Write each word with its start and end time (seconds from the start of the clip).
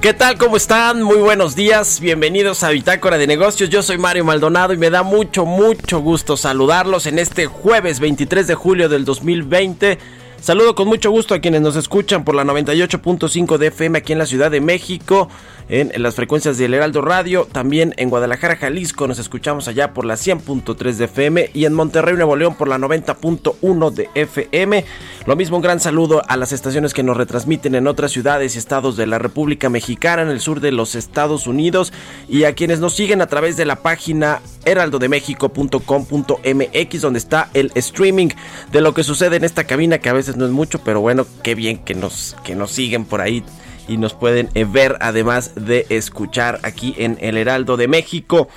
¿Qué 0.00 0.14
tal? 0.14 0.38
¿Cómo 0.38 0.56
están? 0.56 1.02
Muy 1.02 1.16
buenos 1.16 1.56
días. 1.56 1.98
Bienvenidos 1.98 2.62
a 2.62 2.70
Bitácora 2.70 3.18
de 3.18 3.26
Negocios. 3.26 3.68
Yo 3.68 3.82
soy 3.82 3.98
Mario 3.98 4.24
Maldonado 4.24 4.72
y 4.72 4.76
me 4.76 4.90
da 4.90 5.02
mucho, 5.02 5.44
mucho 5.44 5.98
gusto 5.98 6.36
saludarlos 6.36 7.06
en 7.06 7.18
este 7.18 7.46
jueves 7.46 7.98
23 7.98 8.46
de 8.46 8.54
julio 8.54 8.88
del 8.88 9.04
2020. 9.04 9.98
Saludo 10.40 10.76
con 10.76 10.86
mucho 10.86 11.10
gusto 11.10 11.34
a 11.34 11.40
quienes 11.40 11.62
nos 11.62 11.74
escuchan 11.74 12.22
por 12.22 12.36
la 12.36 12.44
98.5 12.44 13.58
de 13.58 13.66
FM 13.66 13.98
aquí 13.98 14.12
en 14.12 14.20
la 14.20 14.26
Ciudad 14.26 14.52
de 14.52 14.60
México, 14.60 15.28
en, 15.68 15.90
las 16.02 16.14
frecuencias 16.14 16.58
del 16.58 16.74
Heraldo 16.74 17.02
Radio, 17.02 17.46
también 17.50 17.94
en 17.96 18.10
Guadalajara, 18.10 18.56
Jalisco 18.56 19.06
nos 19.06 19.18
escuchamos 19.18 19.68
allá 19.68 19.92
por 19.92 20.04
la 20.04 20.14
100.3 20.14 20.94
de 20.94 21.04
FM 21.04 21.50
y 21.52 21.66
en 21.66 21.74
Monterrey, 21.74 22.16
Nuevo 22.16 22.36
León 22.36 22.54
por 22.54 22.68
la 22.68 22.78
90.1 22.78 23.90
de 23.90 24.08
FM. 24.14 24.84
Lo 25.26 25.36
mismo 25.36 25.56
un 25.56 25.62
gran 25.62 25.80
saludo 25.80 26.22
a 26.26 26.36
las 26.36 26.52
estaciones 26.52 26.94
que 26.94 27.02
nos 27.02 27.16
retransmiten 27.16 27.74
en 27.74 27.86
otras 27.86 28.12
ciudades 28.12 28.54
y 28.54 28.58
estados 28.58 28.96
de 28.96 29.06
la 29.06 29.18
República 29.18 29.68
Mexicana, 29.68 30.22
en 30.22 30.28
el 30.28 30.40
sur 30.40 30.60
de 30.60 30.72
los 30.72 30.94
Estados 30.94 31.46
Unidos 31.46 31.92
y 32.28 32.44
a 32.44 32.54
quienes 32.54 32.80
nos 32.80 32.94
siguen 32.94 33.20
a 33.20 33.26
través 33.26 33.58
de 33.58 33.66
la 33.66 33.76
página 33.76 34.40
heraldodemexico.com.mx 34.64 37.00
donde 37.00 37.18
está 37.18 37.50
el 37.54 37.72
streaming 37.74 38.28
de 38.72 38.80
lo 38.80 38.94
que 38.94 39.04
sucede 39.04 39.36
en 39.36 39.44
esta 39.44 39.64
cabina 39.64 39.98
que 39.98 40.08
a 40.08 40.14
veces 40.14 40.36
no 40.36 40.46
es 40.46 40.50
mucho, 40.50 40.80
pero 40.82 41.00
bueno, 41.00 41.26
qué 41.42 41.54
bien 41.54 41.78
que 41.78 41.94
nos, 41.94 42.36
que 42.44 42.54
nos 42.54 42.70
siguen 42.70 43.04
por 43.04 43.20
ahí 43.20 43.44
y 43.88 43.96
nos 43.96 44.14
pueden 44.14 44.50
eh, 44.54 44.64
ver 44.64 44.96
además 45.00 45.52
de 45.56 45.86
escuchar 45.88 46.60
aquí 46.62 46.94
en 46.98 47.18
el 47.20 47.36
Heraldo 47.36 47.76
de 47.76 47.88
México. 47.88 48.48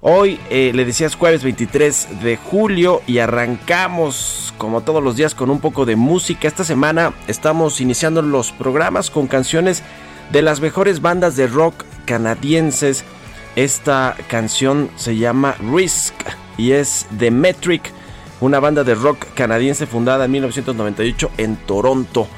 Hoy 0.00 0.38
eh, 0.48 0.70
le 0.74 0.84
decías 0.84 1.16
jueves 1.16 1.42
23 1.42 2.22
de 2.22 2.36
julio 2.36 3.02
y 3.08 3.18
arrancamos 3.18 4.54
como 4.56 4.82
todos 4.82 5.02
los 5.02 5.16
días 5.16 5.34
con 5.34 5.50
un 5.50 5.60
poco 5.60 5.86
de 5.86 5.96
música. 5.96 6.46
Esta 6.46 6.62
semana 6.62 7.12
estamos 7.26 7.80
iniciando 7.80 8.22
los 8.22 8.52
programas 8.52 9.10
con 9.10 9.26
canciones 9.26 9.82
de 10.30 10.42
las 10.42 10.60
mejores 10.60 11.02
bandas 11.02 11.34
de 11.34 11.48
rock 11.48 11.84
canadienses. 12.04 13.04
Esta 13.56 14.16
canción 14.28 14.88
se 14.94 15.16
llama 15.16 15.56
Risk 15.74 16.14
y 16.56 16.72
es 16.72 17.06
de 17.10 17.32
Metric, 17.32 17.92
una 18.40 18.60
banda 18.60 18.84
de 18.84 18.94
rock 18.94 19.26
canadiense 19.34 19.86
fundada 19.86 20.26
en 20.26 20.30
1998 20.30 21.30
en 21.38 21.56
Toronto. 21.56 22.28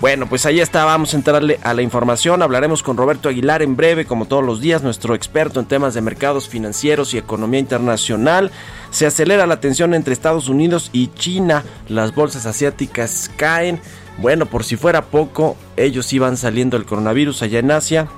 Bueno, 0.00 0.26
pues 0.26 0.46
ahí 0.46 0.60
está, 0.60 0.86
vamos 0.86 1.12
a 1.12 1.18
entrarle 1.18 1.60
a 1.62 1.74
la 1.74 1.82
información. 1.82 2.40
Hablaremos 2.40 2.82
con 2.82 2.96
Roberto 2.96 3.28
Aguilar 3.28 3.60
en 3.60 3.76
breve, 3.76 4.06
como 4.06 4.24
todos 4.24 4.42
los 4.42 4.62
días, 4.62 4.82
nuestro 4.82 5.14
experto 5.14 5.60
en 5.60 5.66
temas 5.66 5.92
de 5.92 6.00
mercados 6.00 6.48
financieros 6.48 7.12
y 7.12 7.18
economía 7.18 7.60
internacional. 7.60 8.50
Se 8.90 9.04
acelera 9.04 9.46
la 9.46 9.60
tensión 9.60 9.92
entre 9.92 10.14
Estados 10.14 10.48
Unidos 10.48 10.88
y 10.94 11.08
China. 11.08 11.64
Las 11.86 12.14
bolsas 12.14 12.46
asiáticas 12.46 13.30
caen. 13.36 13.78
Bueno, 14.16 14.46
por 14.46 14.64
si 14.64 14.76
fuera 14.76 15.04
poco, 15.04 15.58
ellos 15.76 16.10
iban 16.14 16.38
saliendo 16.38 16.78
del 16.78 16.86
coronavirus 16.86 17.42
allá 17.42 17.58
en 17.58 17.70
Asia. 17.70 18.08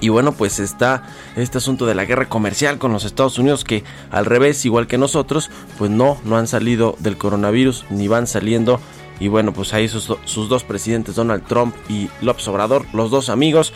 Y 0.00 0.08
bueno, 0.08 0.32
pues 0.32 0.58
está 0.58 1.04
este 1.36 1.58
asunto 1.58 1.86
de 1.86 1.94
la 1.94 2.04
guerra 2.04 2.28
comercial 2.28 2.78
con 2.78 2.92
los 2.92 3.04
Estados 3.04 3.38
Unidos 3.38 3.62
que 3.62 3.84
al 4.10 4.26
revés, 4.26 4.64
igual 4.64 4.88
que 4.88 4.98
nosotros, 4.98 5.50
pues 5.78 5.88
no, 5.88 6.18
no 6.24 6.36
han 6.36 6.48
salido 6.48 6.96
del 6.98 7.16
coronavirus 7.16 7.84
ni 7.90 8.08
van 8.08 8.26
saliendo. 8.26 8.80
Y 9.18 9.28
bueno, 9.28 9.52
pues 9.52 9.72
ahí 9.72 9.88
sus, 9.88 10.08
dos 10.48 10.64
presidentes, 10.64 11.14
Donald 11.14 11.44
Trump 11.46 11.74
y 11.88 12.08
López 12.20 12.46
Obrador, 12.48 12.84
los 12.92 13.10
dos 13.10 13.28
amigos, 13.28 13.72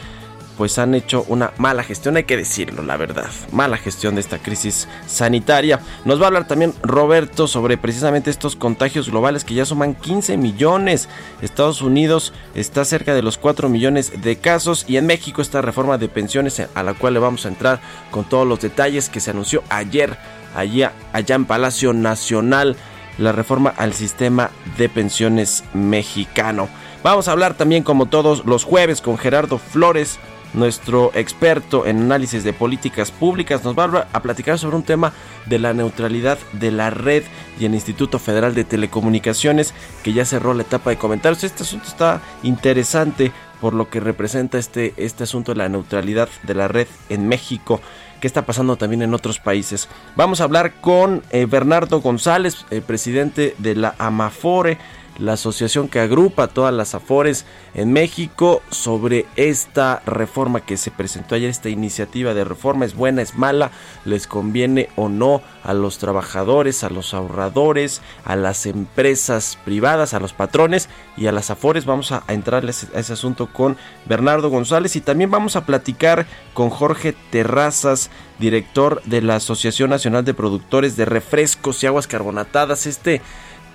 pues 0.59 0.79
han 0.79 0.95
hecho 0.95 1.25
una 1.29 1.53
mala 1.57 1.83
gestión, 1.83 2.19
hay 2.19 2.25
que 2.25 2.37
decirlo, 2.37 2.83
la 2.83 2.99
verdad. 2.99 3.31
Mala 3.51 3.79
gestión 3.79 4.15
de 4.15 4.21
esta 4.21 4.37
crisis 4.37 4.89
sanitaria. 5.07 5.81
Nos 6.05 6.21
va 6.21 6.25
a 6.25 6.27
hablar 6.27 6.47
también 6.47 6.75
Roberto 6.83 7.47
sobre 7.47 7.79
precisamente 7.79 8.29
estos 8.29 8.57
contagios 8.57 9.09
globales 9.09 9.45
que 9.45 9.55
ya 9.55 9.65
suman 9.65 9.95
15 9.95 10.37
millones. 10.37 11.09
Estados 11.41 11.81
Unidos 11.81 12.35
está 12.55 12.85
cerca 12.85 13.15
de 13.15 13.23
los 13.23 13.39
4 13.39 13.71
millones 13.71 14.21
de 14.21 14.37
casos 14.37 14.85
y 14.87 14.99
en 14.99 15.07
México 15.07 15.41
esta 15.41 15.63
reforma 15.63 15.97
de 15.97 16.09
pensiones 16.09 16.61
a 16.75 16.83
la 16.83 16.93
cual 16.93 17.15
le 17.15 17.21
vamos 17.21 17.47
a 17.47 17.49
entrar 17.49 17.81
con 18.11 18.29
todos 18.29 18.47
los 18.47 18.61
detalles 18.61 19.09
que 19.09 19.21
se 19.21 19.31
anunció 19.31 19.63
ayer 19.71 20.19
allá, 20.55 20.93
allá 21.15 21.37
en 21.37 21.47
Palacio 21.47 21.95
Nacional 21.95 22.77
la 23.21 23.33
reforma 23.33 23.73
al 23.77 23.93
sistema 23.93 24.51
de 24.77 24.89
pensiones 24.89 25.63
mexicano. 25.75 26.69
Vamos 27.05 27.29
a 27.29 27.33
hablar 27.33 27.55
también 27.55 27.83
como 27.83 28.07
todos 28.07 28.45
los 28.47 28.65
jueves 28.65 29.01
con 29.01 29.19
Gerardo 29.19 29.59
Flores, 29.59 30.19
nuestro 30.53 31.13
experto 31.15 31.87
en 31.87 31.99
análisis 31.99 32.43
de 32.43 32.53
políticas 32.53 33.11
públicas. 33.11 33.63
Nos 33.63 33.79
va 33.79 34.09
a 34.13 34.23
platicar 34.23 34.59
sobre 34.59 34.77
un 34.77 34.83
tema 34.83 35.13
de 35.47 35.59
la 35.59 35.73
neutralidad 35.73 36.39
de 36.53 36.71
la 36.71 36.91
red 36.91 37.23
y 37.59 37.67
el 37.67 37.75
Instituto 37.75 38.19
Federal 38.19 38.55
de 38.55 38.65
Telecomunicaciones 38.65 39.75
que 40.03 40.13
ya 40.13 40.25
cerró 40.25 40.55
la 40.55 40.63
etapa 40.63 40.91
de 40.91 40.97
comentarios. 40.97 41.45
Este 41.45 41.63
asunto 41.63 41.87
está 41.89 42.21
interesante 42.43 43.33
por 43.61 43.75
lo 43.75 43.91
que 43.91 44.01
representa 44.01 44.59
este, 44.59 44.95
este 44.97 45.25
asunto 45.25 45.53
de 45.53 45.59
la 45.59 45.69
neutralidad 45.69 46.29
de 46.43 46.55
la 46.55 46.69
red 46.69 46.89
en 47.11 47.29
México 47.29 47.81
qué 48.21 48.27
está 48.27 48.47
pasando 48.47 48.77
también 48.77 49.03
en 49.03 49.15
otros 49.15 49.39
países. 49.39 49.89
Vamos 50.15 50.41
a 50.41 50.45
hablar 50.45 50.75
con 50.81 51.23
eh, 51.31 51.47
Bernardo 51.47 52.01
González, 52.01 52.65
eh, 52.71 52.81
presidente 52.81 53.55
de 53.59 53.75
la 53.75 53.95
Amafore, 53.99 54.79
la 55.21 55.35
asociación 55.35 55.89
que 55.89 56.01
agrupa 56.01 56.49
todas 56.49 56.75
las 56.75 56.95
Afores 56.95 57.45
en 57.75 57.93
México, 57.93 58.63
sobre 58.71 59.27
esta 59.37 60.03
reforma 60.07 60.61
que 60.61 60.77
se 60.77 60.91
presentó 60.91 61.35
ayer, 61.35 61.51
esta 61.51 61.69
iniciativa 61.69 62.35
de 62.35 62.45
reforma, 62.45 62.85
es 62.85 62.95
buena, 62.95 63.23
es 63.23 63.37
mala, 63.37 63.71
les 64.05 64.27
conviene 64.27 64.89
o 64.97 65.09
no 65.09 65.43
a 65.63 65.75
los 65.75 65.99
trabajadores, 65.99 66.83
a 66.83 66.91
los 66.91 67.15
ahorradores, 67.15 68.01
a 68.25 68.35
las 68.35 68.67
empresas 68.67 69.59
privadas, 69.65 70.15
a 70.15 70.21
los 70.21 70.33
patrones 70.33 70.89
y 71.17 71.27
a 71.27 71.33
las 71.33 71.51
Afores. 71.51 71.85
Vamos 71.85 72.13
a, 72.13 72.25
a 72.27 72.33
entrar 72.33 72.65
a 72.65 72.71
ese, 72.71 72.89
a 72.95 73.01
ese 73.01 73.13
asunto 73.13 73.53
con 73.53 73.77
Bernardo 74.07 74.49
González 74.49 74.97
y 74.97 75.01
también 75.01 75.31
vamos 75.31 75.55
a 75.55 75.67
platicar 75.67 76.27
con 76.55 76.71
Jorge 76.71 77.15
Terrazas, 77.31 78.11
director 78.39 79.03
de 79.05 79.21
la 79.21 79.37
Asociación 79.37 79.91
Nacional 79.91 80.25
de 80.25 80.35
Productores 80.35 80.97
de 80.97 81.05
Refrescos 81.05 81.83
y 81.83 81.87
Aguas 81.87 82.07
Carbonatadas. 82.07 82.87
Este 82.87 83.21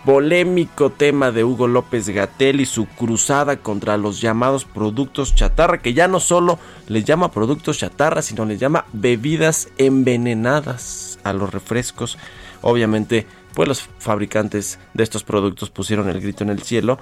polémico 0.05 0.91
tema 0.91 1.31
de 1.31 1.43
Hugo 1.43 1.67
López 1.67 2.07
Gatel 2.09 2.61
y 2.61 2.65
su 2.65 2.85
cruzada 2.85 3.57
contra 3.57 3.97
los 3.97 4.21
llamados 4.21 4.63
productos 4.63 5.33
chatarra, 5.33 5.81
que 5.81 5.95
ya 5.95 6.07
no 6.07 6.19
solo 6.19 6.59
les 6.87 7.05
llama 7.05 7.31
productos 7.31 7.79
chatarra, 7.79 8.21
sino 8.21 8.45
les 8.45 8.59
llama 8.59 8.85
bebidas 8.93 9.69
envenenadas 9.77 11.19
a 11.23 11.33
los 11.33 11.51
refrescos. 11.51 12.17
Obviamente 12.61 13.25
pues 13.55 13.67
los 13.67 13.89
fabricantes 13.99 14.79
de 14.93 15.03
estos 15.03 15.23
productos 15.23 15.71
pusieron 15.71 16.09
el 16.09 16.21
grito 16.21 16.43
en 16.43 16.49
el 16.49 16.61
cielo 16.61 16.99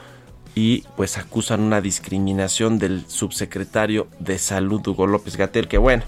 y 0.56 0.84
pues 0.96 1.18
acusan 1.18 1.62
una 1.62 1.82
discriminación 1.82 2.78
del 2.78 3.06
subsecretario 3.08 4.08
de 4.20 4.38
salud 4.38 4.88
Hugo 4.88 5.08
López 5.08 5.36
Gatel 5.36 5.68
que 5.68 5.80
bueno 5.80 6.04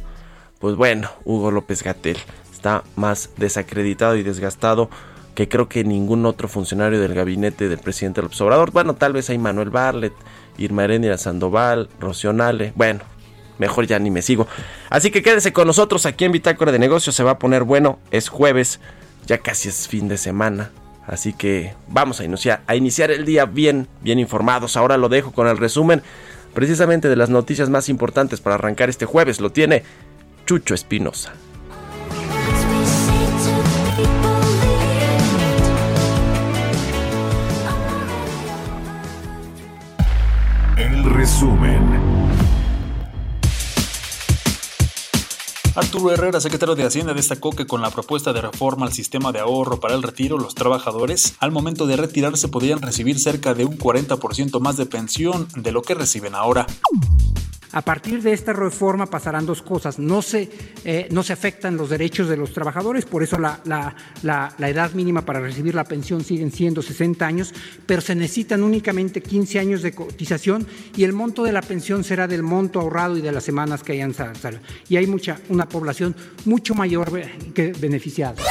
pues 0.59 0.75
bueno 0.75 1.09
Hugo 1.25 1.49
López 1.49 1.81
Gatel 1.81 2.17
está 2.53 2.83
más 2.95 3.31
desacreditado 3.37 4.15
y 4.17 4.23
desgastado 4.23 4.89
que 5.35 5.47
creo 5.47 5.69
que 5.69 5.83
ningún 5.83 6.25
otro 6.25 6.47
funcionario 6.47 6.99
del 6.99 7.13
gabinete 7.13 7.69
del 7.69 7.77
presidente 7.79 8.21
López 8.21 8.41
Obrador 8.41 8.71
bueno 8.71 8.95
tal 8.95 9.13
vez 9.13 9.29
hay 9.29 9.37
Manuel 9.37 9.69
Barlet 9.69 10.13
Irma 10.57 10.83
Heréndira 10.85 11.17
Sandoval 11.17 11.89
Rocío 11.99 12.33
Nale 12.33 12.73
bueno 12.75 13.01
mejor 13.59 13.85
ya 13.85 13.99
ni 13.99 14.09
me 14.09 14.21
sigo 14.21 14.47
así 14.89 15.11
que 15.11 15.21
quédese 15.21 15.53
con 15.53 15.67
nosotros 15.67 16.05
aquí 16.05 16.25
en 16.25 16.31
Bitácora 16.31 16.71
de 16.71 16.79
Negocios 16.79 17.15
se 17.15 17.23
va 17.23 17.31
a 17.31 17.39
poner 17.39 17.63
bueno 17.63 17.99
es 18.09 18.29
jueves 18.29 18.79
ya 19.27 19.37
casi 19.37 19.69
es 19.69 19.87
fin 19.87 20.07
de 20.07 20.17
semana 20.17 20.71
Así 21.07 21.33
que 21.33 21.75
vamos 21.87 22.19
a 22.19 22.23
iniciar, 22.23 22.61
a 22.65 22.75
iniciar 22.75 23.11
el 23.11 23.25
día 23.25 23.45
bien, 23.45 23.87
bien 24.01 24.19
informados. 24.19 24.75
Ahora 24.75 24.97
lo 24.97 25.09
dejo 25.09 25.31
con 25.31 25.47
el 25.47 25.57
resumen 25.57 26.01
precisamente 26.53 27.09
de 27.09 27.15
las 27.15 27.29
noticias 27.29 27.69
más 27.69 27.89
importantes 27.89 28.41
para 28.41 28.55
arrancar 28.55 28.89
este 28.89 29.05
jueves. 29.05 29.39
Lo 29.39 29.51
tiene 29.51 29.83
Chucho 30.45 30.73
Espinosa. 30.73 31.33
Resumen. 41.05 42.25
Arturo 45.75 46.11
Herrera, 46.11 46.39
secretario 46.39 46.75
de 46.75 46.85
Hacienda, 46.85 47.13
destacó 47.13 47.51
que 47.51 47.67
con 47.67 47.81
la 47.81 47.89
propuesta 47.91 48.31
de 48.31 48.41
reforma 48.41 48.85
al 48.85 48.93
sistema 48.93 49.33
de 49.33 49.39
ahorro 49.39 49.81
para 49.81 49.93
el 49.93 50.03
retiro, 50.03 50.37
los 50.37 50.55
trabajadores 50.55 51.35
al 51.39 51.51
momento 51.51 51.85
de 51.85 51.97
retirarse 51.97 52.47
podrían 52.47 52.81
recibir 52.81 53.19
cerca 53.19 53.53
de 53.53 53.65
un 53.65 53.77
40% 53.77 54.61
más 54.61 54.77
de 54.77 54.85
pensión 54.85 55.49
de 55.53 55.73
lo 55.73 55.81
que 55.81 55.93
reciben 55.93 56.33
ahora. 56.33 56.65
A 57.75 57.81
partir 57.81 58.21
de 58.21 58.31
esta 58.31 58.53
reforma 58.53 59.05
pasarán 59.05 59.45
dos 59.45 59.61
cosas. 59.61 59.99
No 59.99 60.21
se, 60.21 60.49
eh, 60.85 61.09
no 61.11 61.23
se 61.23 61.33
afectan 61.33 61.75
los 61.75 61.89
derechos 61.89 62.29
de 62.29 62.37
los 62.37 62.53
trabajadores, 62.53 63.03
por 63.03 63.21
eso 63.21 63.37
la, 63.37 63.59
la, 63.65 63.93
la, 64.23 64.69
edad 64.69 64.93
mínima 64.93 65.25
para 65.25 65.41
recibir 65.41 65.75
la 65.75 65.83
pensión 65.83 66.23
siguen 66.23 66.53
siendo 66.53 66.81
60 66.81 67.27
años, 67.27 67.53
pero 67.85 67.99
se 67.99 68.15
necesitan 68.15 68.63
únicamente 68.63 69.21
15 69.21 69.59
años 69.59 69.81
de 69.81 69.91
cotización 69.91 70.65
y 70.95 71.03
el 71.03 71.11
monto 71.11 71.43
de 71.43 71.51
la 71.51 71.61
pensión 71.61 72.05
será 72.05 72.29
del 72.29 72.43
monto 72.43 72.79
ahorrado 72.79 73.17
y 73.17 73.21
de 73.21 73.33
las 73.33 73.43
semanas 73.43 73.83
que 73.83 73.91
hayan 73.91 74.13
salido. 74.13 74.61
Y 74.87 74.95
hay 74.95 75.07
mucha, 75.07 75.41
una 75.49 75.67
población 75.67 76.15
mucho 76.45 76.75
mayor 76.75 77.11
que 77.53 77.73
beneficiada. 77.73 78.41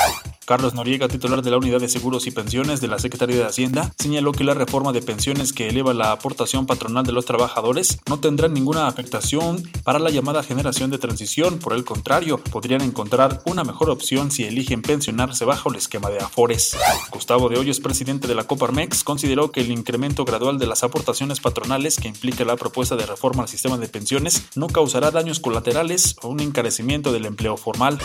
Carlos 0.45 0.75
Noriega, 0.75 1.09
titular 1.09 1.41
de 1.41 1.51
la 1.51 1.57
Unidad 1.57 1.81
de 1.81 1.89
Seguros 1.89 2.27
y 2.27 2.31
Pensiones 2.31 2.83
de 2.83 2.89
la 2.89 2.99
Secretaría 2.99 3.37
de 3.37 3.45
Hacienda, 3.45 3.93
señaló 3.99 4.33
que 4.33 4.45
la 4.45 4.53
reforma 4.53 4.93
de 4.93 5.01
pensiones 5.01 5.53
que 5.55 5.69
eleva 5.69 5.95
la 5.95 6.13
aportación 6.13 6.67
patronal 6.67 7.05
de 7.07 7.13
los 7.13 7.25
trabajadores 7.25 7.99
no 8.09 8.21
tendrá 8.21 8.49
ninguna 8.49 8.87
afectación 8.87 9.63
para 9.85 9.99
la 9.99 10.11
llamada 10.11 10.43
generación 10.43 10.91
de 10.91 10.99
transición, 10.99 11.59
por 11.59 11.73
el 11.73 11.85
contrario, 11.85 12.39
podrían 12.39 12.83
encontrar 12.83 13.43
una 13.47 13.65
mejor 13.65 13.89
opción 13.89 14.31
si 14.31 14.45
eligen 14.45 14.83
pensionarse 14.83 15.47
bajo 15.47 15.71
el 15.71 15.77
esquema 15.77 16.11
de 16.11 16.19
Afores. 16.19 16.77
Gustavo 17.11 17.49
de 17.49 17.59
Hoyos, 17.59 17.81
presidente 17.81 18.29
de 18.29 18.35
la 18.35 18.45
Coparmex, 18.45 19.03
consideró 19.03 19.51
que 19.51 19.63
el 19.63 19.71
incremento 19.71 20.27
gradual 20.27 20.59
de 20.59 20.67
las 20.67 20.85
aportaciones 20.85 21.41
patronales 21.41 21.97
que 21.99 22.09
implica 22.09 22.45
la 22.45 22.57
propuesta 22.57 22.97
de 22.97 23.07
reforma 23.07 23.45
al 23.45 23.49
sistema 23.49 23.79
de 23.79 23.89
pensiones 23.89 24.45
no 24.57 24.67
causará 24.67 25.11
daños 25.11 25.41
colaterales 25.41 26.17
o 26.23 26.29
un 26.29 26.41
encarecimiento 26.41 27.13
del 27.13 27.25
empleo 27.25 27.57
formal. 27.57 27.99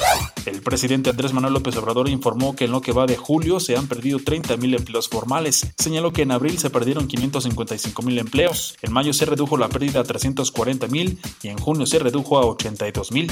El 0.45 0.61
presidente 0.61 1.09
Andrés 1.09 1.33
Manuel 1.33 1.53
López 1.53 1.75
Obrador 1.75 2.07
informó 2.07 2.28
informó 2.29 2.55
que 2.55 2.65
en 2.65 2.71
lo 2.71 2.81
que 2.81 2.91
va 2.91 3.07
de 3.07 3.17
julio 3.17 3.59
se 3.59 3.75
han 3.75 3.87
perdido 3.87 4.19
30.000 4.19 4.77
empleos 4.77 5.09
formales. 5.09 5.65
Señaló 5.79 6.13
que 6.13 6.21
en 6.21 6.31
abril 6.31 6.59
se 6.59 6.69
perdieron 6.69 7.07
555.000 7.07 8.19
empleos, 8.19 8.77
en 8.83 8.93
mayo 8.93 9.13
se 9.13 9.25
redujo 9.25 9.57
la 9.57 9.67
pérdida 9.67 10.01
a 10.01 10.03
340.000 10.03 11.17
y 11.41 11.47
en 11.47 11.57
junio 11.57 11.87
se 11.87 11.97
redujo 11.97 12.37
a 12.37 12.43
82.000. 12.43 13.31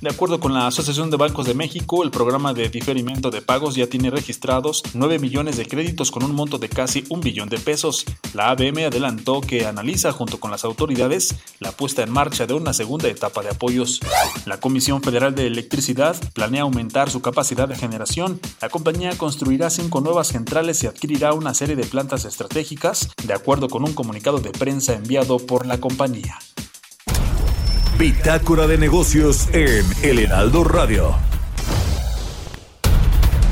De 0.00 0.10
acuerdo 0.10 0.40
con 0.40 0.52
la 0.52 0.66
Asociación 0.66 1.10
de 1.10 1.16
Bancos 1.16 1.46
de 1.46 1.54
México, 1.54 2.02
el 2.02 2.10
programa 2.10 2.52
de 2.52 2.68
diferimiento 2.68 3.30
de 3.30 3.40
pagos 3.40 3.76
ya 3.76 3.86
tiene 3.86 4.10
registrados 4.10 4.82
9 4.94 5.20
millones 5.20 5.56
de 5.56 5.64
créditos 5.64 6.10
con 6.10 6.24
un 6.24 6.34
monto 6.34 6.58
de 6.58 6.68
casi 6.68 7.04
un 7.08 7.20
billón 7.20 7.48
de 7.48 7.60
pesos. 7.60 8.04
La 8.34 8.50
ABM 8.50 8.86
adelantó 8.86 9.40
que 9.40 9.64
analiza 9.66 10.10
junto 10.10 10.40
con 10.40 10.50
las 10.50 10.64
autoridades 10.64 11.36
la 11.60 11.70
puesta 11.70 12.02
en 12.02 12.10
marcha 12.10 12.48
de 12.48 12.54
una 12.54 12.72
segunda 12.72 13.06
etapa 13.06 13.42
de 13.42 13.50
apoyos. 13.50 14.00
La 14.44 14.58
Comisión 14.58 15.00
Federal 15.04 15.36
de 15.36 15.46
Electricidad 15.46 16.16
planea 16.32 16.62
aumentar 16.62 17.08
su 17.08 17.22
capacidad 17.22 17.68
de 17.68 17.76
generación. 17.76 18.31
La 18.60 18.68
compañía 18.68 19.16
construirá 19.16 19.70
cinco 19.70 20.00
nuevas 20.00 20.28
centrales 20.28 20.82
y 20.82 20.86
adquirirá 20.86 21.32
una 21.32 21.54
serie 21.54 21.76
de 21.76 21.84
plantas 21.84 22.24
estratégicas, 22.24 23.10
de 23.24 23.34
acuerdo 23.34 23.68
con 23.68 23.84
un 23.84 23.94
comunicado 23.94 24.38
de 24.38 24.50
prensa 24.50 24.94
enviado 24.94 25.38
por 25.38 25.66
la 25.66 25.78
compañía. 25.78 26.38
Bitácora 27.98 28.66
de 28.66 28.78
negocios 28.78 29.48
en 29.52 29.84
El 30.02 30.18
Heraldo 30.18 30.64
Radio. 30.64 31.14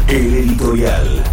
El 0.09 0.35
editorial. 0.35 1.25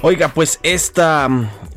Oiga, 0.00 0.28
pues 0.28 0.60
esta, 0.62 1.28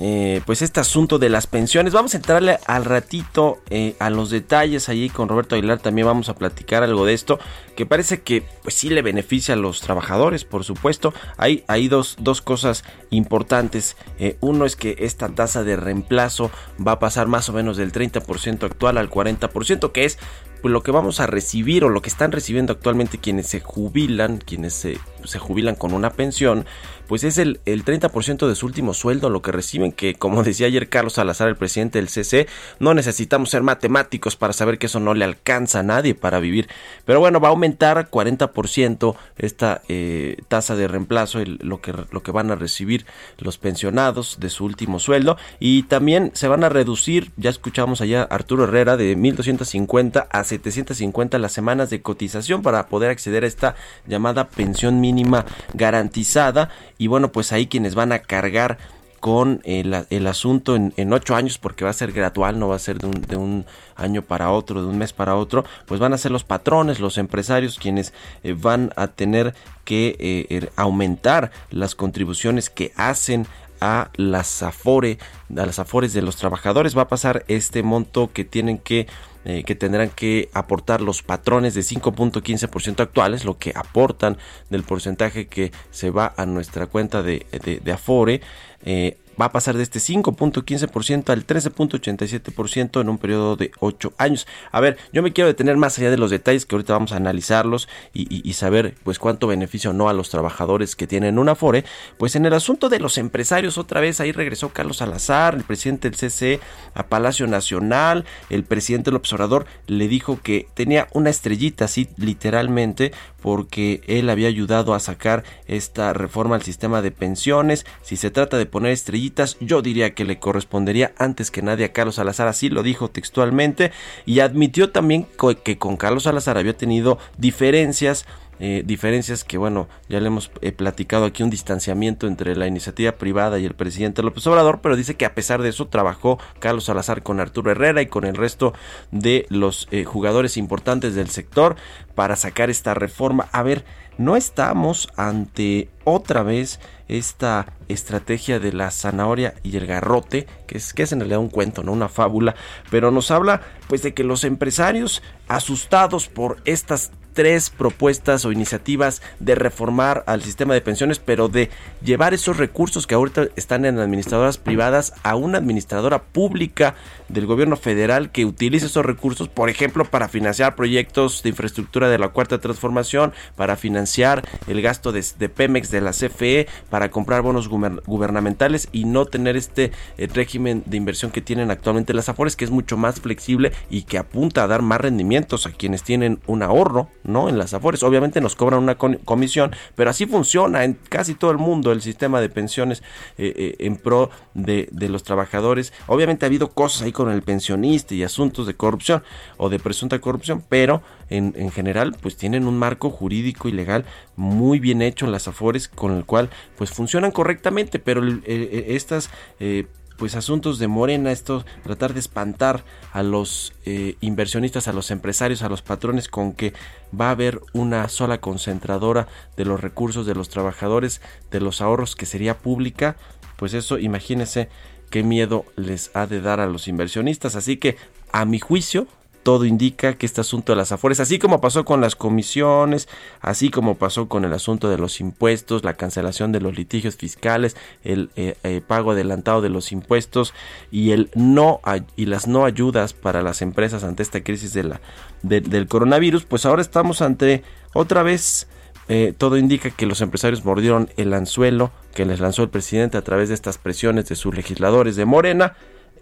eh, 0.03 0.41
pues 0.47 0.63
este 0.63 0.79
asunto 0.79 1.19
de 1.19 1.29
las 1.29 1.45
pensiones, 1.45 1.93
vamos 1.93 2.15
a 2.15 2.17
entrarle 2.17 2.57
al 2.65 2.85
ratito 2.85 3.59
eh, 3.69 3.95
a 3.99 4.09
los 4.09 4.31
detalles 4.31 4.89
allí 4.89 5.09
con 5.09 5.29
Roberto 5.29 5.53
Aguilar, 5.53 5.77
también 5.77 6.07
vamos 6.07 6.27
a 6.27 6.33
platicar 6.33 6.81
algo 6.81 7.05
de 7.05 7.13
esto, 7.13 7.37
que 7.75 7.85
parece 7.85 8.21
que 8.21 8.43
pues 8.63 8.73
sí 8.73 8.89
le 8.89 9.03
beneficia 9.03 9.53
a 9.53 9.57
los 9.57 9.79
trabajadores, 9.81 10.43
por 10.43 10.63
supuesto. 10.63 11.13
Hay, 11.37 11.63
hay 11.67 11.87
dos, 11.87 12.15
dos 12.19 12.41
cosas 12.41 12.83
importantes. 13.11 13.95
Eh, 14.17 14.37
uno 14.41 14.65
es 14.65 14.75
que 14.75 14.95
esta 14.97 15.29
tasa 15.29 15.63
de 15.63 15.75
reemplazo 15.75 16.49
va 16.85 16.93
a 16.93 16.99
pasar 16.99 17.27
más 17.27 17.47
o 17.49 17.53
menos 17.53 17.77
del 17.77 17.91
30% 17.91 18.63
actual 18.63 18.97
al 18.97 19.11
40%, 19.11 19.91
que 19.91 20.05
es 20.05 20.17
pues 20.61 20.71
lo 20.71 20.83
que 20.83 20.91
vamos 20.91 21.19
a 21.19 21.27
recibir 21.27 21.83
o 21.83 21.89
lo 21.89 22.01
que 22.01 22.09
están 22.09 22.31
recibiendo 22.31 22.73
actualmente 22.73 23.17
quienes 23.17 23.47
se 23.47 23.59
jubilan, 23.59 24.37
quienes 24.37 24.73
se, 24.73 24.99
se 25.23 25.39
jubilan 25.39 25.75
con 25.75 25.93
una 25.93 26.11
pensión, 26.11 26.65
pues 27.11 27.25
es 27.25 27.37
el, 27.39 27.59
el 27.65 27.83
30% 27.83 28.47
de 28.47 28.55
su 28.55 28.65
último 28.65 28.93
sueldo 28.93 29.29
lo 29.29 29.41
que 29.41 29.51
reciben, 29.51 29.91
que 29.91 30.13
como 30.13 30.43
decía 30.45 30.67
ayer 30.67 30.87
Carlos 30.87 31.11
Salazar, 31.11 31.49
el 31.49 31.57
presidente 31.57 31.99
del 31.99 32.07
CC, 32.07 32.47
no 32.79 32.93
necesitamos 32.93 33.49
ser 33.49 33.63
matemáticos 33.63 34.37
para 34.37 34.53
saber 34.53 34.77
que 34.77 34.85
eso 34.85 35.01
no 35.01 35.13
le 35.13 35.25
alcanza 35.25 35.79
a 35.79 35.83
nadie 35.83 36.15
para 36.15 36.39
vivir. 36.39 36.69
Pero 37.03 37.19
bueno, 37.19 37.41
va 37.41 37.49
a 37.49 37.51
aumentar 37.51 38.09
40% 38.09 39.17
esta 39.37 39.81
eh, 39.89 40.37
tasa 40.47 40.77
de 40.77 40.87
reemplazo, 40.87 41.39
lo, 41.43 41.81
que, 41.81 41.93
lo 42.11 42.23
que 42.23 42.31
van 42.31 42.49
a 42.49 42.55
recibir 42.55 43.05
los 43.39 43.57
pensionados 43.57 44.39
de 44.39 44.49
su 44.49 44.63
último 44.63 44.97
sueldo. 44.97 45.35
Y 45.59 45.83
también 45.83 46.31
se 46.33 46.47
van 46.47 46.63
a 46.63 46.69
reducir, 46.69 47.33
ya 47.35 47.49
escuchamos 47.49 47.99
allá 47.99 48.23
Arturo 48.23 48.63
Herrera, 48.63 48.95
de 48.95 49.17
1250 49.17 50.27
a 50.31 50.43
750 50.45 51.39
las 51.39 51.51
semanas 51.51 51.89
de 51.89 52.01
cotización 52.01 52.61
para 52.61 52.87
poder 52.87 53.09
acceder 53.09 53.43
a 53.43 53.47
esta 53.47 53.75
llamada 54.07 54.47
pensión 54.47 55.01
mínima 55.01 55.45
garantizada. 55.73 56.69
Y 57.01 57.07
bueno, 57.07 57.31
pues 57.31 57.51
ahí 57.51 57.65
quienes 57.65 57.95
van 57.95 58.11
a 58.11 58.19
cargar 58.19 58.77
con 59.19 59.59
el, 59.63 60.05
el 60.11 60.27
asunto 60.27 60.75
en, 60.75 61.13
ocho 61.13 61.35
años 61.35 61.57
porque 61.57 61.83
va 61.83 61.89
a 61.89 61.93
ser 61.93 62.11
gradual, 62.11 62.59
no 62.59 62.67
va 62.67 62.75
a 62.75 62.79
ser 62.79 62.99
de 62.99 63.37
un, 63.37 63.65
año 63.95 64.21
para 64.21 64.51
otro, 64.51 64.83
de 64.83 64.87
un 64.87 64.99
mes 64.99 65.11
para 65.11 65.35
otro, 65.35 65.65
pues 65.87 65.99
van 65.99 66.13
a 66.13 66.19
ser 66.19 66.29
los 66.29 66.43
patrones, 66.43 66.99
los 66.99 67.17
empresarios 67.17 67.79
quienes 67.79 68.13
eh, 68.43 68.53
van 68.55 68.93
a 68.95 69.07
tener 69.07 69.55
que 69.83 70.15
eh, 70.19 70.69
aumentar 70.75 71.49
las 71.71 71.95
contribuciones 71.95 72.69
que 72.69 72.91
hacen 72.95 73.47
a 73.81 74.11
las 74.15 74.63
afore, 74.63 75.17
a 75.57 75.65
las 75.65 75.79
afores 75.79 76.13
de 76.13 76.21
los 76.21 76.37
trabajadores. 76.37 76.97
Va 76.97 77.03
a 77.03 77.07
pasar 77.07 77.43
este 77.47 77.83
monto 77.83 78.31
que 78.31 78.45
tienen 78.45 78.77
que 78.77 79.07
eh, 79.43 79.63
que 79.63 79.73
tendrán 79.73 80.09
que 80.09 80.49
aportar 80.53 81.01
los 81.01 81.23
patrones 81.23 81.73
de 81.73 81.81
5.15% 81.81 82.99
actuales, 82.99 83.43
lo 83.43 83.57
que 83.57 83.73
aportan 83.75 84.37
del 84.69 84.83
porcentaje 84.83 85.47
que 85.47 85.71
se 85.89 86.11
va 86.11 86.31
a 86.37 86.45
nuestra 86.45 86.85
cuenta 86.85 87.23
de, 87.23 87.47
de, 87.83 87.91
Afore. 87.91 88.41
Eh, 88.83 89.17
va 89.41 89.47
a 89.47 89.51
pasar 89.51 89.75
de 89.75 89.83
este 89.83 89.99
5.15% 89.99 91.29
al 91.31 91.47
13.87% 91.47 93.01
en 93.01 93.09
un 93.09 93.17
periodo 93.17 93.55
de 93.55 93.71
8 93.79 94.13
años. 94.19 94.45
A 94.71 94.79
ver, 94.79 94.97
yo 95.11 95.23
me 95.23 95.33
quiero 95.33 95.47
detener 95.47 95.77
más 95.77 95.97
allá 95.97 96.11
de 96.11 96.17
los 96.17 96.29
detalles 96.29 96.67
que 96.67 96.75
ahorita 96.75 96.93
vamos 96.93 97.11
a 97.11 97.15
analizarlos 97.15 97.89
y, 98.13 98.51
saber 98.53 98.95
pues 99.03 99.17
cuánto 99.17 99.47
beneficio 99.47 99.93
no 99.93 100.09
a 100.09 100.13
los 100.13 100.29
trabajadores 100.29 100.95
que 100.95 101.07
tienen 101.07 101.39
una 101.39 101.55
FORE. 101.55 101.85
Pues 102.17 102.35
en 102.35 102.45
el 102.45 102.53
asunto 102.53 102.89
de 102.89 102.99
los 102.99 103.17
empresarios, 103.17 103.79
otra 103.79 104.01
vez 104.01 104.19
ahí 104.19 104.31
regresó 104.31 104.69
Carlos 104.69 104.97
Salazar, 104.97 105.55
el 105.55 105.63
presidente 105.63 106.09
del 106.09 106.19
CC 106.19 106.59
a 106.93 107.07
Palacio 107.07 107.47
Nacional, 107.47 108.25
el 108.49 108.63
presidente 108.63 109.09
del 109.09 109.15
observador 109.15 109.65
le 109.87 110.07
dijo 110.07 110.39
que 110.43 110.67
tenía 110.75 111.07
una 111.13 111.31
estrellita 111.31 111.85
así 111.85 112.09
literalmente 112.17 113.11
porque 113.41 114.01
él 114.05 114.29
había 114.29 114.47
ayudado 114.47 114.93
a 114.93 114.99
sacar 114.99 115.43
esta 115.65 116.13
reforma 116.13 116.55
al 116.55 116.61
sistema 116.61 117.01
de 117.01 117.09
pensiones. 117.11 117.87
Si 118.03 118.15
se 118.15 118.29
trata 118.29 118.57
de 118.57 118.67
poner 118.67 118.91
estrellitas 118.91 119.30
Yo 119.59 119.81
diría 119.81 120.13
que 120.13 120.25
le 120.25 120.39
correspondería 120.39 121.13
antes 121.17 121.51
que 121.51 121.61
nadie 121.61 121.85
a 121.85 121.93
Carlos 121.93 122.15
Salazar, 122.15 122.47
así 122.47 122.69
lo 122.69 122.83
dijo 122.83 123.09
textualmente, 123.09 123.91
y 124.25 124.39
admitió 124.39 124.91
también 124.91 125.27
que 125.63 125.77
con 125.77 125.97
Carlos 125.97 126.23
Salazar 126.23 126.57
había 126.57 126.75
tenido 126.75 127.17
diferencias 127.37 128.25
eh, 128.63 128.83
diferencias 128.85 129.43
que 129.43 129.57
bueno, 129.57 129.87
ya 130.07 130.19
le 130.19 130.27
hemos 130.27 130.51
eh, 130.61 130.71
platicado 130.71 131.25
aquí 131.25 131.41
un 131.41 131.49
distanciamiento 131.49 132.27
entre 132.27 132.55
la 132.55 132.67
iniciativa 132.67 133.13
privada 133.13 133.57
y 133.57 133.65
el 133.65 133.73
presidente 133.73 134.21
López 134.21 134.45
Obrador, 134.45 134.81
pero 134.83 134.95
dice 134.95 135.15
que 135.15 135.25
a 135.25 135.33
pesar 135.33 135.63
de 135.63 135.69
eso 135.69 135.87
trabajó 135.87 136.37
Carlos 136.59 136.83
Salazar 136.83 137.23
con 137.23 137.39
Arturo 137.39 137.71
Herrera 137.71 138.03
y 138.03 138.05
con 138.05 138.23
el 138.23 138.35
resto 138.35 138.75
de 139.09 139.47
los 139.49 139.87
eh, 139.89 140.03
jugadores 140.03 140.57
importantes 140.57 141.15
del 141.15 141.29
sector 141.29 141.75
para 142.13 142.35
sacar 142.35 142.69
esta 142.69 142.93
reforma. 142.93 143.49
A 143.51 143.63
ver, 143.63 143.83
no 144.17 144.35
estamos 144.35 145.09
ante 145.15 145.89
otra 146.03 146.43
vez 146.43 146.79
esta 147.07 147.73
estrategia 147.87 148.59
de 148.59 148.71
la 148.71 148.89
zanahoria 148.91 149.53
y 149.63 149.75
el 149.77 149.85
garrote, 149.85 150.47
que 150.67 150.77
es, 150.77 150.93
que 150.93 151.03
es 151.03 151.11
en 151.11 151.19
realidad 151.19 151.39
un 151.39 151.49
cuento, 151.49 151.83
no 151.83 151.91
una 151.91 152.09
fábula, 152.09 152.55
pero 152.89 153.11
nos 153.11 153.31
habla 153.31 153.61
pues 153.87 154.01
de 154.01 154.13
que 154.13 154.23
los 154.23 154.43
empresarios 154.43 155.21
asustados 155.47 156.27
por 156.27 156.61
estas 156.65 157.11
tres 157.33 157.69
propuestas 157.69 158.45
o 158.45 158.51
iniciativas 158.51 159.21
de 159.39 159.55
reformar 159.55 160.23
al 160.27 160.41
sistema 160.41 160.73
de 160.73 160.81
pensiones, 160.81 161.19
pero 161.19 161.47
de 161.47 161.69
llevar 162.03 162.33
esos 162.33 162.57
recursos 162.57 163.07
que 163.07 163.15
ahorita 163.15 163.47
están 163.55 163.85
en 163.85 163.99
administradoras 163.99 164.57
privadas 164.57 165.13
a 165.23 165.35
una 165.35 165.57
administradora 165.57 166.23
pública 166.23 166.95
del 167.29 167.45
gobierno 167.45 167.77
federal 167.77 168.31
que 168.31 168.45
utilice 168.45 168.87
esos 168.87 169.05
recursos, 169.05 169.47
por 169.47 169.69
ejemplo, 169.69 170.05
para 170.05 170.27
financiar 170.27 170.75
proyectos 170.75 171.43
de 171.43 171.49
infraestructura 171.49 172.09
de 172.09 172.19
la 172.19 172.29
cuarta 172.29 172.59
transformación, 172.59 173.33
para 173.55 173.75
financiar 173.75 174.43
el 174.67 174.81
gasto 174.81 175.11
de, 175.11 175.21
Pemex 175.49 175.91
de 175.91 176.01
la 176.01 176.11
CFE, 176.11 176.67
para 176.89 177.11
comprar 177.11 177.41
bonos 177.41 177.67
gubernamentales 177.69 178.89
y 178.91 179.05
no 179.05 179.25
tener 179.25 179.55
este 179.55 179.91
eh, 180.17 180.27
régimen 180.33 180.83
de 180.85 180.97
inversión 180.97 181.31
que 181.31 181.41
tienen 181.41 181.71
actualmente 181.71 182.13
las 182.13 182.29
Afores, 182.29 182.55
que 182.55 182.65
es 182.65 182.71
mucho 182.71 182.97
más 182.97 183.19
flexible 183.21 183.71
y 183.89 184.03
que 184.03 184.17
apunta 184.17 184.63
a 184.63 184.67
dar 184.67 184.81
más 184.81 185.01
rendimientos 185.01 185.65
a 185.65 185.71
quienes 185.71 186.03
tienen 186.03 186.39
un 186.47 186.63
ahorro 186.63 187.09
¿no? 187.23 187.49
En 187.49 187.57
las 187.57 187.73
Afores. 187.73 188.03
Obviamente 188.03 188.41
nos 188.41 188.55
cobran 188.55 188.81
una 188.83 188.95
comisión, 188.95 189.71
pero 189.95 190.09
así 190.09 190.25
funciona 190.25 190.83
en 190.83 190.97
casi 191.09 191.35
todo 191.35 191.51
el 191.51 191.57
mundo 191.57 191.91
el 191.91 192.01
sistema 192.01 192.41
de 192.41 192.49
pensiones 192.49 193.03
eh, 193.37 193.53
eh, 193.55 193.75
en 193.79 193.97
pro 193.97 194.29
de, 194.53 194.89
los 195.09 195.23
trabajadores. 195.23 195.93
Obviamente 196.07 196.45
ha 196.45 196.47
habido 196.47 196.69
cosas 196.69 197.03
ahí 197.03 197.11
con 197.11 197.31
el 197.31 197.41
pensionista 197.41 198.13
y 198.15 198.23
asuntos 198.23 198.67
de 198.67 198.75
corrupción 198.75 199.23
o 199.57 199.69
de 199.69 199.79
presunta 199.79 200.19
corrupción, 200.19 200.63
pero 200.67 201.01
en, 201.29 201.53
en 201.57 201.71
general 201.71 202.15
pues 202.21 202.37
tienen 202.37 202.67
un 202.67 202.77
marco 202.77 203.09
jurídico 203.09 203.67
y 203.67 203.71
legal 203.71 204.05
muy 204.35 204.79
bien 204.79 205.01
hecho 205.01 205.25
en 205.25 205.31
las 205.31 205.47
Afores 205.47 205.87
con 205.87 206.15
el 206.15 206.25
cual 206.25 206.49
pues 206.77 206.91
funcionan 206.91 207.31
correctamente, 207.31 207.99
pero 207.99 208.21
estas 208.45 209.29
eh, 209.59 209.85
pues 210.21 210.35
asuntos 210.35 210.77
de 210.77 210.87
Morena, 210.87 211.31
esto 211.31 211.65
tratar 211.81 212.13
de 212.13 212.19
espantar 212.19 212.83
a 213.11 213.23
los 213.23 213.73
eh, 213.85 214.17
inversionistas, 214.21 214.87
a 214.87 214.93
los 214.93 215.09
empresarios, 215.09 215.63
a 215.63 215.67
los 215.67 215.81
patrones 215.81 216.27
con 216.27 216.53
que 216.53 216.73
va 217.19 217.29
a 217.29 217.31
haber 217.31 217.59
una 217.73 218.07
sola 218.07 218.39
concentradora 218.39 219.27
de 219.57 219.65
los 219.65 219.81
recursos 219.81 220.27
de 220.27 220.35
los 220.35 220.47
trabajadores, 220.47 221.21
de 221.49 221.59
los 221.59 221.81
ahorros 221.81 222.15
que 222.15 222.27
sería 222.27 222.59
pública, 222.59 223.15
pues 223.57 223.73
eso 223.73 223.97
imagínense 223.97 224.69
qué 225.09 225.23
miedo 225.23 225.65
les 225.75 226.15
ha 226.15 226.27
de 226.27 226.39
dar 226.39 226.59
a 226.59 226.67
los 226.67 226.87
inversionistas. 226.87 227.55
Así 227.55 227.77
que 227.77 227.97
a 228.31 228.45
mi 228.45 228.59
juicio, 228.59 229.07
todo 229.43 229.65
indica 229.65 230.13
que 230.13 230.25
este 230.25 230.41
asunto 230.41 230.71
de 230.71 230.77
las 230.77 230.91
afores, 230.91 231.19
así 231.19 231.39
como 231.39 231.61
pasó 231.61 231.85
con 231.85 232.01
las 232.01 232.15
comisiones, 232.15 233.07
así 233.39 233.69
como 233.69 233.95
pasó 233.95 234.27
con 234.27 234.45
el 234.45 234.53
asunto 234.53 234.89
de 234.89 234.97
los 234.97 235.19
impuestos, 235.19 235.83
la 235.83 235.95
cancelación 235.95 236.51
de 236.51 236.61
los 236.61 236.75
litigios 236.75 237.15
fiscales, 237.15 237.75
el 238.03 238.29
eh, 238.35 238.55
eh, 238.63 238.81
pago 238.85 239.11
adelantado 239.11 239.61
de 239.61 239.69
los 239.69 239.91
impuestos 239.91 240.53
y 240.91 241.11
el 241.11 241.29
no 241.35 241.81
y 242.15 242.25
las 242.25 242.47
no 242.47 242.65
ayudas 242.65 243.13
para 243.13 243.41
las 243.41 243.61
empresas 243.61 244.03
ante 244.03 244.23
esta 244.23 244.43
crisis 244.43 244.73
de 244.73 244.83
la, 244.83 245.01
del 245.41 245.87
coronavirus, 245.87 246.45
pues 246.45 246.65
ahora 246.65 246.81
estamos 246.81 247.21
ante 247.21 247.63
otra 247.93 248.23
vez 248.23 248.67
eh, 249.09 249.33
todo 249.37 249.57
indica 249.57 249.89
que 249.89 250.05
los 250.05 250.21
empresarios 250.21 250.63
mordieron 250.63 251.09
el 251.17 251.33
anzuelo 251.33 251.91
que 252.13 252.25
les 252.25 252.39
lanzó 252.39 252.63
el 252.63 252.69
presidente 252.69 253.17
a 253.17 253.23
través 253.23 253.49
de 253.49 253.55
estas 253.55 253.77
presiones 253.77 254.29
de 254.29 254.35
sus 254.35 254.55
legisladores 254.55 255.15
de 255.15 255.25
Morena 255.25 255.75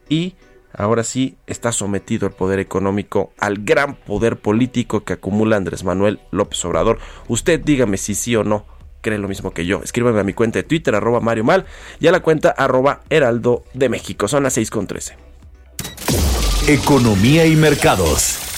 y 0.07 0.35
ahora 0.73 1.03
sí 1.03 1.38
está 1.47 1.71
sometido 1.71 2.27
el 2.27 2.33
poder 2.33 2.59
económico 2.59 3.33
al 3.38 3.59
gran 3.59 3.95
poder 3.95 4.38
político 4.38 5.03
que 5.03 5.13
acumula 5.13 5.57
Andrés 5.57 5.83
Manuel 5.83 6.19
López 6.31 6.63
Obrador. 6.65 6.99
Usted 7.27 7.59
dígame 7.59 7.97
si 7.97 8.15
sí 8.15 8.35
o 8.35 8.43
no 8.43 8.65
cree 9.01 9.17
lo 9.17 9.27
mismo 9.27 9.51
que 9.51 9.65
yo. 9.65 9.81
Escríbame 9.83 10.19
a 10.19 10.23
mi 10.23 10.33
cuenta 10.33 10.59
de 10.59 10.63
Twitter, 10.63 10.93
arroba 10.95 11.19
Mario 11.19 11.43
Mal, 11.43 11.65
y 11.99 12.07
a 12.07 12.11
la 12.11 12.19
cuenta 12.21 12.49
arroba 12.49 13.01
Heraldo 13.09 13.63
de 13.73 13.89
México. 13.89 14.27
Son 14.27 14.43
las 14.43 14.57
6.13. 14.57 15.15
Economía 16.67 17.45
y 17.45 17.55
mercados. 17.55 18.49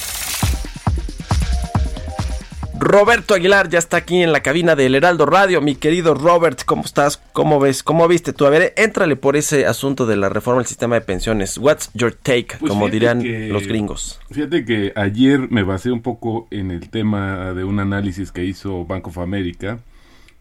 Roberto 2.81 3.35
Aguilar 3.35 3.69
ya 3.69 3.77
está 3.77 3.97
aquí 3.97 4.23
en 4.23 4.31
la 4.31 4.39
cabina 4.39 4.75
del 4.75 4.95
Heraldo 4.95 5.27
Radio. 5.27 5.61
Mi 5.61 5.75
querido 5.75 6.15
Robert, 6.15 6.63
¿cómo 6.65 6.81
estás? 6.81 7.21
¿Cómo 7.31 7.59
ves? 7.59 7.83
¿Cómo 7.83 8.07
viste 8.07 8.33
tú? 8.33 8.47
A 8.47 8.49
ver, 8.49 8.73
éntrale 8.75 9.15
por 9.15 9.35
ese 9.35 9.67
asunto 9.67 10.07
de 10.07 10.15
la 10.15 10.29
reforma 10.29 10.61
del 10.61 10.67
sistema 10.67 10.95
de 10.95 11.01
pensiones. 11.01 11.59
What's 11.59 11.91
your 11.93 12.11
take? 12.11 12.57
Pues 12.59 12.71
como 12.71 12.89
dirían 12.89 13.21
los 13.49 13.67
gringos. 13.67 14.19
Fíjate 14.31 14.65
que 14.65 14.93
ayer 14.95 15.47
me 15.51 15.61
basé 15.61 15.91
un 15.91 16.01
poco 16.01 16.47
en 16.49 16.71
el 16.71 16.89
tema 16.89 17.53
de 17.53 17.63
un 17.63 17.79
análisis 17.79 18.31
que 18.31 18.45
hizo 18.45 18.83
Bank 18.83 19.05
of 19.09 19.19
America, 19.19 19.77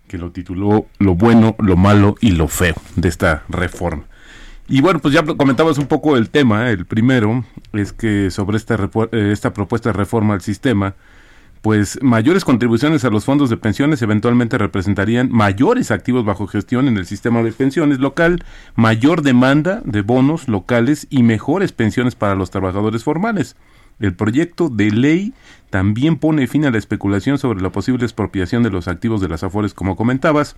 que 0.09 0.17
lo 0.17 0.31
tituló 0.31 0.87
Lo 0.99 1.17
bueno, 1.17 1.57
lo 1.59 1.77
malo 1.77 2.15
y 2.23 2.31
lo 2.31 2.49
feo 2.49 2.75
de 2.97 3.11
esta 3.11 3.45
reforma. 3.51 4.05
Y 4.67 4.81
bueno, 4.81 4.99
pues 5.01 5.13
ya 5.13 5.23
comentabas 5.25 5.77
un 5.77 5.89
poco 5.89 6.17
el 6.17 6.31
tema. 6.31 6.71
El 6.71 6.87
primero 6.87 7.45
es 7.75 7.93
que 7.93 8.31
sobre 8.31 8.57
esta, 8.57 8.77
eh, 9.13 9.31
esta 9.31 9.53
propuesta 9.53 9.91
de 9.91 9.93
reforma 9.93 10.33
al 10.33 10.41
sistema, 10.41 10.95
pues 11.63 11.99
mayores 12.03 12.45
contribuciones 12.45 13.05
a 13.05 13.11
los 13.11 13.25
fondos 13.25 13.51
de 13.51 13.57
pensiones 13.57 14.01
eventualmente 14.01 14.57
representarían 14.57 15.31
mayores 15.31 15.91
activos 15.91 16.25
bajo 16.25 16.47
gestión 16.47 16.89
en 16.89 16.97
el 16.97 17.07
sistema 17.07 17.43
de 17.43 17.53
pensiones 17.53 17.99
local, 17.99 18.43
mayor 18.77 19.23
demanda 19.23 19.83
de 19.85 20.01
bonos 20.01 20.49
locales 20.49 21.07
y 21.11 21.23
mejores 21.23 21.73
pensiones 21.73 22.15
para 22.15 22.35
los 22.35 22.51
trabajadores 22.51 23.05
formales. 23.05 23.57
El 23.99 24.15
proyecto 24.15 24.71
de 24.71 24.91
ley 24.91 25.35
también 25.69 26.17
pone 26.17 26.47
fin 26.47 26.65
a 26.65 26.71
la 26.71 26.79
especulación 26.79 27.37
sobre 27.37 27.61
la 27.61 27.71
posible 27.71 28.05
expropiación 28.05 28.63
de 28.63 28.71
los 28.71 28.89
activos 28.89 29.21
de 29.21 29.29
las 29.29 29.43
afores, 29.45 29.75
como 29.75 29.97
comentabas, 29.97 30.57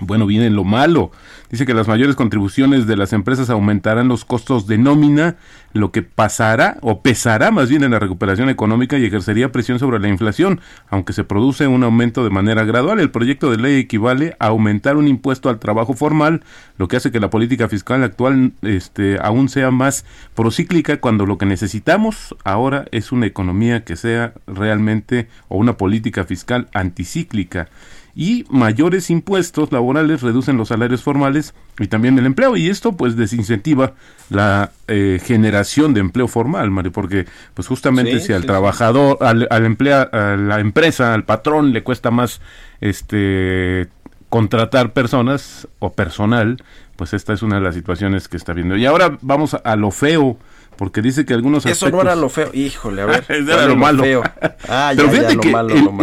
bueno, 0.00 0.26
viene 0.26 0.50
lo 0.50 0.64
malo. 0.64 1.10
Dice 1.50 1.64
que 1.64 1.74
las 1.74 1.88
mayores 1.88 2.14
contribuciones 2.14 2.86
de 2.86 2.96
las 2.96 3.12
empresas 3.12 3.48
aumentarán 3.48 4.08
los 4.08 4.24
costos 4.24 4.66
de 4.66 4.76
nómina, 4.76 5.36
lo 5.72 5.92
que 5.92 6.02
pasará 6.02 6.78
o 6.82 7.02
pesará 7.02 7.50
más 7.50 7.68
bien 7.68 7.84
en 7.84 7.92
la 7.92 7.98
recuperación 7.98 8.48
económica 8.48 8.98
y 8.98 9.04
ejercería 9.04 9.50
presión 9.50 9.78
sobre 9.78 9.98
la 9.98 10.08
inflación, 10.08 10.60
aunque 10.88 11.12
se 11.12 11.24
produce 11.24 11.66
un 11.66 11.84
aumento 11.84 12.22
de 12.24 12.30
manera 12.30 12.64
gradual. 12.64 13.00
El 13.00 13.10
proyecto 13.10 13.50
de 13.50 13.56
ley 13.56 13.80
equivale 13.80 14.36
a 14.38 14.48
aumentar 14.48 14.96
un 14.96 15.08
impuesto 15.08 15.48
al 15.48 15.58
trabajo 15.58 15.94
formal, 15.94 16.42
lo 16.76 16.88
que 16.88 16.96
hace 16.96 17.10
que 17.10 17.20
la 17.20 17.30
política 17.30 17.68
fiscal 17.68 18.02
actual 18.04 18.52
este, 18.62 19.18
aún 19.22 19.48
sea 19.48 19.70
más 19.70 20.04
procíclica 20.34 21.00
cuando 21.00 21.26
lo 21.26 21.38
que 21.38 21.46
necesitamos 21.46 22.36
ahora 22.44 22.84
es 22.92 23.12
una 23.12 23.26
economía 23.26 23.84
que 23.84 23.96
sea 23.96 24.34
realmente 24.46 25.28
o 25.48 25.56
una 25.56 25.76
política 25.76 26.24
fiscal 26.24 26.68
anticíclica 26.72 27.68
y 28.18 28.44
mayores 28.50 29.10
impuestos 29.10 29.70
laborales 29.70 30.22
reducen 30.22 30.56
los 30.56 30.68
salarios 30.68 31.04
formales 31.04 31.54
y 31.78 31.86
también 31.86 32.18
el 32.18 32.26
empleo. 32.26 32.56
Y 32.56 32.68
esto 32.68 32.96
pues 32.96 33.14
desincentiva 33.14 33.92
la 34.28 34.72
eh, 34.88 35.20
generación 35.24 35.94
de 35.94 36.00
empleo 36.00 36.26
formal, 36.26 36.68
Mario, 36.72 36.90
porque 36.90 37.26
pues 37.54 37.68
justamente 37.68 38.18
si 38.18 38.32
al 38.32 38.44
trabajador, 38.44 39.18
al, 39.20 39.46
al 39.50 39.64
emplea, 39.64 40.02
a 40.02 40.36
la 40.36 40.58
empresa, 40.58 41.14
al 41.14 41.26
patrón 41.26 41.72
le 41.72 41.84
cuesta 41.84 42.10
más 42.10 42.40
este 42.80 43.86
contratar 44.30 44.92
personas 44.92 45.68
o 45.78 45.92
personal, 45.92 46.56
pues 46.96 47.14
esta 47.14 47.32
es 47.34 47.42
una 47.42 47.54
de 47.54 47.62
las 47.62 47.76
situaciones 47.76 48.26
que 48.26 48.36
está 48.36 48.52
viendo. 48.52 48.76
Y 48.76 48.84
ahora 48.84 49.16
vamos 49.20 49.54
a 49.62 49.76
lo 49.76 49.92
feo 49.92 50.36
porque 50.78 51.02
dice 51.02 51.26
que 51.26 51.34
algunos 51.34 51.66
Eso 51.66 51.90
no 51.90 52.00
era 52.00 52.14
lo 52.14 52.28
feo, 52.28 52.50
híjole, 52.54 53.02
a 53.02 53.06
ver. 53.06 53.26
era 53.28 53.66
lo 53.66 53.76
malo. 53.76 54.04
Ah, 54.70 54.92
Pero 54.94 55.10
fíjate 55.10 55.38
que 55.38 55.50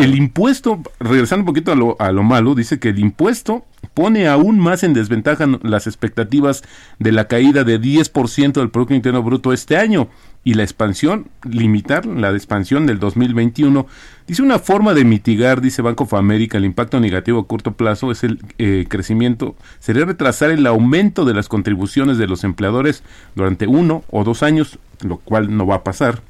el, 0.02 0.16
impuesto, 0.16 0.82
regresando 1.00 1.44
un 1.44 1.46
poquito 1.46 1.72
a 1.72 1.76
lo, 1.76 1.96
a 2.00 2.12
lo 2.12 2.24
malo, 2.24 2.56
dice 2.56 2.80
que 2.80 2.90
el 2.90 3.00
impuesto 3.00 3.64
pone 3.94 4.28
aún 4.28 4.60
más 4.60 4.84
en 4.84 4.94
desventaja 4.94 5.46
las 5.62 5.88
expectativas 5.88 6.64
de 7.00 7.12
la 7.12 7.28
caída 7.28 7.64
de 7.64 7.80
10% 7.80 8.54
del 8.54 8.72
Producto 8.72 8.96
Interno 8.96 9.24
Bruto 9.24 9.54
este 9.54 9.78
año 9.78 10.10
y 10.46 10.54
la 10.54 10.64
expansión, 10.64 11.28
limitar 11.44 12.06
la 12.06 12.30
expansión 12.30 12.86
del 12.86 13.00
2021. 13.00 13.88
Dice 14.28 14.44
una 14.44 14.60
forma 14.60 14.94
de 14.94 15.04
mitigar, 15.04 15.60
dice 15.60 15.82
Banco 15.82 16.04
of 16.04 16.14
el 16.14 16.66
impacto 16.66 17.00
negativo 17.00 17.40
a 17.40 17.48
corto 17.48 17.74
plazo 17.74 18.12
es 18.12 18.24
el 18.24 18.40
eh, 18.60 18.86
crecimiento, 18.88 19.56
sería 19.80 20.06
retrasar 20.06 20.52
el 20.52 20.68
aumento 20.68 21.26
de 21.26 21.34
las 21.34 21.50
contribuciones 21.50 22.20
de 22.20 22.28
los 22.28 22.44
empleadores 22.44 23.02
durante 23.34 23.66
uno 23.66 24.04
o 24.12 24.24
dos 24.24 24.44
años, 24.44 24.78
lo 25.02 25.18
cual 25.18 25.58
no 25.58 25.66
va 25.66 25.78
a 25.78 25.84
pasar. 25.84 26.22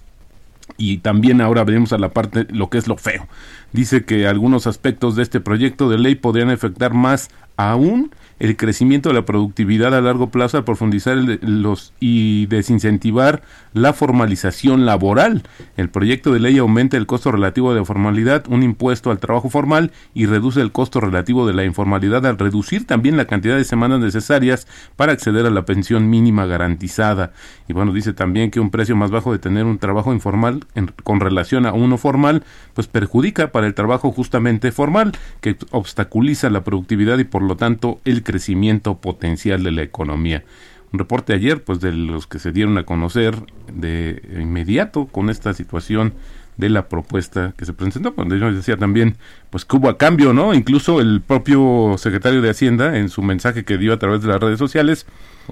Y 0.77 0.99
también 0.99 1.41
ahora 1.41 1.65
veremos 1.65 1.91
a 1.91 1.97
la 1.97 2.09
parte 2.09 2.47
lo 2.49 2.69
que 2.69 2.77
es 2.77 2.87
lo 2.87 2.95
feo. 2.95 3.27
Dice 3.73 4.05
que 4.05 4.27
algunos 4.27 4.65
aspectos 4.65 5.17
de 5.17 5.23
este 5.23 5.41
proyecto 5.41 5.89
de 5.89 5.97
ley 5.97 6.15
podrían 6.15 6.49
afectar 6.49 6.93
más 6.93 7.29
aún 7.57 8.11
el 8.39 8.57
crecimiento 8.57 9.09
de 9.09 9.15
la 9.15 9.25
productividad 9.25 9.95
a 9.95 10.01
largo 10.01 10.29
plazo 10.29 10.57
al 10.57 10.63
profundizar 10.63 11.17
el- 11.17 11.39
los 11.41 11.93
y 11.99 12.47
desincentivar 12.47 13.41
la 13.73 13.93
formalización 13.93 14.85
laboral. 14.85 15.43
El 15.77 15.89
proyecto 15.89 16.33
de 16.33 16.39
ley 16.39 16.57
aumenta 16.57 16.97
el 16.97 17.05
costo 17.05 17.31
relativo 17.31 17.73
de 17.73 17.85
formalidad, 17.85 18.45
un 18.49 18.63
impuesto 18.63 19.11
al 19.11 19.19
trabajo 19.19 19.49
formal 19.49 19.91
y 20.13 20.25
reduce 20.25 20.61
el 20.61 20.71
costo 20.71 20.99
relativo 20.99 21.47
de 21.47 21.53
la 21.53 21.63
informalidad 21.65 22.25
al 22.25 22.37
reducir 22.37 22.85
también 22.87 23.17
la 23.17 23.25
cantidad 23.25 23.57
de 23.57 23.63
semanas 23.63 23.99
necesarias 23.99 24.67
para 24.95 25.13
acceder 25.13 25.45
a 25.45 25.49
la 25.49 25.65
pensión 25.65 26.09
mínima 26.09 26.45
garantizada. 26.45 27.31
Y 27.67 27.73
bueno, 27.73 27.93
dice 27.93 28.13
también 28.13 28.51
que 28.51 28.59
un 28.59 28.69
precio 28.69 28.95
más 28.95 29.11
bajo 29.11 29.31
de 29.31 29.39
tener 29.39 29.65
un 29.65 29.77
trabajo 29.77 30.13
informal 30.13 30.65
con 31.03 31.19
relación 31.19 31.65
a 31.65 31.73
uno 31.73 31.97
formal, 31.97 32.43
pues 32.73 32.87
perjudica 32.87 33.51
para 33.51 33.67
el 33.67 33.73
trabajo 33.73 34.11
justamente 34.11 34.71
formal, 34.71 35.13
que 35.41 35.57
obstaculiza 35.71 36.49
la 36.49 36.63
productividad 36.63 37.17
y 37.19 37.23
por 37.23 37.41
lo 37.41 37.55
tanto 37.55 37.99
el 38.05 38.23
crecimiento 38.25 38.97
potencial 38.97 39.63
de 39.63 39.71
la 39.71 39.83
economía. 39.83 40.43
Un 40.91 40.99
reporte 40.99 41.33
ayer, 41.33 41.63
pues 41.63 41.79
de 41.79 41.93
los 41.93 42.27
que 42.27 42.39
se 42.39 42.51
dieron 42.51 42.77
a 42.77 42.83
conocer 42.83 43.35
de 43.71 44.21
inmediato 44.37 45.05
con 45.05 45.29
esta 45.29 45.53
situación 45.53 46.13
de 46.57 46.69
la 46.69 46.87
propuesta 46.87 47.53
que 47.57 47.65
se 47.65 47.73
presentó, 47.73 48.15
cuando 48.15 48.35
yo 48.35 48.51
decía 48.51 48.77
también, 48.77 49.17
pues 49.49 49.65
que 49.65 49.75
hubo 49.75 49.89
a 49.89 49.97
cambio, 49.97 50.33
¿no? 50.33 50.53
Incluso 50.53 51.01
el 51.01 51.21
propio 51.21 51.95
secretario 51.97 52.41
de 52.41 52.49
Hacienda, 52.49 52.97
en 52.97 53.09
su 53.09 53.21
mensaje 53.21 53.65
que 53.65 53.77
dio 53.77 53.93
a 53.93 53.99
través 53.99 54.21
de 54.21 54.29
las 54.29 54.39
redes 54.39 54.59
sociales, 54.59 55.05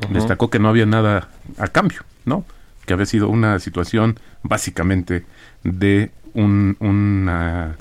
destacó 0.10 0.50
que 0.50 0.60
no 0.60 0.70
había 0.70 0.86
nada 0.86 1.30
a 1.58 1.68
cambio, 1.68 2.02
¿no? 2.26 2.46
Que 2.86 2.94
había 2.94 3.06
sido 3.06 3.30
una 3.30 3.60
situación 3.60 4.20
básicamente 4.44 5.26
de 5.64 6.12
un, 6.34 6.78
una 6.80 7.76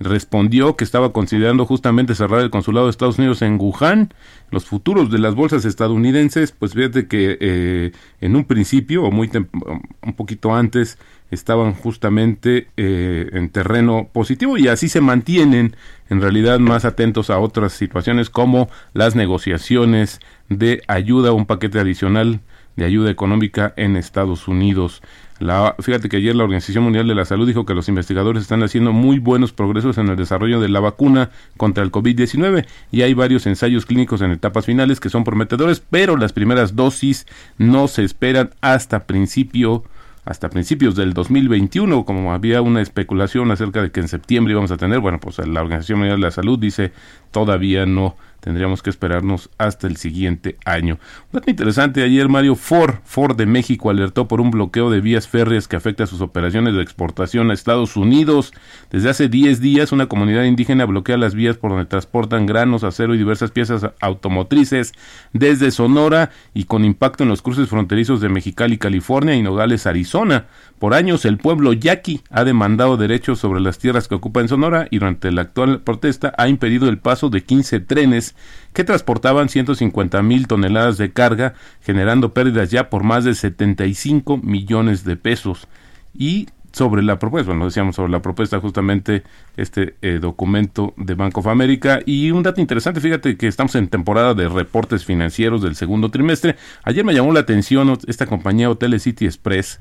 respondió 0.00 0.76
que 0.76 0.84
estaba 0.84 1.12
considerando 1.12 1.66
justamente 1.66 2.14
cerrar 2.14 2.40
el 2.40 2.50
consulado 2.50 2.86
de 2.86 2.90
Estados 2.90 3.18
Unidos 3.18 3.42
en 3.42 3.58
Wuhan. 3.60 4.12
Los 4.50 4.64
futuros 4.64 5.10
de 5.10 5.18
las 5.18 5.34
bolsas 5.34 5.64
estadounidenses, 5.64 6.52
pues 6.52 6.72
fíjate 6.72 7.06
que 7.06 7.36
eh, 7.40 7.92
en 8.20 8.36
un 8.36 8.44
principio 8.44 9.04
o 9.04 9.10
muy 9.10 9.30
un 9.34 10.12
poquito 10.14 10.54
antes 10.54 10.98
estaban 11.30 11.74
justamente 11.74 12.68
eh, 12.76 13.28
en 13.32 13.50
terreno 13.50 14.08
positivo 14.12 14.56
y 14.56 14.68
así 14.68 14.88
se 14.88 15.00
mantienen 15.00 15.76
en 16.08 16.20
realidad 16.22 16.58
más 16.58 16.84
atentos 16.84 17.28
a 17.28 17.38
otras 17.38 17.72
situaciones 17.72 18.30
como 18.30 18.70
las 18.94 19.14
negociaciones 19.14 20.20
de 20.48 20.82
ayuda, 20.88 21.32
un 21.32 21.44
paquete 21.44 21.78
adicional 21.78 22.40
de 22.76 22.84
ayuda 22.84 23.10
económica 23.10 23.74
en 23.76 23.96
Estados 23.96 24.48
Unidos. 24.48 25.02
La, 25.38 25.76
fíjate 25.78 26.08
que 26.08 26.16
ayer 26.16 26.34
la 26.34 26.44
Organización 26.44 26.84
Mundial 26.84 27.06
de 27.06 27.14
la 27.14 27.24
Salud 27.24 27.46
dijo 27.46 27.64
que 27.64 27.74
los 27.74 27.88
investigadores 27.88 28.42
están 28.42 28.62
haciendo 28.62 28.92
muy 28.92 29.20
buenos 29.20 29.52
progresos 29.52 29.96
en 29.98 30.08
el 30.08 30.16
desarrollo 30.16 30.60
de 30.60 30.68
la 30.68 30.80
vacuna 30.80 31.30
contra 31.56 31.84
el 31.84 31.92
COVID-19 31.92 32.66
y 32.90 33.02
hay 33.02 33.14
varios 33.14 33.46
ensayos 33.46 33.86
clínicos 33.86 34.20
en 34.20 34.32
etapas 34.32 34.66
finales 34.66 34.98
que 34.98 35.10
son 35.10 35.22
prometedores, 35.22 35.80
pero 35.80 36.16
las 36.16 36.32
primeras 36.32 36.74
dosis 36.74 37.26
no 37.56 37.86
se 37.86 38.02
esperan 38.02 38.50
hasta 38.60 39.06
principio 39.06 39.84
hasta 40.24 40.50
principios 40.50 40.94
del 40.94 41.14
2021, 41.14 42.04
como 42.04 42.34
había 42.34 42.60
una 42.60 42.82
especulación 42.82 43.50
acerca 43.50 43.80
de 43.80 43.90
que 43.90 44.00
en 44.00 44.08
septiembre 44.08 44.52
íbamos 44.52 44.70
a 44.70 44.76
tener, 44.76 45.00
bueno, 45.00 45.18
pues 45.18 45.38
la 45.38 45.62
Organización 45.62 46.00
Mundial 46.00 46.20
de 46.20 46.26
la 46.26 46.30
Salud 46.30 46.58
dice 46.58 46.92
todavía 47.30 47.86
no 47.86 48.14
tendríamos 48.40 48.82
que 48.82 48.90
esperarnos 48.90 49.50
hasta 49.58 49.86
el 49.86 49.96
siguiente 49.96 50.56
año. 50.64 50.98
Un 51.32 51.40
dato 51.40 51.50
interesante, 51.50 52.02
ayer 52.02 52.28
Mario 52.28 52.54
Ford, 52.54 52.96
Ford 53.04 53.36
de 53.36 53.46
México 53.46 53.90
alertó 53.90 54.28
por 54.28 54.40
un 54.40 54.50
bloqueo 54.50 54.90
de 54.90 55.00
vías 55.00 55.28
férreas 55.28 55.68
que 55.68 55.76
afecta 55.76 56.04
a 56.04 56.06
sus 56.06 56.20
operaciones 56.20 56.74
de 56.74 56.82
exportación 56.82 57.50
a 57.50 57.54
Estados 57.54 57.96
Unidos. 57.96 58.52
Desde 58.90 59.10
hace 59.10 59.28
10 59.28 59.60
días 59.60 59.92
una 59.92 60.06
comunidad 60.06 60.44
indígena 60.44 60.84
bloquea 60.84 61.16
las 61.16 61.34
vías 61.34 61.56
por 61.56 61.70
donde 61.70 61.86
transportan 61.86 62.46
granos, 62.46 62.84
acero 62.84 63.14
y 63.14 63.18
diversas 63.18 63.50
piezas 63.50 63.86
automotrices 64.00 64.92
desde 65.32 65.70
Sonora 65.70 66.30
y 66.54 66.64
con 66.64 66.84
impacto 66.84 67.24
en 67.24 67.28
los 67.28 67.42
cruces 67.42 67.68
fronterizos 67.68 68.20
de 68.20 68.28
Mexicali, 68.28 68.78
California 68.78 69.34
y 69.34 69.42
Nogales, 69.42 69.86
Arizona. 69.86 70.46
Por 70.78 70.94
años 70.94 71.24
el 71.24 71.38
pueblo 71.38 71.72
yaqui 71.72 72.22
ha 72.30 72.44
demandado 72.44 72.96
derechos 72.96 73.40
sobre 73.40 73.60
las 73.60 73.78
tierras 73.78 74.06
que 74.06 74.14
ocupa 74.14 74.40
en 74.40 74.48
Sonora 74.48 74.86
y 74.90 74.98
durante 74.98 75.32
la 75.32 75.42
actual 75.42 75.80
protesta 75.80 76.32
ha 76.38 76.48
impedido 76.48 76.88
el 76.88 76.98
paso 76.98 77.30
de 77.30 77.42
15 77.42 77.80
trenes 77.80 78.27
que 78.72 78.84
transportaban 78.84 79.48
150 79.48 80.22
mil 80.22 80.46
toneladas 80.46 80.98
de 80.98 81.12
carga, 81.12 81.54
generando 81.82 82.32
pérdidas 82.32 82.70
ya 82.70 82.90
por 82.90 83.02
más 83.02 83.24
de 83.24 83.34
75 83.34 84.38
millones 84.38 85.04
de 85.04 85.16
pesos. 85.16 85.66
Y 86.14 86.48
sobre 86.72 87.02
la 87.02 87.18
propuesta, 87.18 87.50
bueno, 87.50 87.64
decíamos 87.64 87.96
sobre 87.96 88.12
la 88.12 88.22
propuesta 88.22 88.60
justamente 88.60 89.22
este 89.56 89.96
eh, 90.02 90.18
documento 90.20 90.94
de 90.96 91.14
Bank 91.14 91.36
of 91.38 91.46
America 91.46 92.00
y 92.04 92.30
un 92.30 92.42
dato 92.42 92.60
interesante, 92.60 93.00
fíjate 93.00 93.36
que 93.36 93.48
estamos 93.48 93.74
en 93.74 93.88
temporada 93.88 94.34
de 94.34 94.48
reportes 94.48 95.04
financieros 95.04 95.62
del 95.62 95.74
segundo 95.74 96.10
trimestre. 96.10 96.56
Ayer 96.84 97.04
me 97.04 97.14
llamó 97.14 97.32
la 97.32 97.40
atención 97.40 97.98
esta 98.06 98.26
compañía 98.26 98.70
Hoteles 98.70 99.02
City 99.02 99.24
Express 99.24 99.80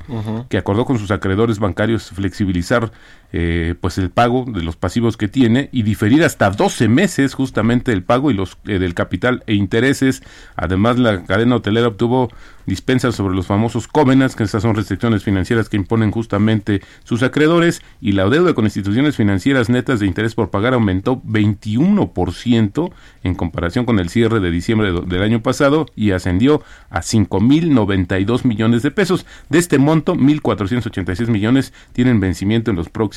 que 0.50 0.58
acordó 0.58 0.86
con 0.86 0.98
sus 0.98 1.12
acreedores 1.12 1.60
bancarios 1.60 2.10
flexibilizar 2.10 2.92
eh, 3.34 3.76
pues 3.82 3.98
el 3.98 4.10
pago 4.10 4.46
de 4.48 4.64
los 4.64 4.76
pasivos 4.78 5.18
que 5.18 5.28
tiene 5.28 5.70
y 5.72 5.84
diferir 5.84 6.24
hasta 6.24 6.50
12 6.50 6.88
meses 6.88 7.34
justamente 7.34 7.92
el 7.92 8.04
pago 8.04 8.32
y 8.32 8.34
los 8.34 8.58
eh, 8.66 8.80
del 8.80 8.94
capital 8.94 9.44
e 9.48 9.54
intereses. 9.54 10.24
Además 10.56 10.98
la 10.98 11.24
cadena 11.26 11.56
hotelera 11.58 11.88
obtuvo 11.88 12.30
dispensas 12.66 13.16
sobre 13.16 13.34
los 13.36 13.48
famosos 13.48 13.88
covenants, 13.88 14.36
que 14.36 14.44
estas 14.44 14.62
son 14.62 14.76
restricciones 14.76 15.24
financieras 15.24 15.70
que 15.70 15.78
imponen 15.78 16.12
justamente 16.12 16.82
sus 17.06 17.24
acreedores 17.24 17.82
y 18.02 18.12
la 18.12 18.28
deuda 18.30 18.54
con 18.54 18.66
instituciones 18.66 19.16
financieras 19.16 19.70
netas 19.70 20.02
de 20.02 20.06
interés 20.08 20.36
por 20.36 20.50
pagar 20.50 20.74
aumentó 20.74 21.22
21% 21.22 22.92
en 23.24 23.36
comparación 23.36 23.86
con 23.86 24.00
el 24.00 24.10
cierre 24.10 24.40
de 24.42 24.52
diciembre 24.52 24.92
de- 24.92 25.02
del 25.02 25.22
año 25.24 25.42
pasado 25.42 25.86
y 25.96 26.12
ascendió 26.12 26.62
a 26.90 27.02
5.092 27.02 28.44
millones 28.46 28.84
de 28.84 28.92
pesos. 28.92 29.26
De 29.50 29.60
este 29.60 29.78
monto, 29.80 30.16
1.486 30.16 31.28
millones 31.30 31.74
tienen 31.94 32.20
vencimiento 32.20 32.70
en 32.72 32.78
los 32.78 32.90
próximos 32.90 33.17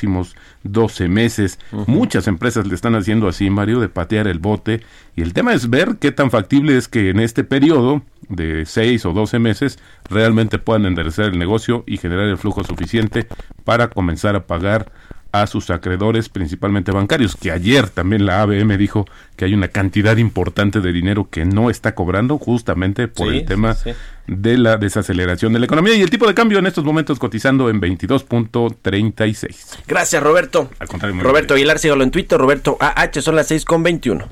12 0.63 1.09
meses. 1.09 1.59
Muchas 1.87 2.27
empresas 2.27 2.67
le 2.67 2.75
están 2.75 2.95
haciendo 2.95 3.29
así, 3.29 3.51
Mario, 3.51 3.81
de 3.81 3.89
patear 3.89 4.27
el 4.29 4.39
bote. 4.39 4.83
Y 5.17 5.23
el 5.23 5.33
tema 5.33 5.55
es 5.55 5.71
ver 5.71 5.97
qué 5.99 6.13
tan 6.13 6.31
factible 6.31 6.77
es 6.77 6.89
que 6.89 7.11
en 7.11 7.21
este 7.21 7.45
periodo 7.45 8.03
de 8.29 8.65
6 8.67 9.05
o 9.07 9.13
12 9.13 9.39
meses 9.39 9.79
realmente 10.09 10.59
puedan 10.59 10.87
enderezar 10.87 11.27
el 11.27 11.39
negocio 11.39 11.85
y 11.87 11.97
generar 11.97 12.27
el 12.27 12.39
flujo 12.39 12.65
suficiente 12.65 13.27
para 13.65 13.91
comenzar 13.91 14.37
a 14.37 14.47
pagar 14.47 14.93
a 15.33 15.47
sus 15.47 15.71
acreedores, 15.71 16.29
principalmente 16.29 16.93
bancarios, 16.93 17.37
que 17.37 17.51
ayer 17.53 17.88
también 17.88 18.27
la 18.27 18.43
ABM 18.43 18.77
dijo 18.77 19.07
que 19.37 19.45
hay 19.45 19.55
una 19.55 19.69
cantidad 19.69 20.16
importante 20.16 20.81
de 20.81 20.93
dinero 20.93 21.29
que 21.31 21.45
no 21.45 21.71
está 21.71 21.95
cobrando 21.95 22.38
justamente 22.38 23.09
por 23.09 23.31
Sí, 23.31 23.38
el 23.38 23.45
tema 23.45 23.75
sí, 23.75 23.90
sí. 23.90 23.97
de 24.27 24.59
la 24.59 24.77
desaceleración 24.77 25.53
de 25.53 25.59
la 25.61 25.66
economía 25.66 25.95
y 25.95 26.03
el 26.03 26.11
tipo 26.11 26.27
de 26.27 26.35
cambio 26.35 26.59
en 26.59 26.66
estos 26.66 26.85
momentos 26.85 27.19
cotizando 27.19 27.71
en 27.71 27.81
22.36. 27.81 29.79
Gracias, 29.87 30.23
Roberto. 30.23 30.71
Al 30.79 30.88
contrario, 30.88 31.14
muy 31.14 31.25
Roberto 31.25 31.55
bien. 31.55 31.62
Aguilar, 31.62 31.79
sígalo 31.79 32.03
en 32.05 32.11
Twitter. 32.11 32.38
Roberto 32.38 32.77
AH, 32.81 33.23
son 33.23 33.37
las 33.37 33.47
6 33.49 33.64
con 33.64 33.83
21. 33.83 34.27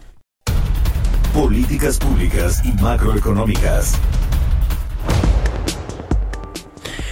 Políticas 1.32 1.98
públicas 1.98 2.62
y 2.64 2.72
macroeconómicas. 2.82 3.98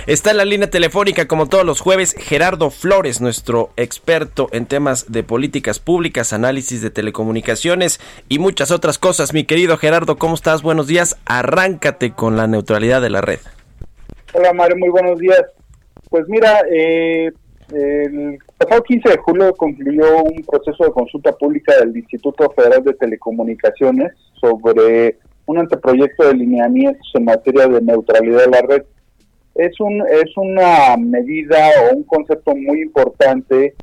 Está 0.06 0.30
en 0.30 0.36
la 0.36 0.44
línea 0.44 0.70
telefónica, 0.70 1.26
como 1.26 1.48
todos 1.48 1.64
los 1.64 1.80
jueves, 1.80 2.14
Gerardo 2.16 2.70
Flores, 2.70 3.20
nuestro 3.20 3.70
experto 3.76 4.46
en 4.52 4.66
temas 4.66 5.10
de 5.10 5.24
políticas 5.24 5.80
públicas, 5.80 6.32
análisis 6.32 6.80
de 6.80 6.90
telecomunicaciones 6.90 7.98
y 8.28 8.38
muchas 8.38 8.70
otras 8.70 9.00
cosas. 9.00 9.34
Mi 9.34 9.42
querido 9.42 9.76
Gerardo, 9.78 10.16
¿cómo 10.16 10.36
estás? 10.36 10.62
Buenos 10.62 10.86
días. 10.86 11.20
Arráncate 11.24 12.12
con 12.12 12.36
la 12.36 12.46
neutralidad 12.46 13.02
de 13.02 13.10
la 13.10 13.20
red. 13.20 13.40
Hola 14.32 14.52
Mario, 14.52 14.76
muy 14.76 14.90
buenos 14.90 15.18
días. 15.18 15.42
Pues 16.08 16.28
mira, 16.28 16.60
eh, 16.70 17.32
el 17.74 18.38
pasado 18.58 18.84
15 18.84 19.08
de 19.08 19.16
julio 19.16 19.52
concluyó 19.54 20.22
un 20.22 20.44
proceso 20.44 20.84
de 20.84 20.92
consulta 20.92 21.32
pública 21.32 21.76
del 21.80 21.96
Instituto 21.96 22.48
Federal 22.54 22.84
de 22.84 22.94
Telecomunicaciones 22.94 24.12
sobre 24.40 25.18
un 25.46 25.58
anteproyecto 25.58 26.28
de 26.28 26.34
lineamientos 26.34 27.10
en 27.14 27.24
materia 27.24 27.66
de 27.66 27.80
neutralidad 27.80 28.44
de 28.44 28.50
la 28.50 28.62
red. 28.62 28.82
Es, 29.58 29.80
un, 29.80 30.02
es 30.06 30.36
una 30.36 30.96
medida 30.96 31.70
o 31.90 31.96
un 31.96 32.02
concepto 32.04 32.54
muy 32.54 32.82
importante 32.82 33.74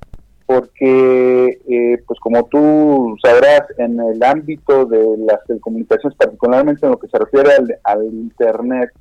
porque, 0.46 1.60
eh, 1.68 2.04
pues 2.06 2.20
como 2.20 2.44
tú 2.46 3.16
sabrás, 3.24 3.64
en 3.78 4.00
el 4.00 4.22
ámbito 4.24 4.86
de 4.86 5.18
las 5.18 5.44
telecomunicaciones, 5.46 6.18
particularmente 6.18 6.86
en 6.86 6.92
lo 6.92 7.00
que 7.00 7.08
se 7.08 7.18
refiere 7.18 7.54
al, 7.54 7.78
al 7.84 8.04
Internet, 8.06 8.92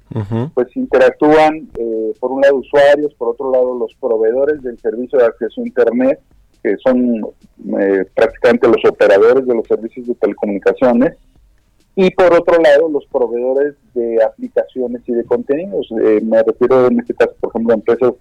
pues 0.55 0.75
interactúan 0.77 1.69
eh, 1.79 2.13
por 2.21 2.33
un 2.33 2.43
lado 2.43 2.57
usuarios, 2.57 3.13
por 3.15 3.31
otro 3.31 3.51
lado 3.51 3.77
los 3.77 3.93
proveedores 4.01 4.63
del 4.63 4.79
servicio 4.79 5.19
de 5.19 5.27
acceso 5.27 5.61
a 5.61 5.67
Internet, 5.67 6.21
que 6.63 6.77
son 6.79 7.21
eh, 7.81 8.05
prácticamente 8.15 8.69
los 8.69 8.85
operadores 8.89 9.47
de 9.47 9.55
los 9.55 9.67
servicios 9.67 10.07
de 10.07 10.15
telecomunicaciones, 10.15 11.17
y 11.94 12.11
por 12.11 12.33
otro 12.33 12.61
lado 12.62 12.88
los 12.88 13.05
proveedores 13.07 13.74
de 13.94 14.22
aplicaciones 14.24 15.02
y 15.07 15.12
de 15.12 15.24
contenidos. 15.24 15.87
Eh, 16.02 16.20
me 16.22 16.42
refiero 16.42 16.87
en 16.87 17.00
este 17.00 17.14
caso, 17.14 17.35
por 17.40 17.50
ejemplo, 17.50 17.72
a 17.72 17.76
empresas, 17.76 18.12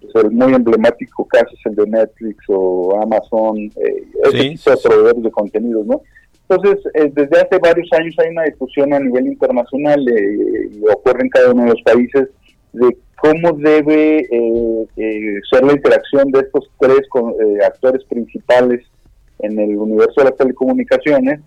pues, 0.00 0.24
el 0.24 0.30
muy 0.32 0.52
emblemático 0.54 1.24
caso 1.26 1.48
es 1.52 1.66
el 1.66 1.76
de 1.76 1.86
Netflix 1.86 2.44
o 2.48 3.00
Amazon, 3.00 3.56
eh, 3.58 4.04
ese 4.24 4.38
Sí, 4.38 4.48
tipo 4.56 4.70
de 4.70 4.76
proveedores 4.82 5.22
de 5.22 5.30
contenidos, 5.30 5.86
¿no? 5.86 6.02
Entonces, 6.48 6.84
eh, 6.94 7.12
desde 7.14 7.40
hace 7.40 7.58
varios 7.58 7.88
años 7.92 8.14
hay 8.18 8.30
una 8.30 8.42
discusión 8.42 8.92
a 8.92 8.98
nivel 8.98 9.26
internacional 9.28 10.00
eh, 10.08 10.68
y 10.72 10.80
ocurre 10.90 11.22
en 11.22 11.28
cada 11.28 11.52
uno 11.52 11.62
de 11.64 11.70
los 11.70 11.82
países 11.82 12.28
de 12.72 12.96
cómo 13.20 13.52
debe 13.52 14.20
eh, 14.28 14.86
eh, 14.96 15.34
ser 15.48 15.62
la 15.64 15.72
interacción 15.74 16.30
de 16.32 16.40
estos 16.40 16.68
tres 16.80 17.02
con- 17.08 17.34
eh, 17.34 17.58
actores 17.64 18.02
principales 18.04 18.80
en 19.40 19.58
el 19.60 19.76
universo 19.76 20.14
de 20.16 20.24
las 20.24 20.36
telecomunicaciones 20.36 21.40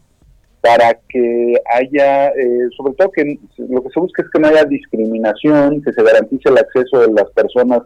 para 0.64 0.98
que 1.10 1.56
haya, 1.76 2.30
eh, 2.30 2.70
sobre 2.78 2.94
todo 2.94 3.12
que 3.12 3.38
lo 3.58 3.84
que 3.84 3.90
se 3.90 4.00
busca 4.00 4.24
es 4.24 4.30
que 4.30 4.40
no 4.40 4.48
haya 4.48 4.64
discriminación, 4.64 5.82
que 5.82 5.92
se 5.92 6.02
garantice 6.02 6.48
el 6.48 6.58
acceso 6.58 7.02
de 7.02 7.12
las 7.12 7.30
personas 7.32 7.82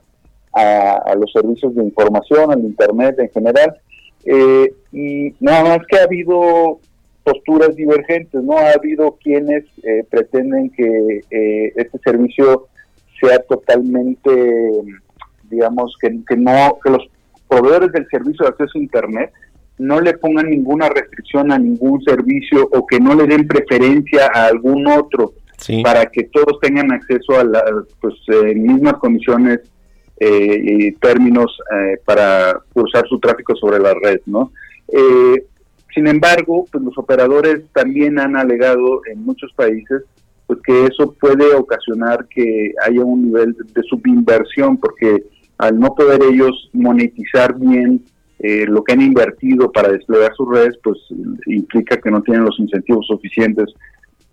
a, 0.54 1.16
los 1.20 1.32
servicios 1.32 1.74
de 1.74 1.84
información, 1.86 2.52
al 2.52 2.60
Internet 2.60 3.18
en 3.18 3.30
general. 3.32 3.76
Eh, 4.26 4.72
y 4.92 5.34
nada 5.40 5.64
más 5.64 5.88
que 5.88 5.98
ha 5.98 6.04
habido 6.04 6.80
posturas 7.24 7.76
divergentes, 7.76 8.44
¿no? 8.44 8.56
Ha 8.60 8.74
habido 8.74 9.18
quienes 9.24 9.66
eh, 9.82 10.06
pretenden 10.08 10.70
que 10.70 11.22
eh, 11.32 11.74
este 11.76 11.98
servicio 12.04 12.68
sea 13.20 13.40
totalmente, 13.40 14.30
digamos, 15.50 15.96
que, 16.00 16.20
que 16.28 16.38
no, 16.38 16.78
que 16.84 16.92
los 16.92 17.10
proveedores 17.48 17.92
del 17.92 18.08
servicio 18.10 18.46
de 18.46 18.50
acceso 18.50 18.78
a 18.78 18.82
Internet 18.82 19.34
no 19.78 20.02
le 20.02 20.18
pongan 20.18 20.50
ninguna 20.50 20.90
restricción 20.90 21.52
a 21.52 21.60
ningún 21.60 22.02
servicio 22.04 22.68
o 22.72 22.86
que 22.86 23.00
no 23.00 23.14
le 23.16 23.26
den 23.28 23.48
preferencia 23.48 24.30
a 24.34 24.48
algún 24.48 24.88
otro 24.88 25.34
Sí. 25.60 25.82
para 25.82 26.06
que 26.06 26.26
todos 26.26 26.60
tengan 26.62 26.92
acceso 26.92 27.36
a 27.36 27.44
las 27.44 27.64
pues, 28.00 28.14
eh, 28.28 28.54
mismas 28.54 28.94
condiciones 28.98 29.60
eh, 30.20 30.62
y 30.64 30.92
términos 30.94 31.58
eh, 31.74 31.98
para 32.06 32.60
usar 32.76 33.08
su 33.08 33.20
tráfico 33.20 33.56
sobre 33.56 33.80
la 33.80 33.94
red, 33.96 34.20
¿no? 34.28 34.52
Eh, 34.88 35.46
sin 35.94 36.08
embargo, 36.08 36.66
pues 36.72 36.84
los 36.84 36.98
operadores 36.98 37.62
también 37.74 38.20
han 38.20 38.36
alegado 38.36 39.02
en 39.12 39.26
muchos 39.26 39.52
países 39.54 40.04
pues 40.46 40.60
que 40.64 40.86
eso 40.86 41.14
puede 41.20 41.54
ocasionar 41.54 42.26
que 42.30 42.72
haya 42.86 43.04
un 43.04 43.26
nivel 43.26 43.56
de 43.74 43.84
subinversión 43.84 44.78
porque 44.78 45.24
al 45.58 45.78
no 45.78 45.94
poder 45.94 46.22
ellos 46.24 46.70
monetizar 46.72 47.54
bien 47.60 48.04
eh, 48.40 48.66
lo 48.68 48.84
que 48.84 48.94
han 48.94 49.02
invertido 49.02 49.72
para 49.72 49.90
desplegar 49.90 50.34
sus 50.36 50.50
redes, 50.50 50.78
pues 50.84 50.98
implica 51.48 51.98
que 51.98 52.12
no 52.12 52.22
tienen 52.22 52.46
los 52.46 52.60
incentivos 52.60 53.08
suficientes 53.08 53.74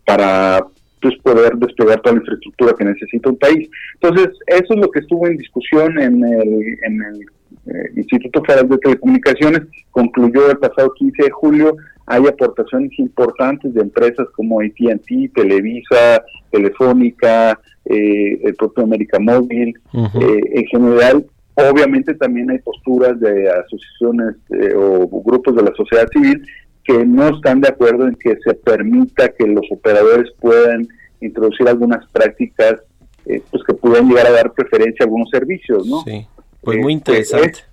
para 0.05 0.65
pues, 1.01 1.17
poder 1.23 1.55
desplegar 1.57 2.01
toda 2.01 2.15
la 2.15 2.21
infraestructura 2.21 2.73
que 2.77 2.85
necesita 2.85 3.29
un 3.29 3.37
país. 3.37 3.69
Entonces, 3.95 4.29
eso 4.47 4.73
es 4.73 4.79
lo 4.79 4.89
que 4.89 4.99
estuvo 4.99 5.27
en 5.27 5.37
discusión 5.37 5.99
en 5.99 6.23
el, 6.23 6.77
en 6.83 7.03
el 7.03 7.25
eh, 7.67 7.91
Instituto 7.95 8.43
Federal 8.43 8.69
de 8.69 8.77
Telecomunicaciones, 8.77 9.61
concluyó 9.91 10.51
el 10.51 10.57
pasado 10.57 10.93
15 10.93 11.23
de 11.23 11.31
julio, 11.31 11.75
hay 12.07 12.27
aportaciones 12.27 12.91
importantes 12.99 13.73
de 13.73 13.81
empresas 13.81 14.27
como 14.35 14.61
AT&T, 14.61 15.31
Televisa, 15.33 16.23
Telefónica, 16.51 17.59
eh, 17.85 18.39
el 18.43 18.55
propio 18.55 18.83
América 18.83 19.19
Móvil, 19.19 19.75
eh, 19.93 20.41
en 20.53 20.65
general, 20.65 21.25
obviamente 21.55 22.13
también 22.15 22.51
hay 22.51 22.59
posturas 22.59 23.19
de 23.19 23.49
asociaciones 23.49 24.35
eh, 24.51 24.73
o 24.75 25.07
grupos 25.23 25.55
de 25.55 25.63
la 25.63 25.73
sociedad 25.75 26.07
civil 26.11 26.45
que 26.83 27.05
no 27.05 27.29
están 27.35 27.61
de 27.61 27.69
acuerdo 27.69 28.07
en 28.07 28.15
que 28.15 28.37
se 28.43 28.53
permita 28.53 29.29
que 29.29 29.47
los 29.47 29.65
operadores 29.71 30.31
puedan 30.39 30.87
introducir 31.21 31.67
algunas 31.67 32.05
prácticas 32.11 32.75
eh, 33.25 33.41
pues 33.49 33.63
que 33.63 33.73
puedan 33.73 34.07
llegar 34.07 34.27
a 34.27 34.31
dar 34.31 34.53
preferencia 34.53 35.03
a 35.03 35.05
algunos 35.05 35.29
servicios, 35.31 35.87
¿no? 35.87 36.01
Sí. 36.01 36.27
Pues 36.61 36.77
muy 36.77 36.93
eh, 36.93 36.97
interesante. 36.97 37.47
es- 37.49 37.65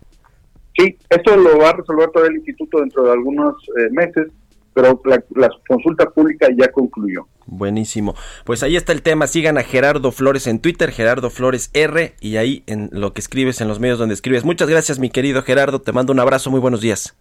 Sí, 0.75 0.97
esto 1.11 1.37
lo 1.37 1.59
va 1.59 1.69
a 1.69 1.77
resolver 1.77 2.09
todo 2.13 2.25
el 2.25 2.37
instituto 2.37 2.81
dentro 2.81 3.03
de 3.05 3.13
algunos 3.13 3.57
eh, 3.79 3.91
meses, 3.91 4.29
pero 4.75 5.01
la, 5.05 5.23
la 5.35 5.51
consulta 5.69 6.07
pública 6.11 6.49
ya 6.57 6.71
concluyó. 6.71 7.27
Buenísimo. 7.47 8.15
Pues 8.45 8.63
ahí 8.63 8.77
está 8.77 8.93
el 8.93 9.03
tema. 9.03 9.27
Sigan 9.27 9.59
a 9.59 9.63
Gerardo 9.63 10.13
Flores 10.13 10.47
en 10.47 10.61
Twitter, 10.61 10.91
Gerardo 10.93 11.29
Flores 11.31 11.71
R, 11.75 12.15
y 12.21 12.37
ahí 12.37 12.63
en 12.67 12.89
lo 12.93 13.13
que 13.13 13.21
escribes, 13.21 13.61
en 13.61 13.69
los 13.69 13.81
medios 13.81 13.99
donde 13.99 14.15
escribes. 14.15 14.45
Muchas 14.45 14.69
gracias, 14.69 14.99
mi 14.99 15.11
querido 15.11 15.43
Gerardo. 15.43 15.81
Te 15.81 15.93
mando 15.93 16.13
un 16.13 16.21
abrazo. 16.21 16.51
Muy 16.51 16.61
buenos 16.61 16.81
días. 16.81 17.17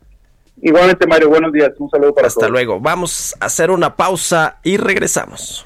Igualmente, 0.61 1.07
Mario, 1.07 1.29
buenos 1.29 1.51
días. 1.51 1.71
Un 1.79 1.89
saludo 1.89 2.13
para 2.13 2.27
Hasta 2.27 2.41
todos. 2.41 2.51
luego. 2.51 2.79
Vamos 2.79 3.35
a 3.39 3.45
hacer 3.45 3.71
una 3.71 3.95
pausa 3.95 4.59
y 4.63 4.77
regresamos. 4.77 5.65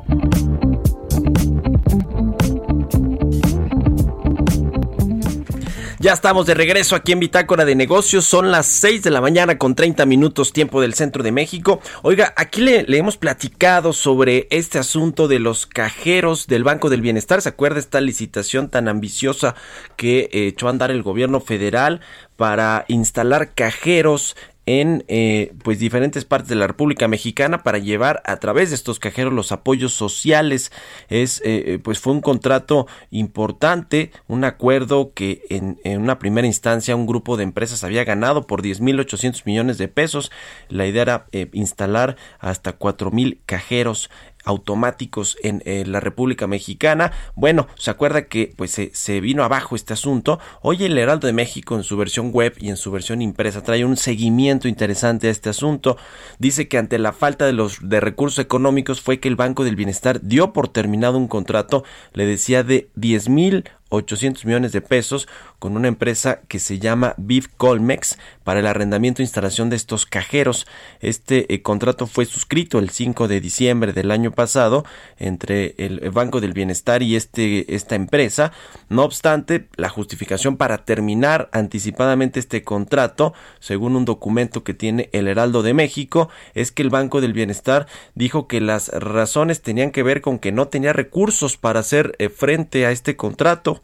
Ya 6.01 6.13
estamos 6.13 6.47
de 6.47 6.55
regreso 6.55 6.95
aquí 6.95 7.11
en 7.11 7.19
Bitácora 7.19 7.63
de 7.63 7.75
Negocios. 7.75 8.25
Son 8.25 8.49
las 8.49 8.65
6 8.65 9.03
de 9.03 9.11
la 9.11 9.21
mañana 9.21 9.59
con 9.59 9.75
30 9.75 10.07
minutos 10.07 10.51
tiempo 10.51 10.81
del 10.81 10.95
centro 10.95 11.21
de 11.21 11.31
México. 11.31 11.79
Oiga, 12.01 12.33
aquí 12.37 12.61
le, 12.61 12.81
le 12.85 12.97
hemos 12.97 13.17
platicado 13.17 13.93
sobre 13.93 14.47
este 14.49 14.79
asunto 14.79 15.27
de 15.27 15.37
los 15.37 15.67
cajeros 15.67 16.47
del 16.47 16.63
Banco 16.63 16.89
del 16.89 17.01
Bienestar. 17.01 17.43
¿Se 17.43 17.49
acuerda 17.49 17.77
esta 17.77 18.01
licitación 18.01 18.69
tan 18.69 18.87
ambiciosa 18.87 19.53
que 19.95 20.21
eh, 20.31 20.47
echó 20.47 20.65
a 20.65 20.71
andar 20.71 20.89
el 20.89 21.03
gobierno 21.03 21.39
federal 21.39 22.01
para 22.35 22.85
instalar 22.87 23.53
cajeros 23.53 24.35
en 24.79 25.03
eh, 25.07 25.53
pues 25.63 25.79
diferentes 25.79 26.23
partes 26.23 26.49
de 26.49 26.55
la 26.55 26.67
República 26.67 27.07
Mexicana 27.07 27.61
para 27.61 27.77
llevar 27.77 28.21
a 28.25 28.37
través 28.37 28.69
de 28.69 28.75
estos 28.75 28.99
cajeros 28.99 29.33
los 29.33 29.51
apoyos 29.51 29.93
sociales. 29.93 30.71
Es 31.09 31.41
eh, 31.43 31.79
pues 31.83 31.99
fue 31.99 32.13
un 32.13 32.21
contrato 32.21 32.87
importante 33.09 34.11
un 34.27 34.43
acuerdo 34.45 35.13
que 35.13 35.43
en, 35.49 35.79
en 35.83 36.01
una 36.01 36.19
primera 36.19 36.47
instancia 36.47 36.95
un 36.95 37.05
grupo 37.05 37.37
de 37.37 37.43
empresas 37.43 37.83
había 37.83 38.03
ganado 38.03 38.47
por 38.47 38.61
10.800 38.61 39.41
millones 39.45 39.77
de 39.77 39.87
pesos. 39.87 40.31
La 40.69 40.87
idea 40.87 41.01
era 41.01 41.25
eh, 41.31 41.49
instalar 41.53 42.15
hasta 42.39 42.77
4.000 42.77 43.39
cajeros 43.45 44.09
automáticos 44.43 45.37
en 45.43 45.61
la 45.91 45.99
República 45.99 46.47
Mexicana. 46.47 47.11
Bueno, 47.35 47.67
se 47.77 47.91
acuerda 47.91 48.27
que 48.27 48.53
pues 48.55 48.71
se, 48.71 48.91
se, 48.93 49.21
vino 49.21 49.43
abajo 49.43 49.75
este 49.75 49.93
asunto. 49.93 50.39
Hoy 50.61 50.83
el 50.83 50.97
Heraldo 50.97 51.27
de 51.27 51.33
México 51.33 51.75
en 51.75 51.83
su 51.83 51.97
versión 51.97 52.31
web 52.31 52.55
y 52.59 52.69
en 52.69 52.77
su 52.77 52.91
versión 52.91 53.21
impresa 53.21 53.63
trae 53.63 53.85
un 53.85 53.97
seguimiento 53.97 54.67
interesante 54.67 55.27
a 55.27 55.31
este 55.31 55.49
asunto. 55.49 55.97
Dice 56.39 56.67
que 56.67 56.77
ante 56.77 56.97
la 56.99 57.13
falta 57.13 57.45
de 57.45 57.53
los 57.53 57.77
de 57.81 57.99
recursos 57.99 58.39
económicos 58.39 59.01
fue 59.01 59.19
que 59.19 59.27
el 59.27 59.35
Banco 59.35 59.63
del 59.63 59.75
Bienestar 59.75 60.21
dio 60.21 60.53
por 60.53 60.67
terminado 60.67 61.17
un 61.17 61.27
contrato, 61.27 61.83
le 62.13 62.25
decía 62.25 62.63
de 62.63 62.89
10 62.95 63.29
mil 63.29 63.63
800 63.91 64.45
millones 64.45 64.71
de 64.71 64.81
pesos 64.81 65.27
con 65.59 65.77
una 65.77 65.87
empresa 65.87 66.41
que 66.47 66.59
se 66.59 66.79
llama 66.79 67.13
Viv 67.17 67.49
Colmex 67.57 68.17
para 68.43 68.61
el 68.61 68.67
arrendamiento 68.67 69.21
e 69.21 69.25
instalación 69.25 69.69
de 69.69 69.75
estos 69.75 70.05
cajeros. 70.05 70.65
Este 71.01 71.53
eh, 71.53 71.61
contrato 71.61 72.07
fue 72.07 72.25
suscrito 72.25 72.79
el 72.79 72.89
5 72.89 73.27
de 73.27 73.41
diciembre 73.41 73.93
del 73.93 74.11
año 74.11 74.31
pasado 74.31 74.85
entre 75.17 75.75
el 75.77 76.09
Banco 76.11 76.41
del 76.41 76.53
Bienestar 76.53 77.03
y 77.03 77.15
este, 77.15 77.75
esta 77.75 77.95
empresa. 77.95 78.51
No 78.89 79.03
obstante, 79.03 79.67
la 79.75 79.89
justificación 79.89 80.57
para 80.57 80.79
terminar 80.79 81.49
anticipadamente 81.51 82.39
este 82.39 82.63
contrato, 82.63 83.33
según 83.59 83.95
un 83.95 84.05
documento 84.05 84.63
que 84.63 84.73
tiene 84.73 85.09
el 85.11 85.27
Heraldo 85.27 85.63
de 85.63 85.73
México, 85.73 86.29
es 86.53 86.71
que 86.71 86.81
el 86.81 86.89
Banco 86.89 87.21
del 87.21 87.33
Bienestar 87.33 87.87
dijo 88.15 88.47
que 88.47 88.61
las 88.61 88.89
razones 88.89 89.61
tenían 89.61 89.91
que 89.91 90.03
ver 90.03 90.21
con 90.21 90.39
que 90.39 90.51
no 90.51 90.67
tenía 90.67 90.93
recursos 90.93 91.57
para 91.57 91.81
hacer 91.81 92.15
eh, 92.19 92.29
frente 92.29 92.85
a 92.85 92.91
este 92.91 93.15
contrato 93.15 93.80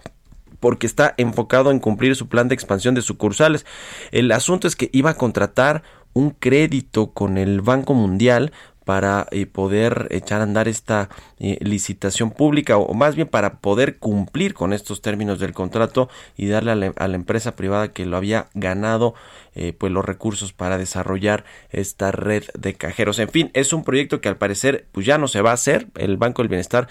porque 0.67 0.85
está 0.85 1.13
enfocado 1.15 1.71
en 1.71 1.79
cumplir 1.79 2.13
su 2.17 2.27
plan 2.27 2.49
de 2.49 2.53
expansión 2.53 2.93
de 2.93 3.01
sucursales. 3.01 3.65
El 4.11 4.29
asunto 4.33 4.67
es 4.67 4.75
que 4.75 4.89
iba 4.91 5.11
a 5.11 5.13
contratar 5.13 5.81
un 6.11 6.31
crédito 6.31 7.13
con 7.13 7.37
el 7.37 7.61
Banco 7.61 7.93
Mundial 7.93 8.51
para 8.87 9.27
eh, 9.31 9.47
poder 9.47 10.07
echar 10.11 10.39
a 10.39 10.45
andar 10.45 10.69
esta 10.69 11.09
eh, 11.39 11.57
licitación 11.59 12.31
pública 12.31 12.77
o 12.77 12.93
más 12.93 13.17
bien 13.17 13.27
para 13.27 13.59
poder 13.59 13.97
cumplir 13.97 14.53
con 14.53 14.71
estos 14.71 15.01
términos 15.01 15.39
del 15.39 15.51
contrato 15.51 16.07
y 16.37 16.47
darle 16.47 16.93
a 16.95 17.07
la, 17.09 17.15
empresa 17.15 17.57
privada 17.57 17.89
que 17.89 18.05
lo 18.05 18.15
había 18.15 18.47
ganado 18.53 19.13
eh, 19.55 19.73
pues 19.77 19.91
los 19.91 20.05
recursos 20.05 20.53
para 20.53 20.77
desarrollar 20.77 21.43
esta 21.69 22.13
red 22.13 22.45
de 22.57 22.75
cajeros. 22.75 23.19
En 23.19 23.27
fin, 23.27 23.51
es 23.53 23.73
un 23.73 23.83
proyecto 23.83 24.21
que 24.21 24.29
al 24.29 24.37
parecer 24.37 24.87
pues 24.93 25.05
ya 25.05 25.17
no 25.17 25.27
se 25.27 25.41
va 25.41 25.51
a 25.51 25.55
hacer. 25.55 25.87
El 25.97 26.15
Banco 26.15 26.41
del 26.41 26.47
Bienestar 26.47 26.87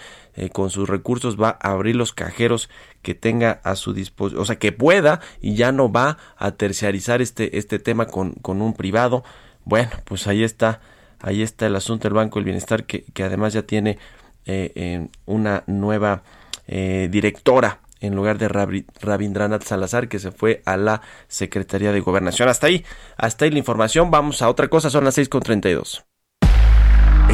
con 0.53 0.69
sus 0.69 0.87
recursos 0.87 1.35
va 1.35 1.57
a 1.59 1.71
abrir 1.71 1.95
los 1.95 2.13
cajeros 2.13 2.69
que 3.01 3.15
tenga 3.15 3.59
a 3.63 3.75
su 3.75 3.93
disposición, 3.93 4.43
o 4.43 4.45
sea, 4.45 4.59
que 4.59 4.71
pueda 4.71 5.19
y 5.41 5.55
ya 5.55 5.71
no 5.71 5.91
va 5.91 6.19
a 6.37 6.51
terciarizar 6.51 7.23
este, 7.23 7.57
este 7.57 7.79
tema 7.79 8.05
con, 8.05 8.33
con 8.33 8.61
un 8.61 8.75
privado. 8.75 9.23
Bueno, 9.65 9.89
pues 10.05 10.27
ahí 10.27 10.43
está 10.43 10.79
ahí 11.21 11.41
está 11.41 11.67
el 11.67 11.75
asunto 11.75 12.07
del 12.07 12.13
Banco 12.13 12.39
del 12.39 12.45
Bienestar 12.45 12.85
que, 12.85 13.03
que 13.13 13.23
además 13.23 13.53
ya 13.53 13.63
tiene 13.63 13.97
eh, 14.45 15.07
una 15.25 15.63
nueva 15.67 16.23
eh, 16.67 17.09
directora 17.11 17.79
en 17.99 18.15
lugar 18.15 18.37
de 18.37 18.47
Rabindranath 18.47 19.63
Salazar 19.63 20.07
que 20.07 20.19
se 20.19 20.31
fue 20.31 20.61
a 20.65 20.77
la 20.77 21.01
Secretaría 21.27 21.91
de 21.91 21.99
Gobernación. 21.99 22.47
Hasta 22.47 22.67
ahí, 22.67 22.85
hasta 23.17 23.45
ahí 23.45 23.51
la 23.51 23.59
información. 23.59 24.11
Vamos 24.11 24.41
a 24.41 24.49
otra 24.49 24.67
cosa, 24.67 24.89
son 24.89 25.03
las 25.03 25.17
6.32. 25.17 26.03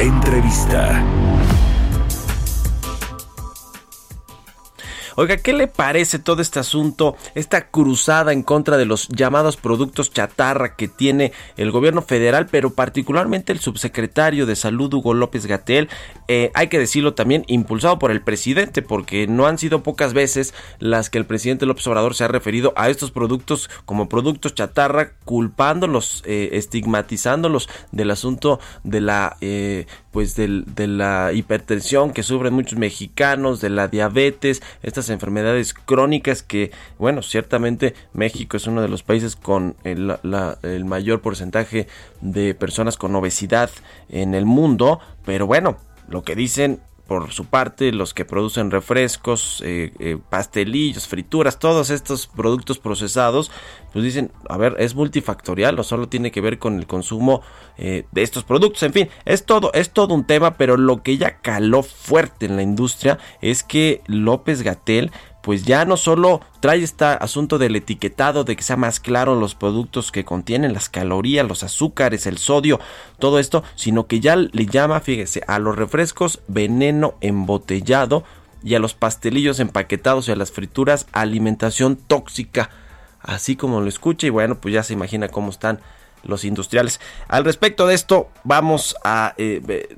Entrevista. 0.00 1.04
Oiga, 5.16 5.36
¿qué 5.36 5.52
le 5.52 5.68
parece 5.68 6.18
todo 6.18 6.42
este 6.42 6.58
asunto, 6.58 7.16
esta 7.36 7.68
cruzada 7.68 8.32
en 8.32 8.42
contra 8.42 8.76
de 8.76 8.84
los 8.84 9.06
llamados 9.08 9.56
productos 9.56 10.10
chatarra 10.10 10.74
que 10.74 10.88
tiene 10.88 11.32
el 11.56 11.70
gobierno 11.70 12.02
federal, 12.02 12.48
pero 12.50 12.70
particularmente 12.70 13.52
el 13.52 13.60
subsecretario 13.60 14.44
de 14.44 14.56
Salud 14.56 14.92
Hugo 14.92 15.14
López 15.14 15.46
Gatel? 15.46 15.88
Eh, 16.26 16.50
hay 16.54 16.66
que 16.66 16.80
decirlo 16.80 17.14
también, 17.14 17.44
impulsado 17.46 18.00
por 18.00 18.10
el 18.10 18.22
presidente, 18.22 18.82
porque 18.82 19.28
no 19.28 19.46
han 19.46 19.58
sido 19.58 19.84
pocas 19.84 20.14
veces 20.14 20.52
las 20.80 21.10
que 21.10 21.18
el 21.18 21.26
presidente 21.26 21.64
López 21.64 21.86
Obrador 21.86 22.16
se 22.16 22.24
ha 22.24 22.28
referido 22.28 22.72
a 22.76 22.90
estos 22.90 23.12
productos 23.12 23.70
como 23.84 24.08
productos 24.08 24.54
chatarra, 24.54 25.12
culpándolos, 25.24 26.24
eh, 26.26 26.50
estigmatizándolos 26.54 27.68
del 27.92 28.10
asunto 28.10 28.58
de 28.82 29.00
la 29.00 29.36
eh, 29.40 29.86
pues 30.14 30.36
de 30.36 30.86
la 30.86 31.32
hipertensión 31.32 32.12
que 32.12 32.22
sufren 32.22 32.54
muchos 32.54 32.78
mexicanos, 32.78 33.60
de 33.60 33.68
la 33.68 33.88
diabetes, 33.88 34.62
estas 34.84 35.10
enfermedades 35.10 35.74
crónicas 35.74 36.44
que, 36.44 36.70
bueno, 37.00 37.20
ciertamente 37.20 37.94
México 38.12 38.56
es 38.56 38.68
uno 38.68 38.80
de 38.80 38.86
los 38.86 39.02
países 39.02 39.34
con 39.34 39.74
el, 39.82 40.16
el 40.62 40.84
mayor 40.84 41.20
porcentaje 41.20 41.88
de 42.20 42.54
personas 42.54 42.96
con 42.96 43.16
obesidad 43.16 43.70
en 44.08 44.36
el 44.36 44.46
mundo, 44.46 45.00
pero 45.24 45.48
bueno, 45.48 45.78
lo 46.08 46.22
que 46.22 46.36
dicen 46.36 46.78
por 47.06 47.32
su 47.32 47.44
parte, 47.44 47.92
los 47.92 48.14
que 48.14 48.24
producen 48.24 48.70
refrescos, 48.70 49.62
eh, 49.64 49.92
eh, 49.98 50.16
pastelillos, 50.30 51.06
frituras, 51.06 51.58
todos 51.58 51.90
estos 51.90 52.26
productos 52.26 52.78
procesados, 52.78 53.50
pues 53.92 54.04
dicen, 54.04 54.32
a 54.48 54.56
ver, 54.56 54.76
es 54.78 54.94
multifactorial, 54.94 55.78
o 55.78 55.82
solo 55.82 56.08
tiene 56.08 56.30
que 56.30 56.40
ver 56.40 56.58
con 56.58 56.78
el 56.78 56.86
consumo 56.86 57.42
eh, 57.76 58.06
de 58.10 58.22
estos 58.22 58.44
productos. 58.44 58.82
En 58.84 58.92
fin, 58.92 59.08
es 59.26 59.44
todo, 59.44 59.70
es 59.74 59.90
todo 59.90 60.14
un 60.14 60.26
tema, 60.26 60.56
pero 60.56 60.78
lo 60.78 61.02
que 61.02 61.18
ya 61.18 61.40
caló 61.40 61.82
fuerte 61.82 62.46
en 62.46 62.56
la 62.56 62.62
industria 62.62 63.18
es 63.42 63.62
que 63.62 64.02
López 64.06 64.62
Gatel 64.62 65.12
pues 65.44 65.64
ya 65.64 65.84
no 65.84 65.98
solo 65.98 66.40
trae 66.60 66.82
este 66.82 67.04
asunto 67.04 67.58
del 67.58 67.76
etiquetado, 67.76 68.44
de 68.44 68.56
que 68.56 68.62
sea 68.62 68.78
más 68.78 68.98
claro 68.98 69.38
los 69.38 69.54
productos 69.54 70.10
que 70.10 70.24
contienen, 70.24 70.72
las 70.72 70.88
calorías, 70.88 71.46
los 71.46 71.62
azúcares, 71.62 72.26
el 72.26 72.38
sodio, 72.38 72.80
todo 73.18 73.38
esto, 73.38 73.62
sino 73.74 74.06
que 74.06 74.20
ya 74.20 74.36
le 74.36 74.64
llama, 74.64 75.00
fíjese, 75.00 75.42
a 75.46 75.58
los 75.58 75.76
refrescos 75.76 76.40
veneno 76.48 77.16
embotellado 77.20 78.24
y 78.62 78.74
a 78.74 78.78
los 78.78 78.94
pastelillos 78.94 79.60
empaquetados 79.60 80.28
y 80.28 80.32
a 80.32 80.36
las 80.36 80.50
frituras 80.50 81.06
alimentación 81.12 81.96
tóxica, 81.96 82.70
así 83.20 83.54
como 83.54 83.82
lo 83.82 83.88
escucha 83.88 84.26
y 84.26 84.30
bueno, 84.30 84.62
pues 84.62 84.72
ya 84.72 84.82
se 84.82 84.94
imagina 84.94 85.28
cómo 85.28 85.50
están 85.50 85.78
los 86.24 86.44
industriales. 86.44 87.00
Al 87.28 87.44
respecto 87.44 87.86
de 87.86 87.94
esto, 87.94 88.28
vamos 88.42 88.96
a 89.04 89.34
eh, 89.36 89.88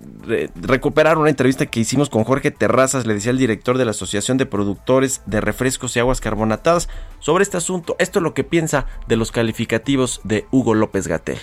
recuperar 0.57 1.19
una 1.19 1.31
entrevista 1.31 1.67
que 1.67 1.81
hicimos 1.81 2.11
con 2.11 2.25
Jorge 2.25 2.51
Terrazas, 2.51 3.07
le 3.07 3.15
decía 3.15 3.31
el 3.31 3.39
director 3.39 3.79
de 3.79 3.85
la 3.85 3.93
Asociación 3.93 4.37
de 4.39 4.47
Productores 4.47 5.23
de 5.27 5.41
Refrescos 5.41 5.97
y 5.97 6.01
Aguas 6.01 6.21
Carbonatadas, 6.21 6.89
sobre 7.19 7.43
este 7.43 7.57
asunto. 7.57 7.97
Esto 7.99 8.19
es 8.19 8.23
lo 8.23 8.35
que 8.35 8.45
piensa 8.45 8.87
de 9.07 9.17
los 9.17 9.33
calificativos 9.33 10.21
de 10.25 10.47
Hugo 10.51 10.75
López 10.75 11.09
Gatel. 11.09 11.39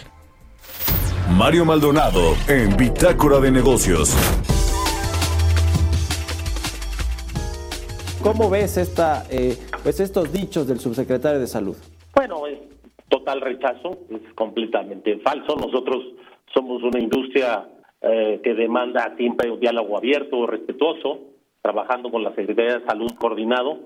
Mario 1.31 1.65
Maldonado 1.65 2.35
en 2.47 2.75
Bitácora 2.75 3.39
de 3.39 3.51
Negocios. 3.51 4.13
¿Cómo 8.21 8.49
ves 8.49 8.77
esta, 8.77 9.25
eh, 9.29 9.57
pues 9.83 9.99
estos 9.99 10.31
dichos 10.31 10.67
del 10.67 10.79
subsecretario 10.79 11.39
de 11.39 11.47
Salud? 11.47 11.75
Bueno, 12.15 12.43
total 13.13 13.41
rechazo, 13.41 13.91
es 14.09 14.33
completamente 14.33 15.19
falso. 15.19 15.55
Nosotros 15.55 16.03
somos 16.51 16.81
una 16.81 16.99
industria 16.99 17.69
eh, 18.01 18.41
que 18.43 18.55
demanda 18.55 19.13
siempre 19.15 19.51
un 19.51 19.59
diálogo 19.59 19.95
abierto, 19.97 20.47
respetuoso, 20.47 21.19
trabajando 21.61 22.09
con 22.09 22.23
la 22.23 22.33
Secretaría 22.33 22.79
de 22.79 22.85
Salud 22.85 23.11
coordinado 23.19 23.77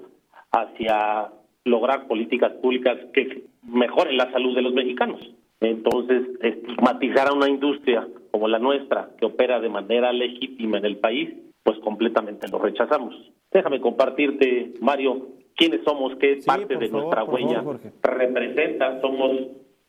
hacia 0.52 1.28
lograr 1.66 2.08
políticas 2.08 2.54
públicas 2.54 2.98
que 3.14 3.44
mejoren 3.64 4.16
la 4.16 4.32
salud 4.32 4.56
de 4.56 4.62
los 4.62 4.74
mexicanos. 4.74 5.20
Entonces, 5.60 6.24
estigmatizar 6.42 7.28
a 7.28 7.34
una 7.34 7.50
industria 7.50 8.08
como 8.32 8.48
la 8.48 8.60
nuestra, 8.60 9.10
que 9.20 9.26
opera 9.26 9.60
de 9.60 9.68
manera 9.68 10.14
legítima 10.14 10.78
en 10.78 10.86
el 10.86 10.98
país, 10.98 11.34
pues 11.64 11.78
completamente 11.80 12.48
lo 12.48 12.60
rechazamos. 12.60 13.14
Déjame 13.52 13.82
compartirte, 13.82 14.74
Mario, 14.80 15.28
quiénes 15.58 15.82
somos, 15.84 16.16
qué 16.18 16.40
parte 16.46 16.78
de 16.78 16.88
nuestra 16.88 17.24
huella 17.26 17.64
representa. 18.04 19.02
Somos 19.02 19.32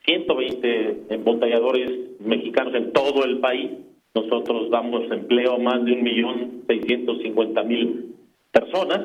120 0.05 1.05
embotelladores 1.11 2.19
mexicanos 2.21 2.75
en 2.75 2.93
todo 2.93 3.25
el 3.25 3.39
país. 3.39 3.71
Nosotros 4.15 4.71
damos 4.71 5.11
empleo 5.13 5.55
a 5.55 5.59
más 5.59 5.85
de 5.85 5.93
un 5.93 6.03
millón 6.03 6.65
seiscientos 6.67 7.19
mil 7.67 8.17
personas. 8.51 9.01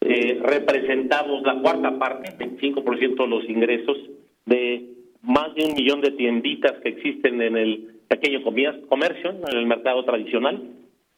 Eh, 0.00 0.40
representamos 0.42 1.42
la 1.42 1.60
cuarta 1.60 1.98
parte, 1.98 2.32
25% 2.38 3.16
de 3.16 3.28
los 3.28 3.48
ingresos 3.48 3.98
de 4.46 4.86
más 5.22 5.54
de 5.54 5.66
un 5.66 5.74
millón 5.74 6.00
de 6.00 6.12
tienditas 6.12 6.72
que 6.82 6.88
existen 6.88 7.42
en 7.42 7.56
el 7.58 8.00
pequeño 8.08 8.42
comercio, 8.42 9.30
en 9.30 9.56
el 9.56 9.66
mercado 9.66 10.02
tradicional. 10.04 10.62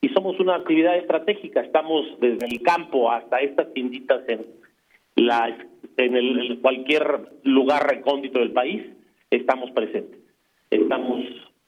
Y 0.00 0.08
somos 0.08 0.40
una 0.40 0.56
actividad 0.56 0.96
estratégica. 0.96 1.60
Estamos 1.60 2.04
desde 2.20 2.44
el 2.46 2.60
campo 2.62 3.12
hasta 3.12 3.38
estas 3.38 3.72
tienditas 3.72 4.28
en 4.28 4.40
la, 5.16 5.56
en 5.96 6.16
el, 6.16 6.58
cualquier 6.60 7.28
lugar 7.44 7.88
recóndito 7.88 8.38
del 8.38 8.52
país, 8.52 8.82
estamos 9.30 9.70
presentes. 9.72 10.20
Estamos 10.70 11.20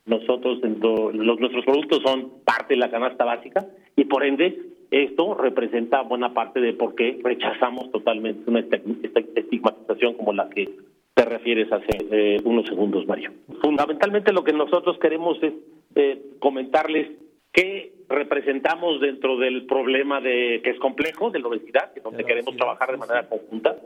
nosotros, 0.07 0.59
en 0.63 0.81
los, 0.81 1.41
nuestros 1.41 1.65
productos 1.65 2.03
son 2.03 2.31
parte 2.45 2.75
de 2.75 2.81
la 2.81 2.91
canasta 2.91 3.25
básica 3.25 3.67
y 3.97 4.05
por 4.05 4.25
ende 4.25 4.59
esto 4.91 5.35
representa 5.35 6.03
buena 6.03 6.35
parte 6.35 6.61
de 6.61 6.75
por 6.75 6.95
qué 6.95 7.19
rechazamos 7.23 7.91
totalmente 7.91 8.49
una 8.49 8.61
estigmatización 8.61 10.15
como 10.15 10.33
la 10.33 10.49
que 10.51 10.69
te 11.15 11.25
refieres 11.25 11.73
hace 11.73 11.99
eh, 12.11 12.41
unos 12.45 12.67
segundos, 12.67 13.07
Mario. 13.07 13.33
Fundamentalmente 13.63 14.33
lo 14.33 14.45
que 14.45 14.53
nosotros 14.53 14.99
queremos 14.99 15.43
es 15.43 15.53
eh, 15.95 16.21
comentarles 16.39 17.09
qué 17.55 17.93
representamos 18.09 19.01
dentro 19.01 19.39
del 19.39 19.65
problema 19.65 20.21
de 20.21 20.61
que 20.63 20.71
es 20.71 20.79
complejo 20.79 21.31
de 21.31 21.39
la 21.39 21.49
obesidad, 21.49 21.95
que 21.95 22.01
donde 22.01 22.25
queremos 22.25 22.55
trabajar 22.57 22.91
de 22.91 22.99
manera 22.99 23.29
conjunta. 23.29 23.77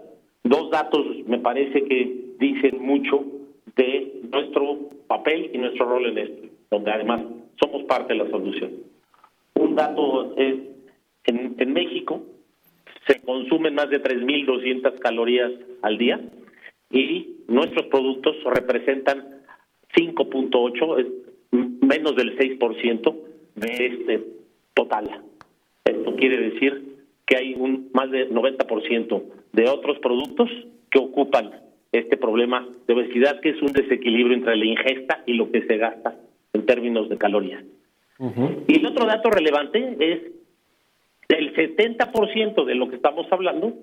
Dos 0.42 0.70
datos 0.70 1.07
me 1.26 1.38
parece 1.38 1.85
que 1.85 2.35
dicen 2.38 2.81
mucho 2.81 3.24
de 3.76 4.20
nuestro 4.33 4.90
papel 5.07 5.50
y 5.52 5.59
nuestro 5.59 5.87
rol 5.87 6.07
en 6.07 6.18
esto, 6.18 6.48
donde 6.70 6.90
además 6.90 7.22
somos 7.61 7.85
parte 7.85 8.14
de 8.14 8.24
la 8.24 8.31
solución. 8.31 8.70
Un 9.54 9.76
dato 9.76 10.35
es, 10.37 10.57
en, 11.26 11.54
en 11.59 11.72
México 11.72 12.22
se 13.07 13.20
consumen 13.20 13.74
más 13.74 13.90
de 13.90 14.02
3.200 14.02 14.98
calorías 14.98 15.52
al 15.83 15.98
día 15.98 16.20
y 16.90 17.37
nuestros 17.48 17.87
productos 17.87 18.37
representan 18.44 19.42
5.8, 19.94 21.00
es 21.00 21.07
menos 21.83 22.16
del 22.16 22.37
6% 22.38 23.27
de 23.61 23.87
este 23.87 24.25
total. 24.75 25.23
Esto 25.85 26.16
quiere 26.16 26.51
decir 26.51 26.97
que 27.27 27.37
hay 27.37 27.55
un 27.55 27.90
más 27.92 28.11
del 28.11 28.31
90% 28.33 29.23
de 29.53 29.68
otros 29.68 29.99
productos 29.99 30.49
que 30.90 30.99
ocupan 30.99 31.51
este 31.92 32.16
problema 32.16 32.66
de 32.87 32.94
obesidad, 32.94 33.40
que 33.40 33.51
es 33.51 33.62
un 33.62 33.73
desequilibrio 33.73 34.37
entre 34.37 34.57
la 34.57 34.64
ingesta 34.64 35.23
y 35.27 35.35
lo 35.35 35.51
que 35.51 35.62
se 35.66 35.77
gasta 35.79 36.16
en 36.53 36.66
términos 36.66 37.09
de 37.09 37.16
calorías. 37.18 37.64
Y 38.66 38.79
el 38.79 38.87
otro 38.87 39.07
dato 39.07 39.31
relevante 39.31 39.97
es 40.01 40.21
el 41.29 41.55
70% 41.55 42.64
de 42.64 42.75
lo 42.75 42.88
que 42.88 42.97
estamos 42.97 43.27
hablando 43.31 43.75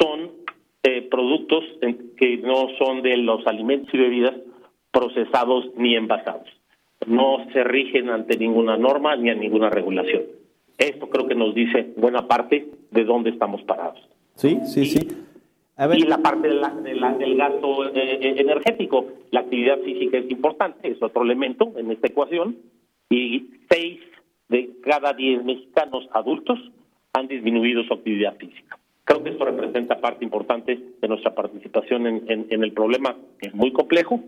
son 0.00 0.32
eh, 0.84 1.02
productos 1.10 1.64
en- 1.80 2.14
que 2.16 2.38
no 2.38 2.68
son 2.78 3.02
de 3.02 3.16
los 3.16 3.46
alimentos 3.46 3.92
y 3.94 3.98
bebidas 3.98 4.34
procesados 4.90 5.66
ni 5.76 5.94
envasados. 5.96 6.48
No 7.06 7.38
se 7.52 7.64
rigen 7.64 8.08
ante 8.10 8.36
ninguna 8.36 8.76
norma 8.76 9.16
ni 9.16 9.30
a 9.30 9.34
ninguna 9.34 9.70
regulación. 9.70 10.22
Esto 10.78 11.08
creo 11.08 11.26
que 11.28 11.34
nos 11.34 11.54
dice 11.54 11.92
buena 11.96 12.26
parte 12.28 12.66
de 12.90 13.04
dónde 13.04 13.30
estamos 13.30 13.62
parados. 13.62 14.00
Sí, 14.34 14.58
sí, 14.64 14.86
sí. 14.86 15.08
A 15.76 15.86
ver, 15.86 15.98
Y 15.98 16.02
la 16.02 16.18
parte 16.18 16.48
de 16.48 16.54
la- 16.54 16.70
de 16.70 16.94
la- 16.94 17.14
del 17.14 17.36
gasto 17.36 17.86
eh, 17.88 18.18
eh, 18.20 18.34
energético, 18.38 19.06
la 19.30 19.40
actividad 19.40 19.78
física 19.80 20.18
es 20.18 20.30
importante, 20.30 20.88
es 20.88 21.02
otro 21.02 21.22
elemento 21.22 21.72
en 21.76 21.90
esta 21.90 22.06
ecuación, 22.08 22.56
y 23.10 23.46
seis 23.70 24.00
de 24.48 24.70
cada 24.82 25.12
diez 25.12 25.42
mexicanos 25.44 26.08
adultos 26.12 26.58
han 27.14 27.26
disminuido 27.28 27.82
su 27.84 27.94
actividad 27.94 28.36
física. 28.36 28.78
Creo 29.04 29.22
que 29.22 29.30
esto 29.30 29.44
representa 29.44 30.00
parte 30.00 30.24
importante 30.24 30.78
de 31.00 31.08
nuestra 31.08 31.34
participación 31.34 32.06
en, 32.06 32.22
en- 32.30 32.46
en 32.50 32.62
el 32.62 32.72
problema, 32.72 33.16
que 33.40 33.48
es 33.48 33.54
muy 33.54 33.72
complejo, 33.72 34.20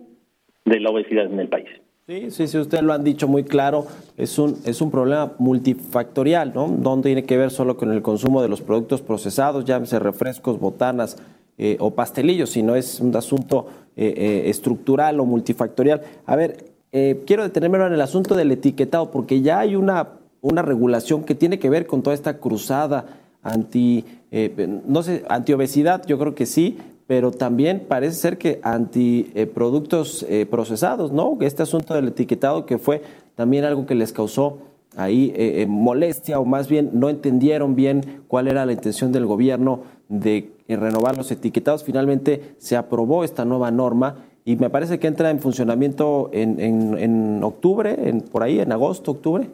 de 0.64 0.80
la 0.80 0.90
obesidad 0.90 1.26
en 1.26 1.40
el 1.40 1.48
país. 1.48 1.68
Sí, 2.06 2.30
sí, 2.30 2.48
sí, 2.48 2.58
usted 2.58 2.82
lo 2.82 2.92
han 2.92 3.02
dicho 3.02 3.26
muy 3.28 3.44
claro, 3.44 3.86
es 4.18 4.38
un, 4.38 4.58
es 4.66 4.82
un 4.82 4.90
problema 4.90 5.32
multifactorial, 5.38 6.52
¿no? 6.54 6.68
No 6.68 7.00
tiene 7.00 7.24
que 7.24 7.38
ver 7.38 7.50
solo 7.50 7.78
con 7.78 7.90
el 7.90 8.02
consumo 8.02 8.42
de 8.42 8.48
los 8.48 8.60
productos 8.60 9.00
procesados, 9.00 9.64
llámese 9.64 9.98
refrescos, 9.98 10.60
botanas 10.60 11.16
eh, 11.56 11.78
o 11.80 11.92
pastelillos, 11.92 12.50
sino 12.50 12.76
es 12.76 13.00
un 13.00 13.16
asunto 13.16 13.68
eh, 13.96 14.12
eh, 14.18 14.50
estructural 14.50 15.18
o 15.18 15.24
multifactorial. 15.24 16.02
A 16.26 16.36
ver, 16.36 16.74
eh, 16.92 17.22
quiero 17.26 17.42
detenerme 17.42 17.78
en 17.78 17.94
el 17.94 18.00
asunto 18.02 18.34
del 18.34 18.52
etiquetado, 18.52 19.10
porque 19.10 19.40
ya 19.40 19.60
hay 19.60 19.74
una, 19.74 20.08
una 20.42 20.60
regulación 20.60 21.24
que 21.24 21.34
tiene 21.34 21.58
que 21.58 21.70
ver 21.70 21.86
con 21.86 22.02
toda 22.02 22.12
esta 22.12 22.36
cruzada 22.36 23.06
anti, 23.42 24.04
eh, 24.30 24.80
no 24.86 25.02
sé, 25.02 25.24
antiobesidad, 25.30 26.04
yo 26.06 26.18
creo 26.18 26.34
que 26.34 26.44
sí, 26.44 26.76
pero 27.06 27.30
también 27.30 27.84
parece 27.88 28.14
ser 28.16 28.38
que 28.38 28.60
anti 28.62 29.30
eh, 29.34 29.46
productos 29.46 30.24
eh, 30.28 30.46
procesados, 30.46 31.12
¿no? 31.12 31.36
Este 31.40 31.62
asunto 31.62 31.94
del 31.94 32.08
etiquetado 32.08 32.64
que 32.66 32.78
fue 32.78 33.02
también 33.34 33.64
algo 33.64 33.84
que 33.86 33.94
les 33.94 34.12
causó 34.12 34.58
ahí 34.96 35.32
eh, 35.36 35.62
eh, 35.62 35.66
molestia 35.66 36.38
o 36.38 36.44
más 36.44 36.68
bien 36.68 36.90
no 36.94 37.10
entendieron 37.10 37.74
bien 37.74 38.22
cuál 38.28 38.48
era 38.48 38.64
la 38.64 38.72
intención 38.72 39.10
del 39.12 39.26
gobierno 39.26 39.80
de 40.08 40.50
eh, 40.68 40.76
renovar 40.76 41.16
los 41.16 41.30
etiquetados. 41.30 41.84
Finalmente 41.84 42.54
se 42.58 42.76
aprobó 42.76 43.24
esta 43.24 43.44
nueva 43.44 43.70
norma 43.70 44.16
y 44.44 44.56
me 44.56 44.70
parece 44.70 44.98
que 44.98 45.06
entra 45.06 45.30
en 45.30 45.40
funcionamiento 45.40 46.30
en, 46.32 46.60
en- 46.60 46.96
en 46.98 47.42
octubre, 47.42 47.96
en, 48.08 48.20
por 48.20 48.42
ahí, 48.42 48.60
en 48.60 48.72
agosto, 48.72 49.10
octubre. 49.12 49.48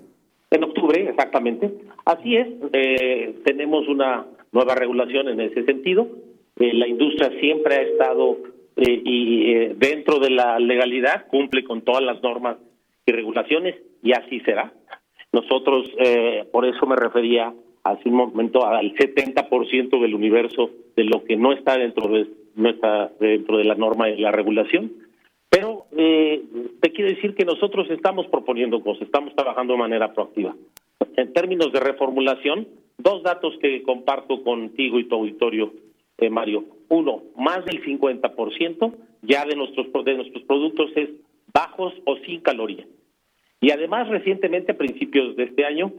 En 0.50 0.64
octubre, 0.64 1.08
exactamente. 1.08 1.72
Así 2.04 2.36
es, 2.36 2.48
eh, 2.72 3.40
tenemos 3.44 3.88
una 3.88 4.26
nueva 4.52 4.74
regulación 4.74 5.28
en 5.28 5.40
ese 5.40 5.64
sentido. 5.64 6.08
Eh, 6.60 6.74
la 6.74 6.86
industria 6.86 7.32
siempre 7.40 7.74
ha 7.74 7.82
estado 7.82 8.38
eh, 8.76 9.02
y 9.04 9.52
eh, 9.52 9.74
dentro 9.76 10.18
de 10.20 10.30
la 10.30 10.58
legalidad, 10.58 11.26
cumple 11.26 11.64
con 11.64 11.82
todas 11.82 12.02
las 12.02 12.22
normas 12.22 12.58
y 13.06 13.12
regulaciones 13.12 13.76
y 14.02 14.12
así 14.12 14.40
será. 14.40 14.72
Nosotros, 15.32 15.90
eh, 15.98 16.44
por 16.52 16.66
eso 16.66 16.86
me 16.86 16.96
refería 16.96 17.52
hace 17.84 18.08
un 18.08 18.16
momento 18.16 18.66
al 18.66 18.94
70% 18.94 20.00
del 20.00 20.14
universo 20.14 20.70
de 20.96 21.04
lo 21.04 21.24
que 21.24 21.36
no 21.36 21.52
está 21.52 21.78
dentro 21.78 22.08
de, 22.08 22.26
no 22.56 22.68
está 22.68 23.10
dentro 23.20 23.58
de 23.58 23.64
la 23.64 23.74
norma 23.74 24.10
y 24.10 24.20
la 24.20 24.32
regulación. 24.32 24.92
Pero 25.48 25.86
eh, 25.96 26.42
te 26.80 26.92
quiero 26.92 27.10
decir 27.10 27.34
que 27.34 27.44
nosotros 27.44 27.90
estamos 27.90 28.26
proponiendo 28.28 28.82
cosas, 28.82 29.02
estamos 29.02 29.34
trabajando 29.34 29.72
de 29.72 29.78
manera 29.78 30.12
proactiva. 30.12 30.54
En 31.16 31.32
términos 31.32 31.72
de 31.72 31.80
reformulación, 31.80 32.68
dos 32.98 33.22
datos 33.22 33.54
que 33.60 33.82
comparto 33.82 34.42
contigo 34.42 34.98
y 34.98 35.04
tu 35.04 35.16
auditorio, 35.16 35.72
eh, 36.20 36.30
Mario. 36.30 36.64
Uno, 36.88 37.22
más 37.36 37.64
del 37.64 37.82
50% 37.84 38.94
ya 39.22 39.44
de 39.44 39.56
nuestros, 39.56 39.86
de 40.04 40.14
nuestros 40.14 40.42
productos 40.44 40.90
es 40.96 41.08
bajos 41.52 41.92
o 42.04 42.16
sin 42.18 42.40
calorías. 42.40 42.86
Y 43.60 43.70
además, 43.70 44.08
recientemente, 44.08 44.72
a 44.72 44.78
principios 44.78 45.36
de 45.36 45.44
este 45.44 45.64
año, 45.64 45.92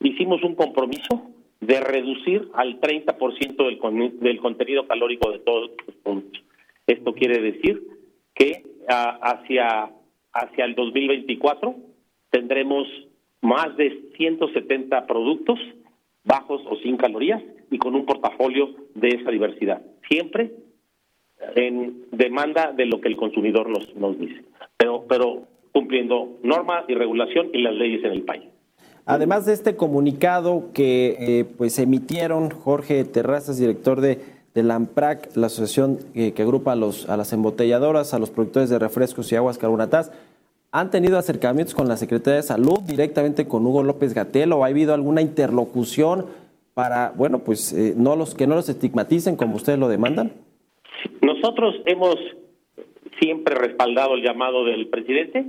hicimos 0.00 0.42
un 0.42 0.54
compromiso 0.54 1.30
de 1.60 1.80
reducir 1.80 2.48
al 2.54 2.80
30% 2.80 3.64
del, 3.66 3.78
con- 3.78 4.18
del 4.20 4.38
contenido 4.38 4.86
calórico 4.86 5.30
de 5.30 5.38
todos 5.38 5.70
los 5.86 5.96
productos. 6.02 6.42
Esto 6.86 7.14
quiere 7.14 7.40
decir 7.40 7.80
que 8.34 8.64
ah, 8.88 9.18
hacia, 9.22 9.90
hacia 10.32 10.64
el 10.64 10.74
2024 10.74 11.74
tendremos 12.30 12.86
más 13.40 13.76
de 13.76 14.10
170 14.16 15.06
productos 15.06 15.58
bajos 16.24 16.62
o 16.68 16.76
sin 16.76 16.96
calorías 16.96 17.42
y 17.74 17.78
con 17.78 17.96
un 17.96 18.06
portafolio 18.06 18.68
de 18.94 19.08
esa 19.08 19.32
diversidad. 19.32 19.82
Siempre 20.08 20.52
en 21.56 22.04
demanda 22.12 22.72
de 22.72 22.86
lo 22.86 23.00
que 23.00 23.08
el 23.08 23.16
consumidor 23.16 23.68
nos, 23.68 23.96
nos 23.96 24.16
dice, 24.16 24.44
pero, 24.76 25.04
pero 25.08 25.42
cumpliendo 25.72 26.38
normas 26.44 26.84
y 26.86 26.94
regulación 26.94 27.48
y 27.52 27.62
las 27.62 27.74
leyes 27.74 28.04
en 28.04 28.12
el 28.12 28.22
país. 28.22 28.44
Además 29.06 29.44
de 29.44 29.54
este 29.54 29.74
comunicado 29.74 30.70
que 30.72 31.16
eh, 31.18 31.44
pues 31.58 31.80
emitieron 31.80 32.50
Jorge 32.50 33.04
Terrazas, 33.04 33.58
director 33.58 34.00
de, 34.00 34.20
de 34.54 34.62
la 34.62 34.76
AMPRAC, 34.76 35.36
la 35.36 35.48
asociación 35.48 35.98
eh, 36.14 36.30
que 36.30 36.42
agrupa 36.42 36.72
a, 36.72 36.76
los, 36.76 37.08
a 37.08 37.16
las 37.16 37.32
embotelladoras, 37.32 38.14
a 38.14 38.20
los 38.20 38.30
productores 38.30 38.70
de 38.70 38.78
refrescos 38.78 39.32
y 39.32 39.36
aguas 39.36 39.58
carbonatadas, 39.58 40.12
¿han 40.70 40.92
tenido 40.92 41.18
acercamientos 41.18 41.74
con 41.74 41.88
la 41.88 41.96
Secretaría 41.96 42.36
de 42.36 42.44
Salud, 42.44 42.78
directamente 42.86 43.48
con 43.48 43.66
Hugo 43.66 43.82
López 43.82 44.14
Gatel, 44.14 44.52
o 44.52 44.64
ha 44.64 44.68
habido 44.68 44.94
alguna 44.94 45.22
interlocución 45.22 46.26
para, 46.74 47.10
bueno, 47.10 47.40
pues 47.44 47.72
eh, 47.72 47.94
no 47.96 48.16
los 48.16 48.34
que 48.34 48.46
no 48.46 48.56
los 48.56 48.68
estigmaticen 48.68 49.36
como 49.36 49.56
ustedes 49.56 49.78
lo 49.78 49.88
demandan? 49.88 50.32
Nosotros 51.22 51.76
hemos 51.86 52.16
siempre 53.20 53.54
respaldado 53.54 54.14
el 54.14 54.22
llamado 54.22 54.64
del 54.64 54.88
presidente, 54.88 55.46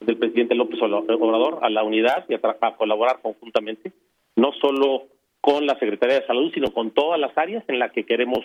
del 0.00 0.18
presidente 0.18 0.54
López 0.54 0.80
Obrador, 0.82 1.60
a 1.62 1.70
la 1.70 1.82
unidad 1.84 2.24
y 2.28 2.34
a, 2.34 2.40
a 2.60 2.76
colaborar 2.76 3.20
conjuntamente, 3.22 3.92
no 4.36 4.52
solo 4.60 5.04
con 5.40 5.66
la 5.66 5.78
Secretaría 5.78 6.20
de 6.20 6.26
Salud, 6.26 6.50
sino 6.54 6.72
con 6.72 6.90
todas 6.90 7.20
las 7.20 7.36
áreas 7.36 7.64
en 7.68 7.78
las 7.78 7.92
que 7.92 8.04
queremos, 8.04 8.40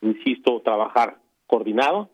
insisto, 0.00 0.60
trabajar 0.60 1.16
coordinado, 1.46 2.08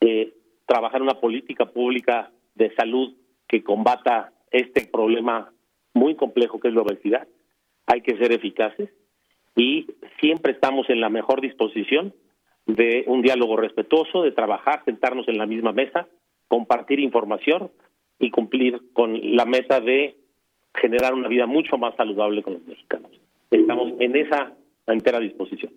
eh, 0.00 0.34
trabajar 0.66 1.02
una 1.02 1.20
política 1.20 1.66
pública 1.66 2.30
de 2.54 2.74
salud 2.74 3.14
que 3.48 3.62
combata 3.62 4.32
este 4.50 4.86
problema 4.86 5.52
muy 5.94 6.14
complejo 6.14 6.60
que 6.60 6.68
es 6.68 6.74
la 6.74 6.82
obesidad. 6.82 7.26
Hay 7.90 8.02
que 8.02 8.16
ser 8.16 8.32
eficaces 8.32 8.88
y 9.56 9.86
siempre 10.20 10.52
estamos 10.52 10.88
en 10.90 11.00
la 11.00 11.08
mejor 11.08 11.40
disposición 11.40 12.14
de 12.66 13.04
un 13.06 13.20
diálogo 13.20 13.56
respetuoso, 13.56 14.22
de 14.22 14.32
trabajar, 14.32 14.84
sentarnos 14.84 15.26
en 15.28 15.38
la 15.38 15.46
misma 15.46 15.72
mesa, 15.72 16.06
compartir 16.46 17.00
información 17.00 17.70
y 18.18 18.30
cumplir 18.30 18.80
con 18.92 19.18
la 19.34 19.44
meta 19.44 19.80
de 19.80 20.16
generar 20.74 21.14
una 21.14 21.26
vida 21.26 21.46
mucho 21.46 21.78
más 21.78 21.96
saludable 21.96 22.42
con 22.42 22.54
los 22.54 22.66
mexicanos. 22.66 23.10
Estamos 23.50 23.94
en 23.98 24.14
esa 24.14 24.52
entera 24.86 25.18
disposición. 25.18 25.72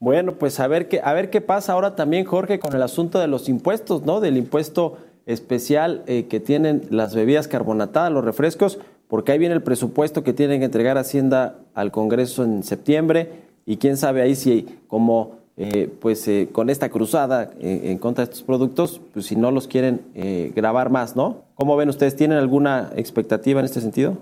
Bueno, 0.00 0.32
pues 0.32 0.58
a 0.58 0.66
ver 0.66 0.88
qué, 0.88 1.00
a 1.02 1.12
ver 1.12 1.30
qué 1.30 1.40
pasa 1.40 1.74
ahora 1.74 1.94
también, 1.94 2.24
Jorge, 2.24 2.58
con 2.58 2.74
el 2.74 2.82
asunto 2.82 3.20
de 3.20 3.28
los 3.28 3.48
impuestos, 3.48 4.02
¿no? 4.02 4.20
Del 4.20 4.36
impuesto 4.36 4.98
especial 5.26 6.02
eh, 6.08 6.26
que 6.28 6.40
tienen 6.40 6.82
las 6.90 7.14
bebidas 7.14 7.46
carbonatadas, 7.46 8.10
los 8.10 8.24
refrescos, 8.24 8.80
porque 9.12 9.30
ahí 9.30 9.38
viene 9.38 9.54
el 9.54 9.62
presupuesto 9.62 10.24
que 10.24 10.32
tienen 10.32 10.60
que 10.60 10.64
entregar 10.64 10.96
Hacienda 10.96 11.58
al 11.74 11.92
Congreso 11.92 12.44
en 12.44 12.62
septiembre 12.62 13.28
y 13.66 13.76
quién 13.76 13.98
sabe 13.98 14.22
ahí 14.22 14.34
si 14.34 14.64
como 14.88 15.42
eh, 15.58 15.90
pues 16.00 16.26
eh, 16.28 16.48
con 16.50 16.70
esta 16.70 16.88
cruzada 16.88 17.50
eh, 17.60 17.90
en 17.90 17.98
contra 17.98 18.24
de 18.24 18.30
estos 18.30 18.42
productos, 18.42 19.02
pues 19.12 19.26
si 19.26 19.36
no 19.36 19.50
los 19.50 19.68
quieren 19.68 20.00
eh, 20.14 20.50
grabar 20.56 20.88
más, 20.88 21.14
¿no? 21.14 21.44
¿Cómo 21.56 21.76
ven 21.76 21.90
ustedes? 21.90 22.16
¿Tienen 22.16 22.38
alguna 22.38 22.88
expectativa 22.96 23.60
en 23.60 23.66
este 23.66 23.82
sentido? 23.82 24.16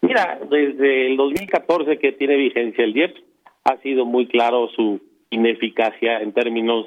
Mira, 0.00 0.38
desde 0.48 1.08
el 1.08 1.16
2014 1.16 1.98
que 1.98 2.12
tiene 2.12 2.36
vigencia 2.36 2.84
el 2.84 2.96
IEPS, 2.96 3.20
ha 3.64 3.78
sido 3.78 4.04
muy 4.04 4.28
claro 4.28 4.68
su 4.76 5.00
ineficacia 5.30 6.20
en 6.20 6.32
términos 6.32 6.86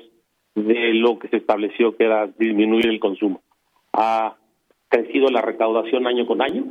de 0.55 0.93
lo 0.93 1.19
que 1.19 1.27
se 1.27 1.35
estableció 1.35 1.97
que 1.97 2.05
era 2.05 2.27
disminuir 2.39 2.85
el 2.85 3.01
consumo. 3.01 3.41
Ha 3.91 4.37
crecido 4.87 5.27
la 5.27 5.41
recaudación 5.41 6.07
año 6.07 6.25
con 6.25 6.41
año 6.41 6.63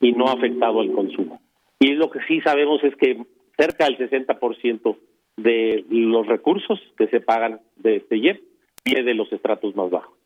y 0.00 0.12
no 0.12 0.26
ha 0.28 0.32
afectado 0.32 0.80
al 0.80 0.92
consumo. 0.92 1.40
Y 1.78 1.92
lo 1.92 2.10
que 2.10 2.20
sí 2.26 2.40
sabemos 2.40 2.82
es 2.84 2.94
que 2.96 3.18
cerca 3.56 3.84
del 3.84 3.98
60% 3.98 4.96
de 5.36 5.84
los 5.88 6.26
recursos 6.26 6.80
que 6.96 7.08
se 7.08 7.20
pagan 7.20 7.60
de 7.76 7.96
este 7.96 8.16
IEP 8.16 8.42
viene 8.84 9.02
de 9.02 9.14
los 9.14 9.32
estratos 9.32 9.74
más 9.76 9.90
bajos. 9.90 10.16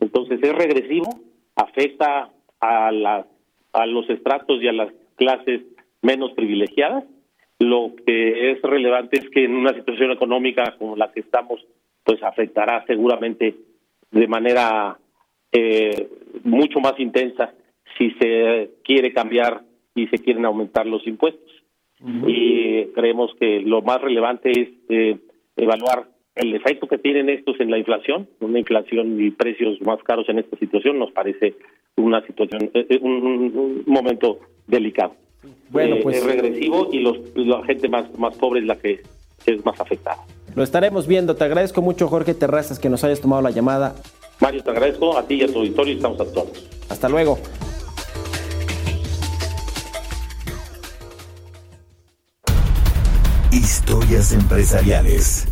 Entonces 0.00 0.40
es 0.42 0.52
regresivo, 0.52 1.08
afecta 1.56 2.30
a, 2.60 2.92
la, 2.92 3.26
a 3.72 3.86
los 3.86 4.08
estratos 4.10 4.62
y 4.62 4.68
a 4.68 4.72
las 4.72 4.92
clases 5.16 5.62
menos 6.02 6.32
privilegiadas. 6.32 7.04
Lo 7.58 7.92
que 8.06 8.52
es 8.52 8.62
relevante 8.62 9.18
es 9.18 9.28
que 9.30 9.44
en 9.44 9.54
una 9.54 9.74
situación 9.74 10.10
económica 10.10 10.74
como 10.78 10.96
la 10.96 11.12
que 11.12 11.20
estamos, 11.20 11.64
pues 12.04 12.22
afectará 12.22 12.84
seguramente 12.86 13.54
de 14.10 14.26
manera 14.26 14.98
eh, 15.52 16.08
mucho 16.42 16.80
más 16.80 16.98
intensa 16.98 17.54
si 18.02 18.10
se 18.18 18.70
quiere 18.82 19.12
cambiar 19.12 19.62
y 19.94 20.08
se 20.08 20.18
quieren 20.18 20.44
aumentar 20.44 20.86
los 20.86 21.06
impuestos. 21.06 21.50
Y 22.26 22.86
creemos 22.96 23.30
que 23.38 23.60
lo 23.60 23.80
más 23.80 24.00
relevante 24.00 24.50
es 24.50 24.68
eh, 24.88 25.18
evaluar 25.56 26.08
el 26.34 26.52
efecto 26.52 26.88
que 26.88 26.98
tienen 26.98 27.28
estos 27.28 27.60
en 27.60 27.70
la 27.70 27.78
inflación, 27.78 28.28
una 28.40 28.58
inflación 28.58 29.20
y 29.24 29.30
precios 29.30 29.80
más 29.82 30.02
caros 30.02 30.28
en 30.28 30.40
esta 30.40 30.56
situación 30.56 30.98
nos 30.98 31.12
parece 31.12 31.54
una 31.96 32.26
situación, 32.26 32.70
eh, 32.74 32.86
eh, 32.88 32.98
un, 33.00 33.84
momento 33.86 34.40
delicado. 34.66 35.14
Bueno, 35.70 35.98
pues- 36.02 36.16
es 36.16 36.24
regresivo 36.24 36.88
y 36.90 36.98
los, 36.98 37.18
la 37.36 37.64
gente 37.66 37.88
más, 37.88 38.18
más 38.18 38.36
pobre 38.36 38.60
es 38.60 38.66
la 38.66 38.76
que 38.76 39.00
es 39.46 39.64
más 39.64 39.78
afectada. 39.80 40.18
Lo 40.56 40.64
estaremos 40.64 41.06
viendo. 41.06 41.36
Te 41.36 41.44
agradezco 41.44 41.82
mucho, 41.82 42.08
Jorge 42.08 42.34
Terrazas, 42.34 42.80
que 42.80 42.88
nos 42.88 43.04
hayas 43.04 43.20
tomado 43.20 43.42
la 43.42 43.50
llamada. 43.50 43.94
Mario, 44.40 44.64
te 44.64 44.70
agradezco 44.70 45.16
a 45.16 45.24
ti 45.24 45.34
y 45.34 45.42
a 45.42 45.46
tu 45.46 45.60
auditorio 45.60 45.92
y 45.92 45.96
estamos 45.96 46.20
a 46.20 46.32
todos. 46.32 46.68
Hasta 46.88 47.08
luego. 47.08 47.38
Empresariales. 53.92 55.46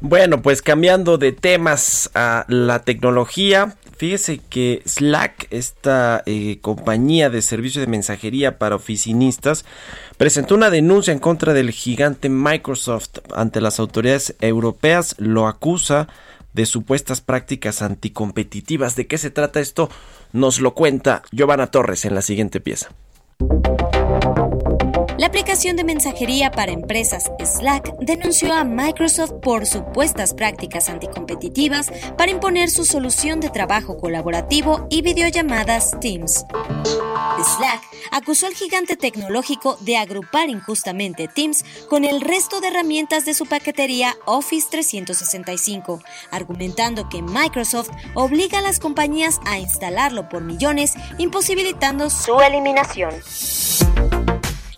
Bueno, 0.00 0.40
pues 0.40 0.62
cambiando 0.62 1.18
de 1.18 1.32
temas 1.32 2.10
a 2.14 2.44
la 2.46 2.82
tecnología, 2.84 3.76
fíjese 3.96 4.38
que 4.48 4.82
Slack, 4.86 5.48
esta 5.50 6.22
eh, 6.26 6.58
compañía 6.60 7.28
de 7.28 7.42
servicio 7.42 7.80
de 7.80 7.88
mensajería 7.88 8.56
para 8.58 8.76
oficinistas, 8.76 9.64
presentó 10.16 10.54
una 10.54 10.70
denuncia 10.70 11.12
en 11.12 11.18
contra 11.18 11.52
del 11.52 11.72
gigante 11.72 12.28
Microsoft 12.28 13.18
ante 13.34 13.60
las 13.60 13.80
autoridades 13.80 14.36
europeas, 14.40 15.16
lo 15.18 15.48
acusa 15.48 16.06
de 16.52 16.66
supuestas 16.66 17.20
prácticas 17.20 17.82
anticompetitivas. 17.82 18.96
¿De 18.96 19.06
qué 19.06 19.18
se 19.18 19.30
trata 19.30 19.60
esto? 19.60 19.90
Nos 20.32 20.60
lo 20.60 20.74
cuenta 20.74 21.22
Giovanna 21.32 21.68
Torres 21.68 22.04
en 22.04 22.14
la 22.14 22.22
siguiente 22.22 22.60
pieza. 22.60 22.90
La 25.20 25.26
aplicación 25.26 25.76
de 25.76 25.84
mensajería 25.84 26.50
para 26.50 26.72
empresas 26.72 27.30
Slack 27.44 27.94
denunció 27.98 28.54
a 28.54 28.64
Microsoft 28.64 29.34
por 29.42 29.66
supuestas 29.66 30.32
prácticas 30.32 30.88
anticompetitivas 30.88 31.92
para 32.16 32.30
imponer 32.30 32.70
su 32.70 32.86
solución 32.86 33.38
de 33.38 33.50
trabajo 33.50 33.98
colaborativo 33.98 34.86
y 34.88 35.02
videollamadas 35.02 35.90
Teams. 36.00 36.46
Slack 37.36 37.82
acusó 38.12 38.46
al 38.46 38.54
gigante 38.54 38.96
tecnológico 38.96 39.76
de 39.80 39.98
agrupar 39.98 40.48
injustamente 40.48 41.28
Teams 41.28 41.66
con 41.90 42.06
el 42.06 42.22
resto 42.22 42.62
de 42.62 42.68
herramientas 42.68 43.26
de 43.26 43.34
su 43.34 43.44
paquetería 43.44 44.16
Office 44.24 44.68
365, 44.70 46.00
argumentando 46.30 47.10
que 47.10 47.20
Microsoft 47.20 47.90
obliga 48.14 48.60
a 48.60 48.62
las 48.62 48.80
compañías 48.80 49.38
a 49.44 49.58
instalarlo 49.58 50.30
por 50.30 50.42
millones, 50.42 50.94
imposibilitando 51.18 52.08
su 52.08 52.40
eliminación. 52.40 53.12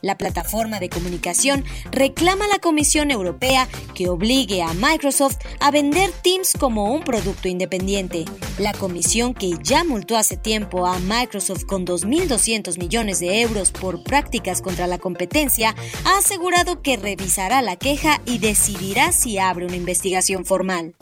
La 0.02 0.18
plataforma 0.18 0.80
de 0.80 0.90
comunicación 0.90 1.64
reclama 1.90 2.44
a 2.44 2.48
la 2.48 2.58
Comisión 2.58 3.10
Europea 3.10 3.68
que 3.94 4.08
obligue 4.08 4.60
a 4.62 4.74
Microsoft 4.74 5.38
a 5.60 5.70
vender 5.70 6.10
Teams 6.22 6.52
como 6.58 6.92
un 6.92 7.02
producto 7.02 7.48
independiente. 7.48 8.24
La 8.58 8.72
comisión 8.72 9.32
que 9.32 9.54
ya 9.62 9.84
multó 9.84 10.16
hace 10.16 10.36
tiempo 10.36 10.86
a 10.86 10.98
Microsoft 10.98 11.64
con 11.64 11.86
2.200 11.86 12.78
millones 12.78 13.20
de 13.20 13.40
euros 13.42 13.70
por 13.70 14.02
prácticas 14.02 14.60
contra 14.60 14.86
la 14.86 14.98
competencia 14.98 15.74
ha 16.04 16.18
asegurado 16.18 16.82
que 16.82 16.96
revisará 16.96 17.62
la 17.62 17.76
queja 17.76 18.20
y 18.26 18.38
decidirá 18.38 19.12
si 19.12 19.38
abre 19.38 19.66
una 19.66 19.76
investigación 19.76 20.44
formal. 20.44 20.94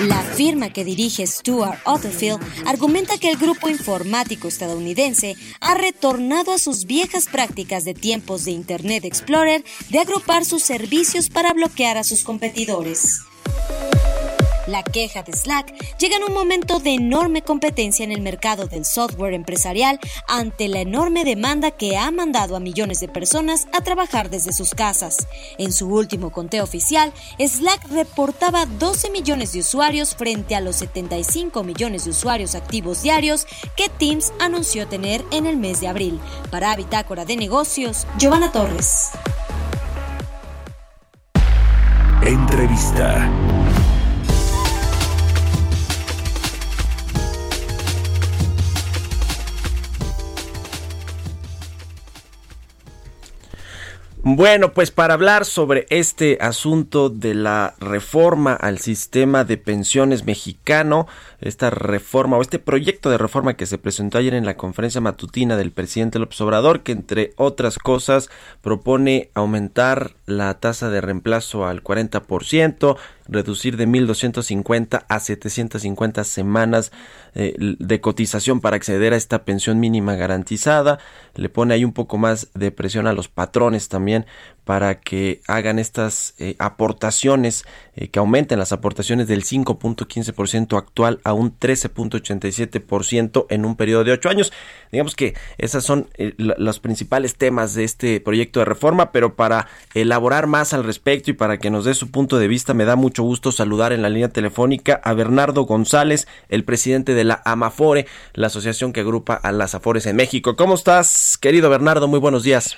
La 0.00 0.22
firma 0.22 0.72
que 0.72 0.84
dirige 0.84 1.26
Stuart 1.26 1.80
Otterfield 1.84 2.40
argumenta 2.66 3.18
que 3.18 3.30
el 3.30 3.36
grupo 3.36 3.68
informático 3.68 4.46
estadounidense 4.46 5.34
ha 5.60 5.74
retornado 5.74 6.52
a 6.52 6.58
sus 6.58 6.84
viejas 6.84 7.26
prácticas 7.26 7.84
de 7.84 7.94
tiempos 7.94 8.44
de 8.44 8.52
Internet 8.52 9.04
Explorer 9.04 9.64
de 9.90 9.98
agrupar 9.98 10.44
sus 10.44 10.62
servicios 10.62 11.28
para 11.30 11.52
bloquear 11.52 11.96
a 11.96 12.04
sus 12.04 12.22
competidores. 12.22 13.22
La 14.68 14.82
queja 14.82 15.22
de 15.22 15.32
Slack 15.32 15.96
llega 15.96 16.16
en 16.16 16.24
un 16.24 16.34
momento 16.34 16.78
de 16.78 16.90
enorme 16.90 17.40
competencia 17.40 18.04
en 18.04 18.12
el 18.12 18.20
mercado 18.20 18.66
del 18.66 18.84
software 18.84 19.32
empresarial 19.32 19.98
ante 20.26 20.68
la 20.68 20.80
enorme 20.80 21.24
demanda 21.24 21.70
que 21.70 21.96
ha 21.96 22.10
mandado 22.10 22.54
a 22.54 22.60
millones 22.60 23.00
de 23.00 23.08
personas 23.08 23.66
a 23.72 23.80
trabajar 23.80 24.28
desde 24.28 24.52
sus 24.52 24.74
casas. 24.74 25.26
En 25.56 25.72
su 25.72 25.88
último 25.88 26.30
conteo 26.32 26.64
oficial, 26.64 27.14
Slack 27.38 27.88
reportaba 27.88 28.66
12 28.66 29.08
millones 29.08 29.54
de 29.54 29.60
usuarios 29.60 30.14
frente 30.14 30.54
a 30.54 30.60
los 30.60 30.76
75 30.76 31.64
millones 31.64 32.04
de 32.04 32.10
usuarios 32.10 32.54
activos 32.54 33.02
diarios 33.02 33.46
que 33.74 33.88
Teams 33.88 34.34
anunció 34.38 34.86
tener 34.86 35.24
en 35.30 35.46
el 35.46 35.56
mes 35.56 35.80
de 35.80 35.88
abril. 35.88 36.20
Para 36.50 36.76
Bitácora 36.76 37.24
de 37.24 37.38
Negocios, 37.38 38.06
Giovanna 38.18 38.52
Torres. 38.52 39.12
Entrevista. 42.20 43.30
Bueno, 54.22 54.72
pues 54.72 54.90
para 54.90 55.14
hablar 55.14 55.44
sobre 55.44 55.86
este 55.90 56.38
asunto 56.40 57.08
de 57.08 57.34
la 57.34 57.74
reforma 57.78 58.54
al 58.54 58.78
sistema 58.80 59.44
de 59.44 59.58
pensiones 59.58 60.24
mexicano, 60.24 61.06
esta 61.40 61.70
reforma 61.70 62.36
o 62.36 62.42
este 62.42 62.58
proyecto 62.58 63.10
de 63.10 63.18
reforma 63.18 63.54
que 63.54 63.66
se 63.66 63.78
presentó 63.78 64.18
ayer 64.18 64.34
en 64.34 64.44
la 64.44 64.56
conferencia 64.56 65.00
matutina 65.00 65.56
del 65.56 65.70
presidente 65.70 66.18
López 66.18 66.40
Obrador, 66.40 66.82
que 66.82 66.92
entre 66.92 67.32
otras 67.36 67.78
cosas 67.78 68.28
propone 68.60 69.30
aumentar 69.34 70.16
la 70.26 70.52
tasa 70.58 70.90
de 70.90 71.00
reemplazo 71.00 71.66
al 71.66 71.84
40%, 71.84 72.96
reducir 73.28 73.76
de 73.76 73.86
1.250 73.86 75.04
a 75.08 75.20
750 75.20 76.24
semanas 76.24 76.92
eh, 77.34 77.54
de 77.58 78.00
cotización 78.00 78.60
para 78.60 78.76
acceder 78.76 79.12
a 79.12 79.16
esta 79.16 79.44
pensión 79.44 79.78
mínima 79.78 80.16
garantizada. 80.16 80.98
Le 81.34 81.48
pone 81.48 81.74
ahí 81.74 81.84
un 81.84 81.92
poco 81.92 82.18
más 82.18 82.48
de 82.54 82.70
presión 82.70 83.06
a 83.06 83.12
los 83.12 83.28
patrones 83.28 83.88
también 83.88 84.26
para 84.64 85.00
que 85.00 85.40
hagan 85.46 85.78
estas 85.78 86.34
eh, 86.38 86.54
aportaciones, 86.58 87.64
eh, 87.96 88.08
que 88.08 88.18
aumenten 88.18 88.58
las 88.58 88.72
aportaciones 88.72 89.26
del 89.26 89.44
5.15% 89.44 90.76
actual 90.76 91.20
a 91.24 91.32
un 91.32 91.58
13.87% 91.58 93.46
en 93.48 93.64
un 93.64 93.76
periodo 93.76 94.04
de 94.04 94.12
ocho 94.12 94.28
años. 94.28 94.52
Digamos 94.92 95.16
que 95.16 95.34
esos 95.58 95.84
son 95.84 96.08
los 96.36 96.80
principales 96.80 97.36
temas 97.36 97.74
de 97.74 97.84
este 97.84 98.20
proyecto 98.20 98.60
de 98.60 98.66
reforma, 98.66 99.12
pero 99.12 99.36
para 99.36 99.68
elaborar 99.94 100.46
más 100.46 100.74
al 100.74 100.84
respecto 100.84 101.30
y 101.30 101.34
para 101.34 101.58
que 101.58 101.70
nos 101.70 101.84
dé 101.84 101.94
su 101.94 102.10
punto 102.10 102.38
de 102.38 102.48
vista, 102.48 102.74
me 102.74 102.84
da 102.84 102.96
mucho 102.96 103.17
gusto 103.22 103.52
saludar 103.52 103.92
en 103.92 104.02
la 104.02 104.08
línea 104.08 104.28
telefónica 104.28 105.00
a 105.04 105.12
Bernardo 105.14 105.62
González, 105.64 106.26
el 106.48 106.64
presidente 106.64 107.14
de 107.14 107.24
la 107.24 107.42
AMAFORE, 107.44 108.06
la 108.34 108.48
asociación 108.48 108.92
que 108.92 109.00
agrupa 109.00 109.34
a 109.34 109.52
las 109.52 109.74
AFORES 109.74 110.06
en 110.06 110.16
México. 110.16 110.56
¿Cómo 110.56 110.74
estás, 110.74 111.38
querido 111.40 111.70
Bernardo? 111.70 112.08
Muy 112.08 112.18
buenos 112.20 112.42
días. 112.42 112.76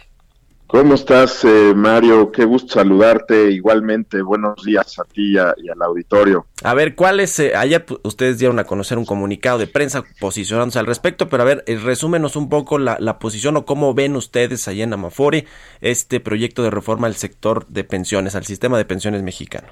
¿Cómo 0.73 0.95
estás, 0.95 1.45
eh, 1.45 1.73
Mario? 1.75 2.31
Qué 2.31 2.45
gusto 2.45 2.75
saludarte. 2.75 3.51
Igualmente, 3.51 4.23
buenos 4.23 4.55
días 4.65 5.01
a 5.01 5.03
ti 5.05 5.33
y, 5.33 5.37
a- 5.37 5.53
y 5.61 5.69
al 5.69 5.83
auditorio. 5.83 6.47
A 6.63 6.75
ver, 6.75 6.95
¿cuál 6.95 7.19
es? 7.19 7.41
eh, 7.41 7.57
ayer 7.57 7.85
ustedes 8.05 8.39
dieron 8.39 8.61
a 8.61 8.65
conocer 8.65 8.97
un 8.97 9.05
comunicado 9.05 9.59
de 9.59 9.67
prensa 9.67 10.05
posicionándose 10.21 10.79
al 10.79 10.87
respecto, 10.87 11.29
pero 11.29 11.43
a 11.43 11.47
ver, 11.47 11.65
eh, 11.67 11.77
resúmenos 11.77 12.37
un 12.37 12.49
poco 12.49 12.79
la, 12.79 12.99
la 13.01 13.19
posición 13.19 13.57
o 13.57 13.65
cómo 13.65 13.95
ven 13.95 14.15
ustedes 14.15 14.69
allá 14.69 14.85
en 14.85 14.93
Amafore 14.93 15.45
este 15.81 16.21
proyecto 16.21 16.63
de 16.63 16.71
reforma 16.71 17.09
al 17.09 17.17
sector 17.17 17.67
de 17.67 17.83
pensiones, 17.83 18.37
al 18.37 18.45
sistema 18.45 18.79
de 18.79 18.85
pensiones 18.85 19.25
mexicano. 19.25 19.67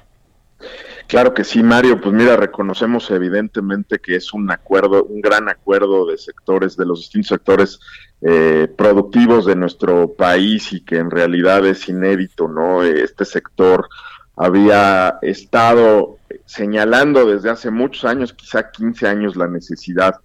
Claro 1.07 1.33
que 1.33 1.43
sí, 1.43 1.63
Mario. 1.63 1.99
Pues 1.99 2.13
mira, 2.13 2.35
reconocemos 2.35 3.09
evidentemente 3.11 3.99
que 3.99 4.15
es 4.15 4.33
un 4.33 4.51
acuerdo, 4.51 5.03
un 5.03 5.21
gran 5.21 5.49
acuerdo 5.49 6.05
de 6.05 6.17
sectores, 6.17 6.77
de 6.77 6.85
los 6.85 6.99
distintos 6.99 7.29
sectores 7.29 7.79
eh, 8.21 8.67
productivos 8.77 9.45
de 9.45 9.55
nuestro 9.55 10.13
país 10.13 10.71
y 10.73 10.81
que 10.81 10.97
en 10.97 11.09
realidad 11.09 11.65
es 11.65 11.87
inédito, 11.89 12.47
¿no? 12.47 12.83
Este 12.83 13.25
sector 13.25 13.87
había 14.35 15.17
estado 15.21 16.17
señalando 16.45 17.25
desde 17.25 17.49
hace 17.49 17.71
muchos 17.71 18.05
años, 18.05 18.33
quizá 18.33 18.69
15 18.71 19.07
años, 19.07 19.35
la 19.35 19.47
necesidad 19.47 20.15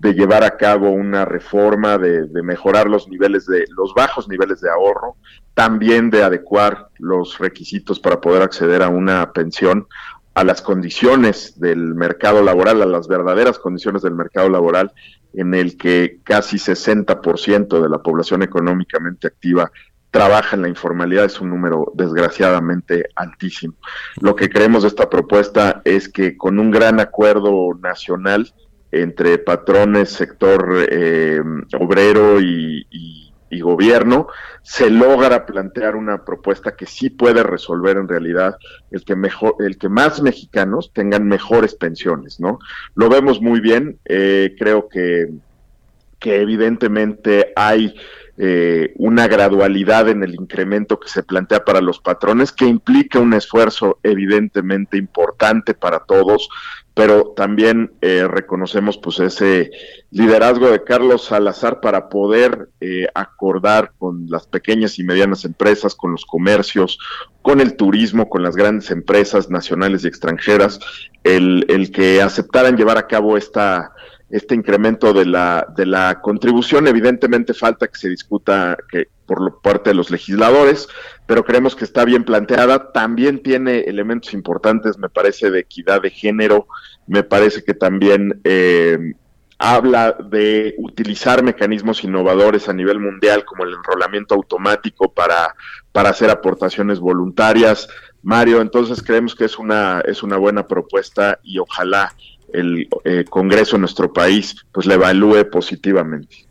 de 0.00 0.14
llevar 0.14 0.44
a 0.44 0.56
cabo 0.56 0.90
una 0.90 1.24
reforma, 1.24 1.98
de, 1.98 2.26
de, 2.26 2.42
mejorar 2.42 2.88
los 2.88 3.08
niveles 3.08 3.46
de, 3.46 3.64
los 3.76 3.94
bajos 3.94 4.28
niveles 4.28 4.60
de 4.60 4.70
ahorro, 4.70 5.16
también 5.54 6.10
de 6.10 6.22
adecuar 6.22 6.88
los 6.98 7.38
requisitos 7.38 7.98
para 7.98 8.20
poder 8.20 8.42
acceder 8.42 8.82
a 8.82 8.88
una 8.88 9.32
pensión 9.32 9.88
a 10.34 10.44
las 10.44 10.62
condiciones 10.62 11.58
del 11.58 11.96
mercado 11.96 12.44
laboral, 12.44 12.80
a 12.80 12.86
las 12.86 13.08
verdaderas 13.08 13.58
condiciones 13.58 14.02
del 14.02 14.14
mercado 14.14 14.48
laboral, 14.48 14.92
en 15.34 15.52
el 15.52 15.76
que 15.76 16.20
casi 16.22 16.58
60% 16.58 17.82
de 17.82 17.88
la 17.88 17.98
población 17.98 18.44
económicamente 18.44 19.26
activa 19.26 19.72
trabaja 20.12 20.54
en 20.54 20.62
la 20.62 20.68
informalidad, 20.68 21.24
es 21.24 21.40
un 21.40 21.50
número 21.50 21.92
desgraciadamente 21.94 23.08
altísimo. 23.16 23.74
Lo 24.20 24.36
que 24.36 24.48
creemos 24.48 24.82
de 24.82 24.88
esta 24.88 25.10
propuesta 25.10 25.82
es 25.84 26.08
que 26.08 26.36
con 26.36 26.58
un 26.58 26.70
gran 26.70 27.00
acuerdo 27.00 27.74
nacional 27.82 28.52
entre 28.92 29.38
patrones, 29.38 30.10
sector 30.10 30.86
eh, 30.90 31.40
obrero 31.78 32.40
y, 32.40 32.86
gobierno, 33.60 34.28
se 34.62 34.88
logra 34.88 35.44
plantear 35.44 35.96
una 35.96 36.24
propuesta 36.24 36.76
que 36.76 36.86
sí 36.86 37.10
puede 37.10 37.42
resolver 37.42 37.96
en 37.96 38.06
realidad 38.06 38.56
el 38.90 39.04
que 39.04 39.16
mejor, 39.16 39.56
el 39.58 39.76
que 39.78 39.88
más 39.88 40.22
mexicanos 40.22 40.92
tengan 40.94 41.26
mejores 41.26 41.74
pensiones, 41.74 42.38
¿no? 42.38 42.60
Lo 42.94 43.08
vemos 43.08 43.40
muy 43.40 43.60
bien, 43.60 43.98
eh, 44.04 44.54
creo 44.58 44.88
que, 44.88 45.30
que 46.20 46.40
evidentemente 46.40 47.52
hay 47.56 47.94
eh, 48.40 48.92
una 48.98 49.26
gradualidad 49.26 50.08
en 50.08 50.22
el 50.22 50.36
incremento 50.36 51.00
que 51.00 51.08
se 51.08 51.24
plantea 51.24 51.64
para 51.64 51.80
los 51.80 51.98
patrones, 51.98 52.52
que 52.52 52.66
implica 52.66 53.18
un 53.18 53.34
esfuerzo 53.34 53.98
evidentemente 54.04 54.96
importante 54.96 55.74
para 55.74 55.98
todos, 56.04 56.48
pero 56.98 57.32
también 57.36 57.92
eh, 58.00 58.26
reconocemos 58.26 58.98
pues 58.98 59.20
ese 59.20 59.70
liderazgo 60.10 60.68
de 60.68 60.82
Carlos 60.82 61.26
Salazar 61.26 61.78
para 61.78 62.08
poder 62.08 62.70
eh, 62.80 63.06
acordar 63.14 63.92
con 63.98 64.26
las 64.28 64.48
pequeñas 64.48 64.98
y 64.98 65.04
medianas 65.04 65.44
empresas, 65.44 65.94
con 65.94 66.10
los 66.10 66.26
comercios, 66.26 66.98
con 67.40 67.60
el 67.60 67.76
turismo, 67.76 68.28
con 68.28 68.42
las 68.42 68.56
grandes 68.56 68.90
empresas 68.90 69.48
nacionales 69.48 70.02
y 70.02 70.08
extranjeras, 70.08 70.80
el, 71.22 71.66
el 71.68 71.92
que 71.92 72.20
aceptaran 72.20 72.76
llevar 72.76 72.98
a 72.98 73.06
cabo 73.06 73.36
esta 73.36 73.92
este 74.28 74.54
incremento 74.54 75.12
de 75.12 75.24
la, 75.24 75.66
de 75.76 75.86
la 75.86 76.20
contribución. 76.20 76.88
Evidentemente 76.88 77.54
falta 77.54 77.86
que 77.86 77.96
se 77.98 78.08
discuta 78.08 78.76
que 78.90 79.06
por 79.24 79.60
parte 79.60 79.90
de 79.90 79.94
los 79.94 80.10
legisladores, 80.10 80.88
pero 81.28 81.44
creemos 81.44 81.76
que 81.76 81.84
está 81.84 82.06
bien 82.06 82.24
planteada. 82.24 82.90
También 82.90 83.42
tiene 83.42 83.80
elementos 83.80 84.32
importantes, 84.32 84.96
me 84.96 85.10
parece, 85.10 85.50
de 85.50 85.60
equidad 85.60 86.00
de 86.00 86.08
género. 86.08 86.68
Me 87.06 87.22
parece 87.22 87.62
que 87.62 87.74
también 87.74 88.40
eh, 88.44 89.12
habla 89.58 90.12
de 90.12 90.74
utilizar 90.78 91.42
mecanismos 91.42 92.02
innovadores 92.02 92.70
a 92.70 92.72
nivel 92.72 92.98
mundial, 92.98 93.44
como 93.44 93.64
el 93.64 93.74
enrolamiento 93.74 94.34
automático 94.34 95.12
para, 95.12 95.54
para 95.92 96.08
hacer 96.08 96.30
aportaciones 96.30 96.98
voluntarias. 96.98 97.90
Mario, 98.22 98.62
entonces 98.62 99.02
creemos 99.02 99.34
que 99.34 99.44
es 99.44 99.58
una, 99.58 100.00
es 100.06 100.22
una 100.22 100.38
buena 100.38 100.66
propuesta 100.66 101.40
y 101.42 101.58
ojalá 101.58 102.14
el 102.54 102.88
eh, 103.04 103.26
Congreso 103.28 103.76
en 103.76 103.82
nuestro 103.82 104.14
país 104.14 104.56
pues 104.72 104.86
la 104.86 104.94
evalúe 104.94 105.50
positivamente. 105.50 106.48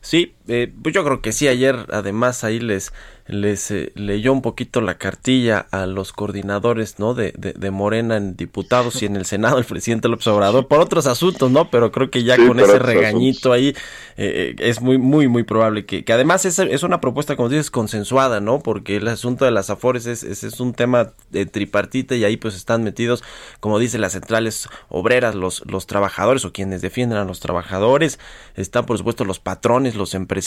Sí, 0.00 0.34
eh, 0.48 0.72
pues 0.82 0.94
yo 0.94 1.04
creo 1.04 1.22
que 1.22 1.32
sí, 1.32 1.48
ayer 1.48 1.86
además 1.90 2.44
ahí 2.44 2.60
les 2.60 2.92
les 3.26 3.70
eh, 3.70 3.92
leyó 3.94 4.32
un 4.32 4.42
poquito 4.42 4.80
la 4.80 4.98
cartilla 4.98 5.66
a 5.70 5.86
los 5.86 6.12
coordinadores 6.12 6.98
no 6.98 7.14
de, 7.14 7.32
de, 7.32 7.70
Morena 7.70 8.16
en 8.16 8.36
diputados 8.36 9.02
y 9.02 9.06
en 9.06 9.16
el 9.16 9.26
Senado 9.26 9.58
el 9.58 9.64
presidente 9.64 10.08
López 10.08 10.26
Obrador 10.26 10.66
por 10.66 10.80
otros 10.80 11.06
asuntos 11.06 11.50
no 11.50 11.70
pero 11.70 11.92
creo 11.92 12.10
que 12.10 12.24
ya 12.24 12.36
con 12.36 12.58
ese 12.58 12.78
regañito 12.80 13.52
ahí 13.52 13.76
eh, 14.16 14.56
es 14.58 14.80
muy 14.80 14.98
muy 14.98 15.28
muy 15.28 15.44
probable 15.44 15.86
que, 15.86 16.04
que 16.04 16.12
además 16.12 16.44
es, 16.44 16.58
es, 16.58 16.82
una 16.82 17.00
propuesta 17.00 17.36
como 17.36 17.48
dices 17.48 17.70
consensuada 17.70 18.40
no 18.40 18.58
porque 18.58 18.96
el 18.96 19.06
asunto 19.06 19.44
de 19.44 19.52
las 19.52 19.70
afores 19.70 20.06
es, 20.06 20.24
es, 20.24 20.42
es, 20.42 20.58
un 20.58 20.74
tema 20.74 21.12
de 21.30 21.46
tripartita 21.46 22.16
y 22.16 22.24
ahí 22.24 22.36
pues 22.36 22.56
están 22.56 22.82
metidos 22.82 23.22
como 23.60 23.78
dice 23.78 23.98
las 23.98 24.12
centrales 24.12 24.68
obreras 24.88 25.36
los 25.36 25.62
los 25.70 25.86
trabajadores 25.86 26.44
o 26.44 26.52
quienes 26.52 26.82
defienden 26.82 27.18
a 27.18 27.24
los 27.24 27.38
trabajadores 27.38 28.18
están 28.56 28.84
por 28.84 28.98
supuesto 28.98 29.24
los 29.24 29.38
patrones 29.38 29.94
los 29.94 30.14
empresarios 30.14 30.41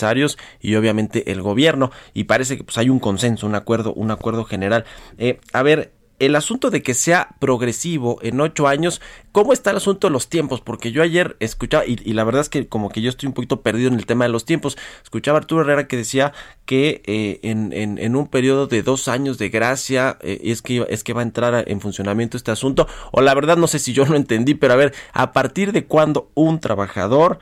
y 0.61 0.75
obviamente 0.75 1.31
el 1.31 1.41
gobierno 1.41 1.91
y 2.13 2.25
parece 2.25 2.57
que 2.57 2.63
pues 2.63 2.77
hay 2.77 2.89
un 2.89 2.99
consenso, 2.99 3.47
un 3.47 3.55
acuerdo, 3.55 3.93
un 3.93 4.11
acuerdo 4.11 4.45
general. 4.45 4.85
Eh, 5.17 5.39
a 5.53 5.63
ver, 5.63 5.93
el 6.19 6.35
asunto 6.35 6.69
de 6.69 6.81
que 6.81 6.93
sea 6.93 7.35
progresivo 7.39 8.19
en 8.21 8.39
ocho 8.39 8.67
años, 8.67 9.01
¿cómo 9.33 9.51
está 9.51 9.71
el 9.71 9.77
asunto 9.77 10.07
de 10.07 10.13
los 10.13 10.29
tiempos? 10.29 10.61
Porque 10.61 10.91
yo 10.93 11.03
ayer 11.03 11.35
escuchaba, 11.41 11.85
y, 11.85 11.97
la 12.13 12.23
verdad 12.23 12.41
es 12.41 12.49
que 12.49 12.67
como 12.67 12.89
que 12.89 13.01
yo 13.01 13.09
estoy 13.09 13.27
un 13.27 13.33
poquito 13.33 13.61
perdido 13.61 13.89
en 13.89 13.95
el 13.95 14.05
tema 14.05 14.23
de 14.23 14.29
los 14.29 14.45
tiempos, 14.45 14.77
escuchaba 15.03 15.37
a 15.37 15.41
Arturo 15.41 15.61
Herrera 15.61 15.87
que 15.87 15.97
decía 15.97 16.31
que 16.65 17.01
eh, 17.05 17.39
en, 17.43 17.73
en, 17.73 18.15
un 18.15 18.27
periodo 18.27 18.67
de 18.67 18.81
dos 18.81 19.09
años 19.09 19.37
de 19.37 19.49
gracia 19.49 20.17
eh, 20.21 20.39
es, 20.43 20.61
que, 20.61 20.85
es 20.89 21.03
que 21.03 21.13
va 21.13 21.19
a 21.19 21.23
entrar 21.23 21.65
en 21.67 21.81
funcionamiento 21.81 22.37
este 22.37 22.51
asunto, 22.51 22.87
o 23.11 23.21
la 23.21 23.33
verdad 23.33 23.57
no 23.57 23.67
sé 23.67 23.79
si 23.79 23.91
yo 23.91 24.05
lo 24.05 24.15
entendí, 24.15 24.53
pero 24.53 24.73
a 24.73 24.77
ver, 24.77 24.93
¿a 25.11 25.33
partir 25.33 25.73
de 25.73 25.85
cuándo 25.85 26.31
un 26.33 26.59
trabajador 26.61 27.39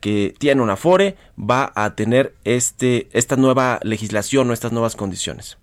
que 0.00 0.34
tiene 0.38 0.62
un 0.62 0.70
afore 0.70 1.16
va 1.38 1.72
a 1.74 1.94
tener 1.94 2.34
este 2.44 3.08
esta 3.12 3.36
nueva 3.36 3.80
legislación 3.82 4.50
o 4.50 4.52
estas 4.52 4.72
nuevas 4.72 4.96
condiciones. 4.96 5.58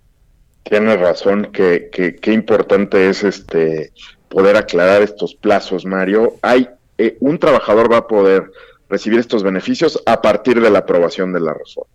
Tienes 0.64 0.98
razón, 0.98 1.50
que, 1.52 1.90
que, 1.90 2.32
importante 2.32 3.10
es 3.10 3.22
este 3.22 3.92
poder 4.30 4.56
aclarar 4.56 5.02
estos 5.02 5.34
plazos, 5.34 5.84
Mario. 5.84 6.36
Hay 6.40 6.68
eh, 6.96 7.18
un 7.20 7.38
trabajador 7.38 7.92
va 7.92 7.98
a 7.98 8.06
poder 8.06 8.50
recibir 8.88 9.18
estos 9.18 9.42
beneficios 9.42 10.02
a 10.06 10.22
partir 10.22 10.60
de 10.60 10.70
la 10.70 10.80
aprobación 10.80 11.32
de 11.34 11.40
la 11.40 11.52
reforma. 11.52 11.92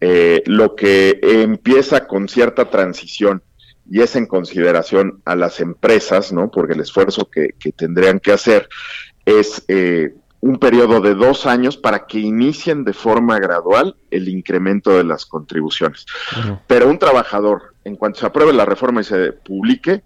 Eh, 0.00 0.42
lo 0.46 0.74
que 0.74 1.20
empieza 1.22 2.06
con 2.06 2.28
cierta 2.28 2.68
transición 2.70 3.42
y 3.88 4.00
es 4.00 4.16
en 4.16 4.26
consideración 4.26 5.20
a 5.24 5.36
las 5.36 5.60
empresas, 5.60 6.32
¿no? 6.32 6.50
Porque 6.50 6.74
el 6.74 6.80
esfuerzo 6.80 7.28
que, 7.30 7.54
que 7.58 7.72
tendrían 7.72 8.18
que 8.18 8.32
hacer 8.32 8.68
es 9.24 9.62
eh, 9.68 10.14
un 10.40 10.58
periodo 10.58 11.00
de 11.00 11.14
dos 11.14 11.46
años 11.46 11.76
para 11.76 12.06
que 12.06 12.18
inicien 12.18 12.84
de 12.84 12.92
forma 12.92 13.38
gradual 13.38 13.96
el 14.10 14.28
incremento 14.28 14.96
de 14.96 15.04
las 15.04 15.26
contribuciones. 15.26 16.06
Pero 16.66 16.88
un 16.88 16.98
trabajador, 16.98 17.74
en 17.84 17.96
cuanto 17.96 18.20
se 18.20 18.26
apruebe 18.26 18.52
la 18.52 18.64
reforma 18.64 19.02
y 19.02 19.04
se 19.04 19.32
publique, 19.32 20.02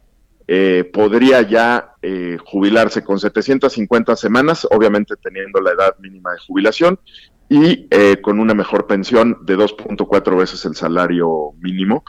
eh, 0.47 0.91
podría 0.93 1.41
ya 1.43 1.95
eh, 2.03 2.37
jubilarse 2.45 3.03
con 3.03 3.19
750 3.19 4.17
semanas, 4.17 4.67
obviamente 4.71 5.15
teniendo 5.17 5.61
la 5.61 5.71
edad 5.71 5.97
mínima 6.01 6.33
de 6.33 6.39
jubilación 6.41 6.99
y 7.49 7.87
eh, 7.91 8.21
con 8.21 8.41
una 8.41 8.55
mejor 8.55 8.87
pensión 8.87 9.39
de 9.43 9.57
2.4 9.57 10.37
veces 10.37 10.65
el 10.65 10.75
salario 10.75 11.53
mínimo 11.61 12.05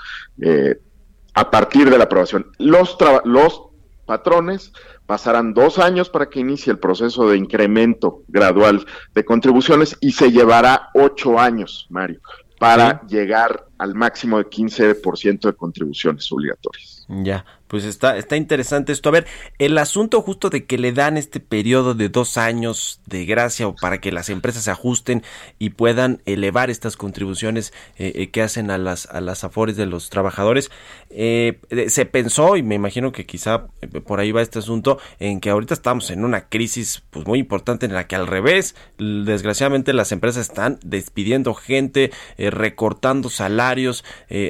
a 1.33 1.51
partir 1.51 1.89
de 1.89 1.97
la 1.97 2.05
aprobación. 2.05 2.47
Los, 2.57 2.97
los 3.25 3.61
patrones 4.05 4.71
pasarán 5.05 5.53
dos 5.53 5.79
años 5.79 6.09
para 6.09 6.29
que 6.29 6.39
inicie 6.39 6.71
el 6.71 6.79
proceso 6.79 7.29
de 7.29 7.37
incremento 7.37 8.23
gradual 8.27 8.85
de 9.13 9.25
contribuciones 9.25 9.97
y 9.99 10.11
se 10.11 10.31
llevará 10.31 10.89
ocho 10.93 11.39
años, 11.39 11.87
Mario, 11.89 12.21
para 12.59 13.05
llegar 13.07 13.67
al 13.77 13.95
máximo 13.95 14.37
de 14.37 14.45
15% 14.45 15.41
de 15.41 15.53
contribuciones 15.53 16.31
obligatorias. 16.31 17.05
Ya, 17.07 17.45
pues 17.67 17.83
está, 17.83 18.17
está 18.17 18.37
interesante 18.37 18.91
esto. 18.91 19.09
A 19.09 19.13
ver, 19.13 19.25
el 19.59 19.77
asunto 19.77 20.21
justo 20.21 20.49
de 20.49 20.65
que 20.65 20.77
le 20.77 20.91
dan 20.91 21.17
este 21.17 21.39
periodo 21.39 21.95
de 21.95 22.09
dos 22.09 22.37
años 22.37 23.01
de 23.05 23.25
gracia 23.25 23.67
o 23.67 23.75
para 23.75 23.99
que 23.99 24.11
las 24.11 24.29
empresas 24.29 24.63
se 24.63 24.71
ajusten 24.71 25.23
y 25.59 25.71
puedan 25.71 26.21
elevar 26.25 26.69
estas 26.69 26.97
contribuciones 26.97 27.73
eh, 27.97 28.11
eh, 28.15 28.29
que 28.29 28.41
hacen 28.41 28.71
a 28.71 28.77
las, 28.77 29.07
a 29.07 29.21
las 29.21 29.43
afores 29.43 29.75
de 29.77 29.85
los 29.85 30.09
trabajadores, 30.09 30.71
eh, 31.09 31.59
se 31.87 32.05
pensó, 32.05 32.57
y 32.57 32.63
me 32.63 32.75
imagino 32.75 33.11
que 33.11 33.25
quizá 33.25 33.67
por 34.05 34.19
ahí 34.19 34.31
va 34.31 34.41
este 34.41 34.59
asunto, 34.59 34.99
en 35.19 35.39
que 35.39 35.49
ahorita 35.49 35.73
estamos 35.73 36.11
en 36.11 36.23
una 36.23 36.49
crisis 36.49 37.03
pues 37.09 37.25
muy 37.25 37.39
importante 37.39 37.85
en 37.85 37.93
la 37.93 38.07
que 38.07 38.15
al 38.15 38.27
revés, 38.27 38.75
desgraciadamente 38.97 39.93
las 39.93 40.11
empresas 40.11 40.49
están 40.49 40.79
despidiendo 40.83 41.53
gente, 41.53 42.11
recortando 42.37 43.29
salarios, 43.29 44.03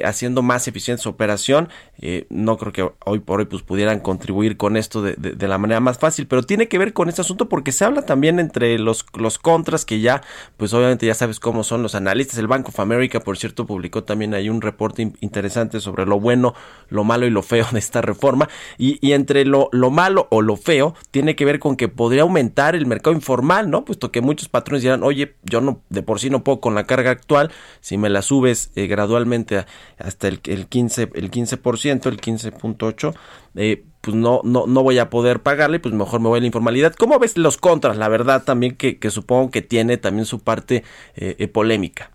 haciendo 0.04 0.42
más 0.42 0.68
eficiente 0.68 1.02
su 1.02 1.08
operación. 1.08 1.68
no 2.30 2.56
creo 2.56 2.72
que 2.72 2.90
hoy 3.06 3.20
por 3.20 3.38
hoy 3.40 3.46
pues 3.46 3.62
pudieran 3.62 4.00
contribuir 4.00 4.56
con 4.56 4.76
esto 4.76 5.00
de, 5.00 5.14
de- 5.14 5.46
la 5.46 5.58
manera 5.58 5.78
más 5.80 5.98
fácil, 5.98 6.26
pero 6.26 6.42
tiene 6.42 6.66
que 6.66 6.76
ver 6.76 6.92
con 6.92 7.08
este 7.08 7.20
asunto 7.20 7.48
porque 7.48 7.70
se 7.70 7.84
habla 7.84 8.02
también 8.02 8.40
entre 8.40 8.78
los, 8.80 9.06
los 9.16 9.38
contras 9.38 9.84
que 9.84 10.00
ya, 10.00 10.22
pues 10.56 10.74
obviamente 10.74 11.06
ya 11.06 11.14
sabes 11.14 11.38
cómo 11.38 11.62
son 11.62 11.82
los 11.84 11.94
analistas. 11.94 12.36
El 12.38 12.48
Bank 12.48 12.68
of 12.68 12.80
America, 12.80 13.20
por 13.20 13.38
cierto, 13.38 13.64
publicó 13.64 14.02
también 14.02 14.34
ahí 14.34 14.48
un 14.48 14.60
reporte 14.60 15.02
in- 15.02 15.16
interesante 15.20 15.78
sobre 15.78 16.04
lo 16.04 16.18
bueno, 16.18 16.54
lo 16.88 17.04
malo 17.04 17.26
y 17.26 17.30
lo 17.30 17.42
feo 17.42 17.64
de 17.70 17.78
esta 17.78 18.02
reforma. 18.02 18.48
Y, 18.76 19.12
entre 19.12 19.44
lo, 19.44 19.68
lo 19.70 19.90
malo 19.92 20.26
o 20.30 20.42
lo 20.42 20.56
feo 20.56 20.94
tiene 21.12 21.36
que 21.36 21.44
ver 21.44 21.60
con 21.60 21.76
que 21.76 21.86
podría 21.86 22.22
aumentar 22.22 22.74
el 22.74 22.86
mercado 22.86 23.14
informal, 23.14 23.70
¿no? 23.70 23.84
Puesto 23.84 24.10
que 24.10 24.20
muchos 24.20 24.48
patrones 24.48 24.82
dirán, 24.82 25.04
oye, 25.04 25.36
yo 25.44 25.60
no, 25.60 25.80
de 25.90 26.02
por 26.02 26.18
sí 26.18 26.28
no 26.28 26.42
puedo 26.42 26.60
con 26.60 26.74
la 26.74 26.84
carga 26.84 27.12
actual, 27.12 27.52
si 27.80 27.98
me 27.98 28.10
la 28.10 28.22
subes 28.22 28.72
eh, 28.74 28.88
gradualmente 28.88 29.64
hasta 29.98 30.26
el, 30.26 30.40
el 30.44 30.66
15, 30.66 31.10
el 31.14 31.30
15%, 31.30 32.06
el 32.06 32.20
15.8, 32.20 32.95
eh, 33.54 33.84
pues 34.00 34.16
no, 34.16 34.40
no, 34.44 34.66
no 34.66 34.82
voy 34.82 34.98
a 34.98 35.10
poder 35.10 35.40
pagarle, 35.40 35.80
pues 35.80 35.94
mejor 35.94 36.20
me 36.20 36.28
voy 36.28 36.38
a 36.38 36.40
la 36.40 36.46
informalidad. 36.46 36.94
¿Cómo 36.94 37.18
ves 37.18 37.36
los 37.36 37.56
contras? 37.56 37.96
La 37.96 38.08
verdad 38.08 38.44
también 38.44 38.76
que, 38.76 38.98
supongo 39.10 39.50
que 39.50 39.62
tiene 39.62 39.96
también 39.96 40.26
su 40.26 40.40
parte 40.40 40.84
eh, 41.16 41.36
eh, 41.38 41.48
polémica. 41.48 42.12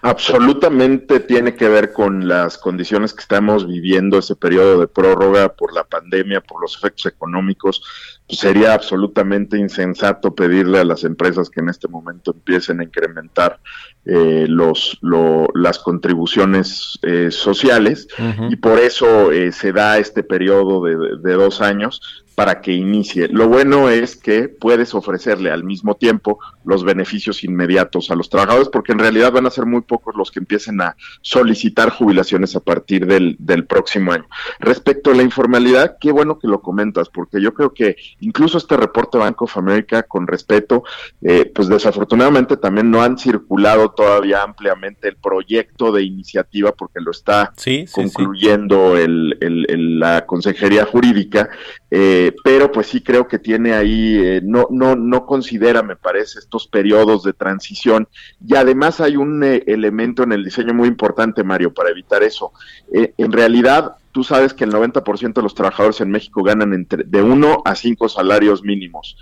Absolutamente 0.00 1.20
tiene 1.20 1.54
que 1.54 1.68
ver 1.68 1.92
con 1.92 2.26
las 2.26 2.58
condiciones 2.58 3.14
que 3.14 3.20
estamos 3.20 3.66
viviendo, 3.66 4.18
ese 4.18 4.34
periodo 4.34 4.80
de 4.80 4.88
prórroga 4.88 5.54
por 5.54 5.72
la 5.72 5.84
pandemia, 5.84 6.40
por 6.40 6.60
los 6.60 6.76
efectos 6.76 7.06
económicos. 7.06 7.82
Sería 8.28 8.72
absolutamente 8.72 9.58
insensato 9.58 10.34
pedirle 10.34 10.78
a 10.78 10.84
las 10.84 11.04
empresas 11.04 11.50
que 11.50 11.60
en 11.60 11.68
este 11.68 11.86
momento 11.88 12.32
empiecen 12.32 12.80
a 12.80 12.84
incrementar 12.84 13.58
eh, 14.04 14.46
los, 14.48 14.98
lo- 15.02 15.48
las 15.54 15.78
contribuciones 15.78 16.98
eh, 17.02 17.30
sociales 17.30 18.08
y 18.48 18.56
por 18.56 18.78
eso 18.78 19.30
eh, 19.32 19.52
se 19.52 19.72
da 19.72 19.98
este 19.98 20.22
periodo 20.22 20.82
de, 20.84 20.96
de 21.22 21.32
dos 21.34 21.60
años 21.60 22.00
para 22.34 22.62
que 22.62 22.72
inicie. 22.72 23.28
Lo 23.28 23.46
bueno 23.46 23.90
es 23.90 24.16
que 24.16 24.48
puedes 24.48 24.94
ofrecerle 24.94 25.50
al 25.50 25.64
mismo 25.64 25.96
tiempo 25.96 26.38
los 26.64 26.82
beneficios 26.82 27.44
inmediatos 27.44 28.10
a 28.10 28.14
los 28.14 28.30
trabajadores, 28.30 28.70
porque 28.70 28.92
en 28.92 29.00
realidad 29.00 29.32
van 29.32 29.44
a 29.46 29.50
ser 29.50 29.66
muy 29.66 29.82
pocos 29.82 30.14
los 30.16 30.30
que 30.30 30.38
empiecen 30.40 30.80
a 30.80 30.96
solicitar 31.20 31.90
jubilaciones 31.90 32.56
a 32.56 32.60
partir 32.60 33.06
del, 33.06 33.36
del 33.38 33.66
próximo 33.66 34.12
año. 34.12 34.24
Respecto 34.60 35.10
a 35.10 35.14
la 35.14 35.22
informalidad, 35.22 35.98
qué 36.00 36.10
bueno 36.10 36.38
que 36.38 36.48
lo 36.48 36.62
comentas, 36.62 37.10
porque 37.10 37.38
yo 37.40 37.52
creo 37.52 37.74
que 37.74 37.96
incluso 38.22 38.56
este 38.58 38.76
reporte 38.76 39.18
Bank 39.18 39.42
of 39.42 39.56
America, 39.56 40.02
con 40.04 40.26
respeto, 40.26 40.82
eh, 41.20 41.50
pues 41.54 41.68
desafortunadamente 41.68 42.56
también 42.56 42.90
no 42.90 43.02
han 43.02 43.18
circulado 43.18 43.90
todavía 43.90 44.42
ampliamente 44.42 45.08
el 45.08 45.16
proyecto 45.16 45.92
de 45.92 46.02
iniciativa, 46.04 46.72
porque 46.72 47.00
lo 47.00 47.10
está 47.10 47.52
Sí, 47.56 47.84
sí, 47.86 47.86
sí. 47.86 48.12
concluyendo 48.14 48.96
el- 48.96 49.36
el- 49.40 49.66
el- 49.68 49.98
la 49.98 50.24
consejería 50.24 50.84
jurídica, 50.86 51.50
eh, 51.90 52.32
pero 52.42 52.72
pues 52.72 52.86
sí 52.86 53.02
creo 53.02 53.28
que 53.28 53.38
tiene 53.38 53.74
ahí, 53.74 54.16
eh, 54.18 54.40
no, 54.42 54.66
no, 54.70 54.96
no 54.96 55.26
considera, 55.26 55.82
me 55.82 55.96
parece, 55.96 56.38
estos 56.38 56.66
periodos 56.66 57.22
de 57.24 57.32
transición 57.32 58.08
y 58.46 58.54
además 58.56 59.00
hay 59.00 59.16
un 59.16 59.42
eh, 59.44 59.62
elemento 59.66 60.22
en 60.22 60.32
el 60.32 60.44
diseño 60.44 60.72
muy 60.74 60.88
importante, 60.88 61.42
Mario, 61.44 61.74
para 61.74 61.90
evitar 61.90 62.22
eso. 62.22 62.52
Eh, 62.94 63.12
en 63.18 63.32
realidad, 63.32 63.96
tú 64.12 64.22
sabes 64.22 64.54
que 64.54 64.64
el 64.64 64.72
90% 64.72 65.32
de 65.32 65.42
los 65.42 65.54
trabajadores 65.54 66.00
en 66.00 66.10
México 66.10 66.42
ganan 66.42 66.74
entre 66.74 67.04
de 67.04 67.22
uno 67.22 67.62
a 67.64 67.74
cinco 67.74 68.08
salarios 68.08 68.62
mínimos. 68.62 69.16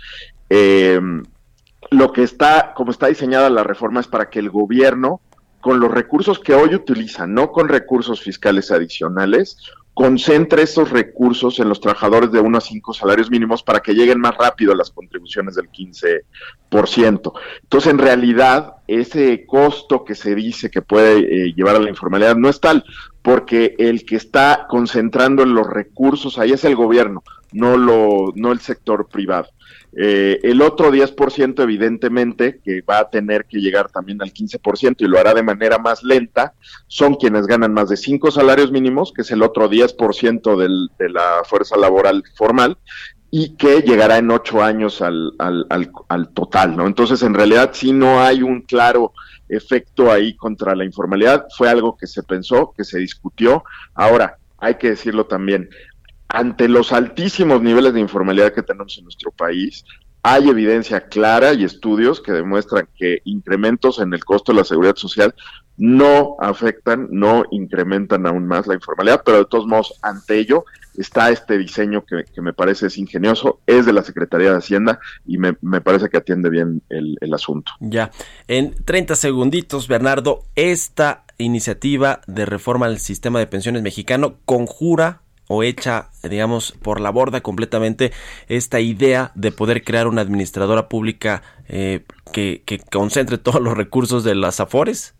Eh, 0.49 0.99
lo 1.89 2.11
que 2.11 2.23
está, 2.23 2.73
como 2.75 2.91
está 2.91 3.07
diseñada 3.07 3.49
la 3.49 3.63
reforma 3.63 3.99
es 3.99 4.07
para 4.07 4.29
que 4.29 4.39
el 4.39 4.49
gobierno, 4.49 5.21
con 5.59 5.79
los 5.79 5.91
recursos 5.91 6.39
que 6.39 6.53
hoy 6.53 6.75
utiliza, 6.75 7.25
no 7.25 7.51
con 7.51 7.67
recursos 7.67 8.21
fiscales 8.21 8.71
adicionales, 8.71 9.57
concentre 9.93 10.63
esos 10.63 10.89
recursos 10.89 11.59
en 11.59 11.67
los 11.67 11.81
trabajadores 11.81 12.31
de 12.31 12.39
1 12.39 12.57
a 12.57 12.61
5 12.61 12.93
salarios 12.93 13.29
mínimos 13.29 13.61
para 13.61 13.81
que 13.81 13.93
lleguen 13.93 14.19
más 14.19 14.35
rápido 14.37 14.73
las 14.73 14.89
contribuciones 14.89 15.55
del 15.55 15.69
15%. 15.69 17.33
Entonces, 17.61 17.91
en 17.91 17.97
realidad, 17.97 18.75
ese 18.87 19.45
costo 19.45 20.05
que 20.05 20.15
se 20.15 20.33
dice 20.33 20.69
que 20.69 20.81
puede 20.81 21.19
eh, 21.19 21.53
llevar 21.53 21.75
a 21.75 21.79
la 21.79 21.89
informalidad 21.89 22.35
no 22.35 22.47
es 22.49 22.59
tal, 22.61 22.85
porque 23.21 23.75
el 23.77 24.05
que 24.05 24.15
está 24.15 24.65
concentrando 24.69 25.43
en 25.43 25.53
los 25.53 25.67
recursos 25.67 26.37
ahí 26.37 26.51
es 26.51 26.63
el 26.65 26.75
gobierno, 26.75 27.23
no, 27.51 27.77
lo, 27.77 28.33
no 28.35 28.51
el 28.51 28.59
sector 28.59 29.07
privado. 29.07 29.47
Eh, 29.93 30.39
el 30.43 30.61
otro 30.61 30.89
10%, 30.89 31.61
evidentemente, 31.61 32.61
que 32.63 32.81
va 32.81 32.99
a 32.99 33.09
tener 33.09 33.45
que 33.45 33.59
llegar 33.59 33.89
también 33.89 34.21
al 34.21 34.31
15% 34.31 34.95
y 34.99 35.05
lo 35.05 35.19
hará 35.19 35.33
de 35.33 35.43
manera 35.43 35.77
más 35.79 36.01
lenta, 36.03 36.53
son 36.87 37.15
quienes 37.15 37.45
ganan 37.45 37.73
más 37.73 37.89
de 37.89 37.97
cinco 37.97 38.31
salarios 38.31 38.71
mínimos, 38.71 39.11
que 39.11 39.23
es 39.23 39.31
el 39.31 39.43
otro 39.43 39.69
10% 39.69 40.55
del, 40.55 40.89
de 40.97 41.09
la 41.09 41.41
fuerza 41.45 41.75
laboral 41.75 42.23
formal, 42.35 42.77
y 43.31 43.55
que 43.55 43.81
llegará 43.81 44.17
en 44.17 44.29
ocho 44.29 44.61
años 44.61 45.01
al, 45.01 45.33
al, 45.39 45.65
al, 45.69 45.91
al 46.09 46.29
total, 46.33 46.75
¿no? 46.75 46.85
Entonces, 46.85 47.23
en 47.23 47.33
realidad, 47.33 47.71
sí 47.73 47.93
no 47.93 48.21
hay 48.21 48.43
un 48.43 48.61
claro 48.61 49.13
efecto 49.47 50.11
ahí 50.11 50.35
contra 50.35 50.75
la 50.75 50.83
informalidad, 50.83 51.45
fue 51.57 51.69
algo 51.69 51.97
que 51.97 52.07
se 52.07 52.23
pensó, 52.23 52.73
que 52.75 52.83
se 52.83 52.99
discutió. 52.99 53.63
Ahora, 53.93 54.37
hay 54.57 54.75
que 54.75 54.89
decirlo 54.89 55.25
también, 55.25 55.69
ante 56.27 56.67
los 56.67 56.91
altísimos 56.91 57.61
niveles 57.61 57.93
de 57.93 58.01
informalidad 58.01 58.53
que 58.53 58.63
tenemos 58.63 58.97
en 58.97 59.05
nuestro 59.05 59.31
país, 59.31 59.85
hay 60.23 60.49
evidencia 60.49 61.07
clara 61.07 61.53
y 61.53 61.63
estudios 61.63 62.21
que 62.21 62.31
demuestran 62.31 62.87
que 62.95 63.21
incrementos 63.23 63.99
en 63.99 64.13
el 64.13 64.23
costo 64.23 64.51
de 64.51 64.59
la 64.59 64.63
seguridad 64.63 64.95
social 64.95 65.33
no 65.77 66.35
afectan, 66.39 67.07
no 67.09 67.43
incrementan 67.49 68.27
aún 68.27 68.45
más 68.45 68.67
la 68.67 68.75
informalidad, 68.75 69.23
pero 69.25 69.39
de 69.39 69.45
todos 69.45 69.65
modos, 69.65 69.97
ante 70.03 70.37
ello 70.37 70.65
está 71.01 71.29
este 71.29 71.57
diseño 71.57 72.05
que, 72.05 72.23
que 72.25 72.41
me 72.41 72.53
parece 72.53 72.87
es 72.87 72.97
ingenioso, 72.97 73.59
es 73.65 73.85
de 73.85 73.93
la 73.93 74.03
Secretaría 74.03 74.51
de 74.51 74.57
Hacienda 74.57 74.99
y 75.25 75.37
me, 75.37 75.57
me 75.61 75.81
parece 75.81 76.09
que 76.09 76.17
atiende 76.17 76.49
bien 76.49 76.81
el, 76.89 77.17
el 77.21 77.33
asunto. 77.33 77.73
Ya, 77.79 78.11
en 78.47 78.73
30 78.85 79.15
segunditos, 79.15 79.87
Bernardo, 79.87 80.43
esta 80.55 81.25
iniciativa 81.37 82.21
de 82.27 82.45
reforma 82.45 82.85
al 82.85 82.99
sistema 82.99 83.39
de 83.39 83.47
pensiones 83.47 83.81
mexicano 83.81 84.37
conjura 84.45 85.21
o 85.47 85.63
echa, 85.63 86.09
digamos, 86.23 86.71
por 86.71 87.01
la 87.01 87.09
borda 87.09 87.41
completamente 87.41 88.13
esta 88.47 88.79
idea 88.79 89.31
de 89.35 89.51
poder 89.51 89.83
crear 89.83 90.07
una 90.07 90.21
administradora 90.21 90.87
pública 90.87 91.43
eh, 91.67 92.05
que, 92.31 92.63
que 92.65 92.79
concentre 92.79 93.37
todos 93.37 93.61
los 93.61 93.75
recursos 93.75 94.23
de 94.23 94.35
las 94.35 94.59
AFORES? 94.59 95.15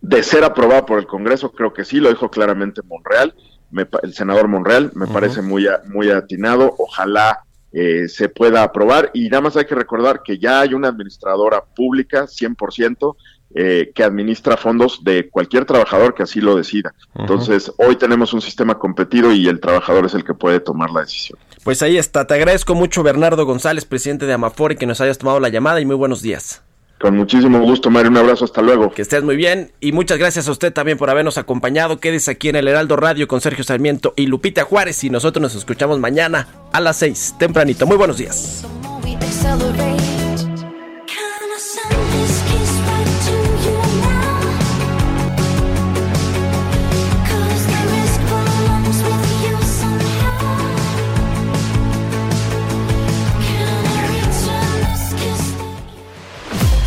De 0.00 0.22
ser 0.22 0.44
aprobada 0.44 0.86
por 0.86 0.98
el 0.98 1.06
Congreso, 1.06 1.52
creo 1.52 1.72
que 1.72 1.84
sí, 1.84 1.98
lo 1.98 2.08
dijo 2.08 2.30
claramente 2.30 2.80
Monreal, 2.82 3.34
me 3.70 3.86
el 4.02 4.14
senador 4.14 4.48
Monreal, 4.48 4.92
me 4.94 5.06
parece 5.06 5.42
muy, 5.42 5.66
muy 5.86 6.10
atinado, 6.10 6.74
ojalá 6.78 7.44
eh, 7.72 8.08
se 8.08 8.28
pueda 8.28 8.62
aprobar 8.64 9.10
y 9.14 9.28
nada 9.28 9.42
más 9.42 9.56
hay 9.56 9.64
que 9.64 9.76
recordar 9.76 10.22
que 10.24 10.38
ya 10.38 10.60
hay 10.60 10.74
una 10.74 10.88
administradora 10.88 11.64
pública 11.64 12.24
100% 12.24 13.16
eh, 13.52 13.92
que 13.94 14.04
administra 14.04 14.56
fondos 14.56 15.02
de 15.02 15.28
cualquier 15.28 15.64
trabajador 15.64 16.14
que 16.14 16.22
así 16.22 16.40
lo 16.40 16.56
decida. 16.56 16.94
Entonces, 17.16 17.72
hoy 17.78 17.96
tenemos 17.96 18.32
un 18.32 18.40
sistema 18.40 18.78
competido 18.78 19.32
y 19.32 19.48
el 19.48 19.60
trabajador 19.60 20.06
es 20.06 20.14
el 20.14 20.24
que 20.24 20.34
puede 20.34 20.60
tomar 20.60 20.90
la 20.90 21.00
decisión. 21.00 21.38
Pues 21.64 21.82
ahí 21.82 21.96
está, 21.96 22.26
te 22.26 22.34
agradezco 22.34 22.74
mucho 22.74 23.02
Bernardo 23.02 23.44
González, 23.44 23.84
presidente 23.84 24.26
de 24.26 24.32
Amafore, 24.32 24.76
que 24.76 24.86
nos 24.86 25.00
hayas 25.00 25.18
tomado 25.18 25.40
la 25.40 25.48
llamada 25.48 25.80
y 25.80 25.86
muy 25.86 25.96
buenos 25.96 26.22
días. 26.22 26.62
Con 27.00 27.16
muchísimo 27.16 27.60
gusto, 27.60 27.88
Mario, 27.88 28.10
un 28.10 28.18
abrazo, 28.18 28.44
hasta 28.44 28.60
luego. 28.60 28.90
Que 28.90 29.00
estés 29.00 29.22
muy 29.22 29.34
bien 29.34 29.72
y 29.80 29.92
muchas 29.92 30.18
gracias 30.18 30.48
a 30.48 30.50
usted 30.50 30.70
también 30.70 30.98
por 30.98 31.08
habernos 31.08 31.38
acompañado. 31.38 31.98
Quédese 31.98 32.30
aquí 32.30 32.50
en 32.50 32.56
el 32.56 32.68
Heraldo 32.68 32.96
Radio 32.96 33.26
con 33.26 33.40
Sergio 33.40 33.64
Sarmiento 33.64 34.12
y 34.16 34.26
Lupita 34.26 34.64
Juárez 34.64 35.02
y 35.04 35.08
nosotros 35.08 35.40
nos 35.40 35.54
escuchamos 35.54 35.98
mañana 35.98 36.48
a 36.72 36.80
las 36.80 36.98
6, 36.98 37.36
tempranito. 37.38 37.86
Muy 37.86 37.96
buenos 37.96 38.18
días. 38.18 38.66